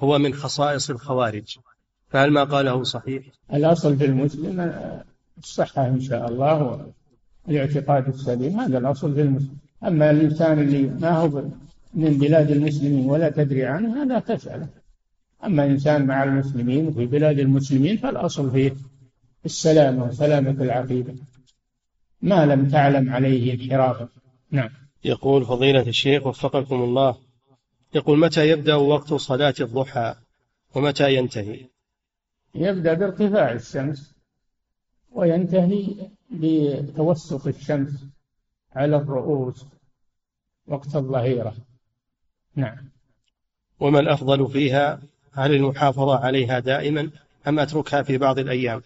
هو 0.00 0.18
من 0.18 0.34
خصائص 0.34 0.90
الخوارج. 0.90 1.58
فهل 2.08 2.30
ما 2.30 2.44
قاله 2.44 2.82
صحيح؟ 2.82 3.22
الأصل 3.54 3.96
في 3.96 4.04
المسلم 4.04 4.72
الصحة 5.38 5.86
إن 5.86 6.00
شاء 6.00 6.28
الله 6.28 6.86
والاعتقاد 7.46 8.08
السليم 8.08 8.60
هذا 8.60 8.78
الأصل 8.78 9.14
في 9.14 9.22
المسلم. 9.22 9.56
أما 9.84 10.10
الإنسان 10.10 10.58
اللي 10.58 10.82
ما 10.82 11.10
هو 11.10 11.42
من 11.94 12.18
بلاد 12.18 12.50
المسلمين 12.50 13.10
ولا 13.10 13.30
تدري 13.30 13.64
عنه 13.64 14.02
هذا 14.02 14.18
تسأله. 14.18 14.68
أما 15.44 15.66
إنسان 15.66 16.06
مع 16.06 16.24
المسلمين 16.24 16.92
في 16.92 17.06
بلاد 17.06 17.38
المسلمين 17.38 17.96
فالأصل 17.96 18.50
فيه 18.50 18.76
السلامة 19.44 20.04
وسلامة 20.04 20.50
العقيدة. 20.50 21.14
ما 22.22 22.46
لم 22.46 22.68
تعلم 22.68 23.10
عليه 23.10 23.54
انحرافا 23.54 24.08
نعم. 24.50 24.70
يقول 25.04 25.44
فضيلة 25.44 25.88
الشيخ 25.88 26.26
وفقكم 26.26 26.82
الله. 26.82 27.27
يقول 27.94 28.18
متى 28.18 28.48
يبدأ 28.48 28.74
وقت 28.74 29.14
صلاة 29.14 29.54
الضحى 29.60 30.14
ومتى 30.74 31.14
ينتهي؟ 31.14 31.66
يبدأ 32.54 32.94
بارتفاع 32.94 33.52
الشمس 33.52 34.14
وينتهي 35.12 35.94
بتوسط 36.30 37.46
الشمس 37.46 38.04
على 38.72 38.96
الرؤوس 38.96 39.64
وقت 40.66 40.96
الظهيرة. 40.96 41.54
نعم. 42.54 42.88
وما 43.80 44.00
الأفضل 44.00 44.50
فيها؟ 44.50 45.00
هل 45.32 45.54
المحافظة 45.54 46.18
عليها 46.18 46.58
دائما 46.58 47.10
أم 47.48 47.58
أتركها 47.58 48.02
في 48.02 48.18
بعض 48.18 48.38
الأيام؟ 48.38 48.82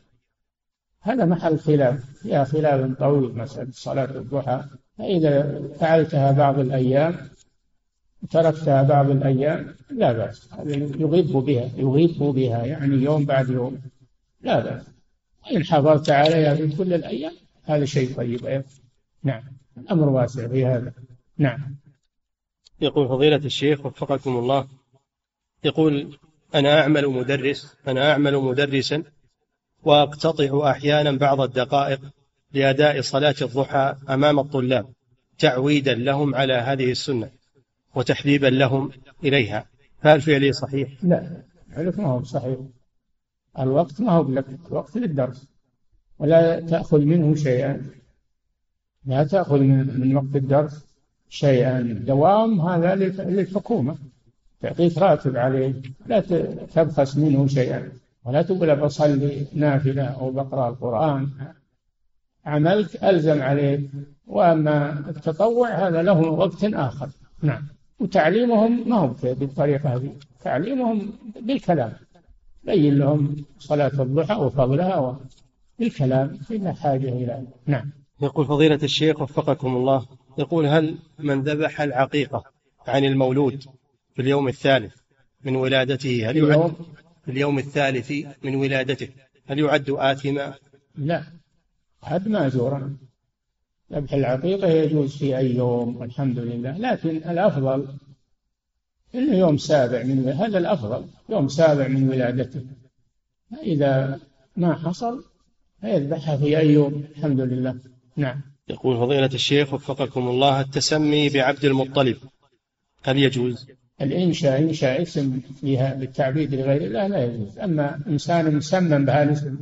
هذا 1.00 1.24
محل 1.24 1.59
خلاف. 1.59 2.22
فيها 2.22 2.44
خلاف 2.44 2.98
طويل 2.98 3.38
مسألة 3.38 3.70
صلاة 3.72 4.05
الضحى. 4.05 4.64
فإذا 4.98 5.62
فعلتها 5.80 6.32
بعض 6.32 6.59
الأيام 6.59 7.28
تركتها 8.31 8.83
بعض 8.83 9.11
الأيام 9.11 9.75
لا 9.91 10.12
بأس. 10.12 10.49
يغيب 10.99 11.33
بها 11.33 11.70
يغيب 11.77 12.18
بها 12.18 12.64
يعني 12.64 12.97
يوم 12.97 13.25
بعد 13.25 13.51
يوم. 13.51 13.83
لا 14.41 14.61
بأس. 14.61 14.83
وإن 15.47 15.64
حافظت 15.64 16.11
عليها 16.11 16.55
في 16.55 16.77
كل 16.77 16.93
الأيام 16.93 17.33
هذا 17.62 17.85
شيء 17.85 18.16
طيب. 18.16 18.47
أيضا 18.47 18.64
نعم. 19.23 19.43
الأمر 19.79 20.09
واسع 20.09 20.49
في 20.49 20.66
هذا. 20.66 20.93
نعم. 21.39 21.77
يقول 22.81 23.09
فضيلة 23.09 23.37
الشيخ 23.37 23.87
وفقكم 23.87 24.37
الله. 24.37 24.66
يقول 25.64 26.18
أنا 26.55 26.81
أعمل 26.81 27.09
مدرس 27.09 27.77
أنا 27.87 28.12
أعمل 28.12 28.37
مدرسا 28.37 29.03
وأقتطع 29.83 30.70
أحيانا 30.70 31.11
بعض 31.12 31.41
الدقائق 31.41 32.01
لأداء 32.53 33.01
صلاة 33.01 33.35
الضحى 33.43 33.97
أمام 34.09 34.39
الطلاب 34.39 34.87
تعويدا 35.39 35.95
لهم 35.95 36.35
على 36.35 36.55
هذه 36.55 36.91
السنة. 36.91 37.31
وتحبيبا 37.95 38.47
لهم 38.47 38.90
إليها. 39.24 39.66
فهل 40.03 40.20
فعلي 40.20 40.53
صحيح؟ 40.53 40.88
لا 41.03 41.43
فعلك 41.72 41.99
ما 41.99 42.07
هو 42.09 42.22
صحيح. 42.22 42.59
الوقت 43.59 44.01
ما 44.01 44.12
هو 44.12 44.30
لك 44.30 44.47
الوقت 44.68 44.97
للدرس. 44.97 45.47
ولا 46.18 46.61
تأخذ 46.61 47.01
منه 47.01 47.34
شيئا. 47.34 47.82
لا 49.07 49.24
تأخذ 49.24 49.59
من, 49.59 50.16
وقت 50.16 50.36
الدرس 50.36 50.86
شيئا. 51.28 51.78
الدوام 51.78 52.61
هذا 52.61 52.95
للحكومة. 52.95 53.97
تعطيك 54.61 54.99
راتب 54.99 55.36
عليه. 55.36 55.82
لا 56.07 56.20
تبخس 56.74 57.16
منه 57.16 57.47
شيئا. 57.47 57.93
ولا 58.24 58.43
تقول 58.43 58.76
بصلي 58.76 59.47
نافلة 59.55 60.03
أو 60.03 60.30
بقرأ 60.30 60.68
القرآن. 60.68 61.28
عملك 62.47 63.05
ألزم 63.05 63.43
عليك 63.43 63.90
وأما 64.26 64.99
التطوع 65.09 65.88
هذا 65.88 66.03
له 66.03 66.20
وقت 66.20 66.64
آخر. 66.64 67.09
نعم. 67.43 67.66
وتعليمهم 68.03 68.88
ما 68.88 68.96
هو 68.96 69.14
بالطريقة 69.22 69.94
هذه. 69.96 70.16
تعليمهم 70.44 71.12
بالكلام. 71.40 71.92
بين 72.64 72.98
لهم 72.98 73.44
صلاة 73.59 74.03
الضحى 74.03 74.34
وفضلها 74.34 75.20
بالكلام 75.78 76.38
إلا 76.50 76.72
حاجة 76.72 77.09
إلى. 77.09 77.46
نعم. 77.66 77.90
يقول 78.22 78.46
فضيلة 78.46 78.78
الشيخ 78.82 79.20
وفقكم 79.20 79.76
الله 79.76 80.07
يقول 80.38 80.66
هل 80.66 80.96
من 81.18 81.42
ذبح 81.42 81.80
العقيقة 81.80 82.44
عن 82.86 83.05
المولود 83.05 83.64
في 84.14 84.22
اليوم 84.22 84.48
الثالث 84.48 84.94
من 85.44 85.57
ولادته 85.57 86.30
هل 86.30 86.36
يعد 86.36 86.72
في 87.24 87.30
اليوم 87.30 87.59
الثالث 87.59 88.12
من 88.42 88.55
ولادته 88.55 89.09
هل 89.46 89.59
يعد 89.59 89.90
آثما؟ 89.90 90.55
لا. 90.96 91.22
حد 92.03 92.28
ماجورا 92.28 92.96
ذبح 93.93 94.12
العقيقة 94.14 94.68
يجوز 94.68 95.16
في 95.16 95.38
أي 95.38 95.55
يوم 95.55 95.97
والحمد 95.97 96.38
لله. 96.38 96.78
لكن 96.78 97.16
الأفضل 97.16 97.88
إنه 99.14 99.36
يوم 99.36 99.57
سابع 99.57 100.03
من 100.03 100.28
هذا 100.28 100.59
الأفضل 100.59 101.05
يوم 101.28 101.49
سابع 101.49 101.88
من 101.88 102.09
ولادته. 102.09 102.62
إذا 103.62 104.20
ما 104.57 104.74
حصل 104.74 105.24
فيذبحها 105.80 106.36
في 106.36 106.59
أي 106.59 106.72
يوم 106.72 107.05
الحمد 107.16 107.40
لله. 107.40 107.76
نعم. 108.16 108.40
يقول 108.68 108.97
فضيلة 108.97 109.30
الشيخ 109.34 109.74
وفقكم 109.74 110.28
الله 110.28 110.61
التسمي 110.61 111.28
بعبد 111.28 111.64
المطلب 111.64 112.16
هل 113.03 113.18
يجوز؟ 113.18 113.66
الإنشاء 114.01 114.61
إنشاء 114.61 115.03
اسم 115.03 115.40
فيها 115.61 115.95
بالتعبيد 115.95 116.55
لغير 116.55 116.82
الله 116.82 117.07
لا 117.07 117.24
يجوز. 117.24 117.59
أما 117.59 118.01
إنسان 118.07 118.57
مسمى 118.57 119.05
بهذا 119.05 119.22
الاسم 119.22 119.59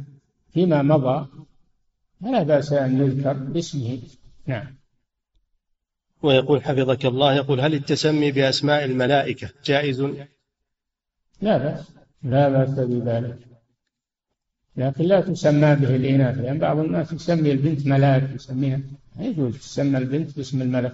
فيما 0.54 0.82
مضى 0.82 1.26
فلا 2.22 2.42
بأس 2.42 2.72
أن 2.72 3.00
يذكر 3.00 3.32
باسمه. 3.32 3.98
نعم. 4.46 4.76
ويقول 6.22 6.64
حفظك 6.64 7.06
الله 7.06 7.34
يقول 7.34 7.60
هل 7.60 7.74
التسمي 7.74 8.32
بأسماء 8.32 8.84
الملائكة 8.84 9.50
جائز؟ 9.64 10.00
لا 11.40 11.58
بأس 11.58 11.86
لا 12.22 12.48
بأس 12.48 12.70
بذلك. 12.70 13.38
لكن 14.76 15.04
لا 15.04 15.20
تسمى 15.20 15.74
به 15.74 15.96
الإناث 15.96 16.38
لأن 16.38 16.58
بعض 16.58 16.78
الناس 16.78 17.12
يسمي 17.12 17.52
البنت 17.52 17.86
ملاك 17.86 18.30
يسميها. 18.34 18.80
لا 19.16 19.24
يجوز 19.24 19.58
تسمى 19.58 19.98
البنت 19.98 20.36
باسم 20.36 20.62
الملك. 20.62 20.92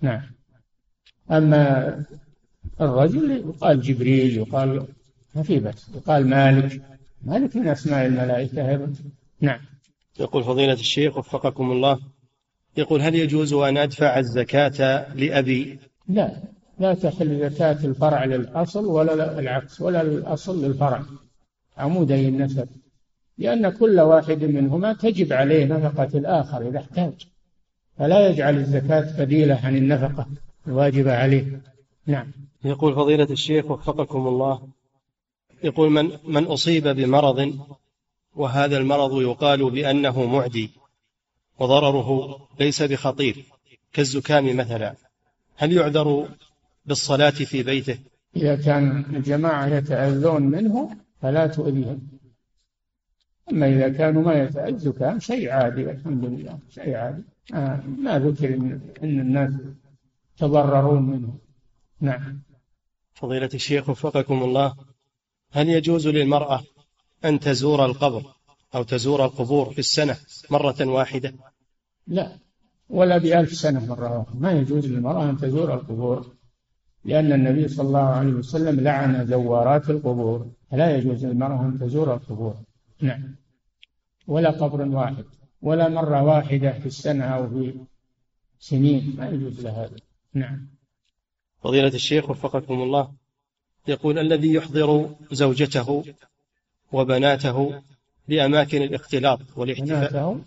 نعم. 0.00 0.22
أما 1.30 2.04
الرجل 2.80 3.30
يقال 3.30 3.80
جبريل 3.80 4.36
يقال 4.36 4.86
ما 5.34 5.42
في 5.42 5.58
بأس 5.58 5.88
يقال 5.94 6.26
مالك. 6.26 6.82
مالك 7.22 7.56
من 7.56 7.68
أسماء 7.68 8.06
الملائكة 8.06 8.70
أيضا. 8.70 8.94
نعم. 9.40 9.60
يقول 10.20 10.44
فضيلة 10.44 10.72
الشيخ 10.72 11.16
وفقكم 11.16 11.72
الله 11.72 12.00
يقول 12.76 13.02
هل 13.02 13.14
يجوز 13.14 13.52
أن 13.52 13.76
أدفع 13.76 14.18
الزكاة 14.18 15.06
لأبي؟ 15.14 15.78
لا 16.08 16.36
لا 16.78 16.94
تحل 16.94 17.50
زكاة 17.50 17.84
الفرع 17.84 18.24
للأصل 18.24 18.86
ولا 18.86 19.38
العكس 19.38 19.80
ولا 19.80 20.00
الأصل 20.00 20.64
للفرع. 20.64 21.02
عمودي 21.76 22.28
النسب. 22.28 22.68
لأن 23.38 23.70
كل 23.70 24.00
واحد 24.00 24.44
منهما 24.44 24.92
تجب 24.92 25.32
عليه 25.32 25.64
نفقة 25.64 26.18
الآخر 26.18 26.68
إذا 26.68 26.78
احتاج. 26.78 27.12
فلا 27.98 28.28
يجعل 28.28 28.56
الزكاة 28.56 29.24
بديلة 29.24 29.60
عن 29.64 29.76
النفقة 29.76 30.26
الواجبة 30.66 31.16
عليه. 31.16 31.60
نعم. 32.06 32.32
يقول 32.64 32.94
فضيلة 32.94 33.28
الشيخ 33.30 33.70
وفقكم 33.70 34.26
الله 34.26 34.68
يقول 35.64 35.90
من 35.90 36.10
من 36.24 36.44
أصيب 36.44 36.88
بمرض 36.88 37.58
وهذا 38.34 38.76
المرض 38.76 39.20
يقال 39.22 39.70
بأنه 39.70 40.26
معدي. 40.26 40.70
وضرره 41.58 42.38
ليس 42.60 42.82
بخطير 42.82 43.44
كالزكام 43.92 44.56
مثلا. 44.56 44.94
هل 45.56 45.72
يعذر 45.72 46.28
بالصلاة 46.86 47.30
في 47.30 47.62
بيته؟ 47.62 47.98
إذا 48.36 48.56
كان 48.56 49.04
الجماعة 49.16 49.66
يتأذون 49.66 50.42
منه 50.42 50.96
فلا 51.22 51.46
تؤذيهم 51.46 52.08
أما 53.50 53.68
إذا 53.68 53.88
كانوا 53.88 54.22
ما 54.22 54.42
يتأذوا 54.42 54.68
الزكام 54.68 55.18
شيء 55.18 55.50
عادي 55.50 55.90
الحمد 55.90 56.24
لله 56.24 56.58
شيء 56.70 56.94
عادي. 56.94 57.22
آه 57.54 57.82
ما 57.98 58.18
ذكر 58.18 58.48
إن, 58.48 58.80
إن 59.02 59.20
الناس 59.20 59.52
يتضررون 60.36 61.02
منه. 61.02 61.38
نعم. 62.00 62.42
فضيلة 63.14 63.50
الشيخ 63.54 63.88
وفقكم 63.88 64.42
الله 64.42 64.74
هل 65.52 65.68
يجوز 65.68 66.08
للمرأة 66.08 66.62
أن 67.24 67.40
تزور 67.40 67.84
القبر؟ 67.84 68.33
أو 68.74 68.82
تزور 68.82 69.24
القبور 69.24 69.70
في 69.70 69.78
السنة 69.78 70.16
مرة 70.50 70.76
واحدة؟ 70.80 71.34
لا 72.06 72.38
ولا 72.88 73.18
بألف 73.18 73.52
سنة 73.52 73.86
مرة 73.86 74.18
واحدة. 74.18 74.38
ما 74.40 74.52
يجوز 74.52 74.86
للمرأة 74.86 75.30
أن 75.30 75.36
تزور 75.36 75.74
القبور 75.74 76.34
لأن 77.04 77.32
النبي 77.32 77.68
صلى 77.68 77.86
الله 77.86 77.98
عليه 77.98 78.32
وسلم 78.32 78.80
لعن 78.80 79.26
زوارات 79.26 79.90
القبور. 79.90 80.46
فلا 80.70 80.96
يجوز 80.96 81.24
للمرأة 81.24 81.60
أن 81.60 81.78
تزور 81.78 82.14
القبور. 82.14 82.54
نعم. 83.00 83.36
ولا 84.26 84.50
قبر 84.50 84.88
واحد 84.88 85.24
ولا 85.62 85.88
مرة 85.88 86.22
واحدة 86.22 86.78
في 86.78 86.86
السنة 86.86 87.24
أو 87.24 87.48
في 87.48 87.74
سنين. 88.58 89.14
ما 89.18 89.28
يجوز 89.28 89.60
لها 89.60 89.84
هذا. 89.84 89.96
نعم. 90.34 90.68
فضيلة 91.62 91.88
الشيخ 91.88 92.30
وفقكم 92.30 92.82
الله 92.82 93.12
يقول 93.88 94.18
الذي 94.18 94.52
يحضر 94.52 95.10
زوجته 95.32 96.04
وبناته 96.92 97.82
لأماكن 98.28 98.82
الاختلاط 98.82 99.40
والاحتفال 99.56 100.40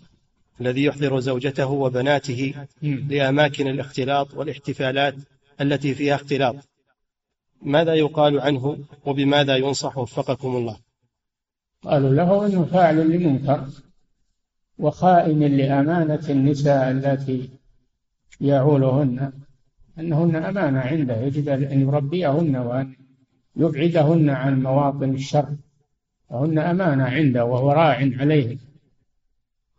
الذي 0.60 0.84
يحضر 0.84 1.20
زوجته 1.20 1.66
وبناته 1.66 2.54
لأماكن 2.82 3.68
الاختلاط 3.68 4.34
والاحتفالات 4.34 5.14
التي 5.60 5.94
فيها 5.94 6.14
اختلاط. 6.14 6.56
ماذا 7.62 7.94
يقال 7.94 8.40
عنه 8.40 8.78
وبماذا 9.06 9.56
ينصح 9.56 9.98
وفقكم 9.98 10.56
الله؟ 10.56 10.76
قالوا 11.82 12.14
له 12.14 12.46
إنه 12.46 12.64
فاعل 12.64 13.10
لمنكر 13.10 13.68
وخائن 14.78 15.56
لأمانة 15.56 16.30
النساء 16.30 16.90
التي 16.90 17.50
يعولهن 18.40 19.32
أنهن 19.98 20.36
أمانة 20.36 20.80
عنده 20.80 21.20
يجب 21.20 21.48
أن 21.48 21.80
يربيهن 21.80 22.56
وأن 22.56 22.96
يبعدهن 23.56 24.30
عن 24.30 24.62
مواطن 24.62 25.14
الشر. 25.14 25.48
وهن 26.30 26.58
أمانة 26.58 27.04
عنده 27.04 27.44
وهو 27.44 27.72
راع 27.72 27.94
عليهن 27.94 28.58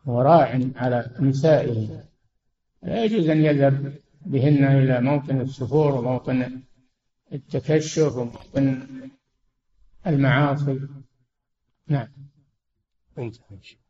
وراع 0.05 0.59
على 0.75 1.11
نسائه. 1.19 2.03
لا 2.83 3.03
يجوز 3.03 3.29
أن 3.29 3.45
يذهب 3.45 3.93
بهن 4.25 4.63
إلى 4.63 5.01
موطن 5.01 5.41
السفور 5.41 5.95
وموطن 5.95 6.61
التكشف 7.33 8.15
وموطن 8.15 8.87
المعاصي. 10.07 10.79
نعم. 11.87 12.07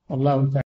والله 0.09 0.51
تعالى. 0.51 0.68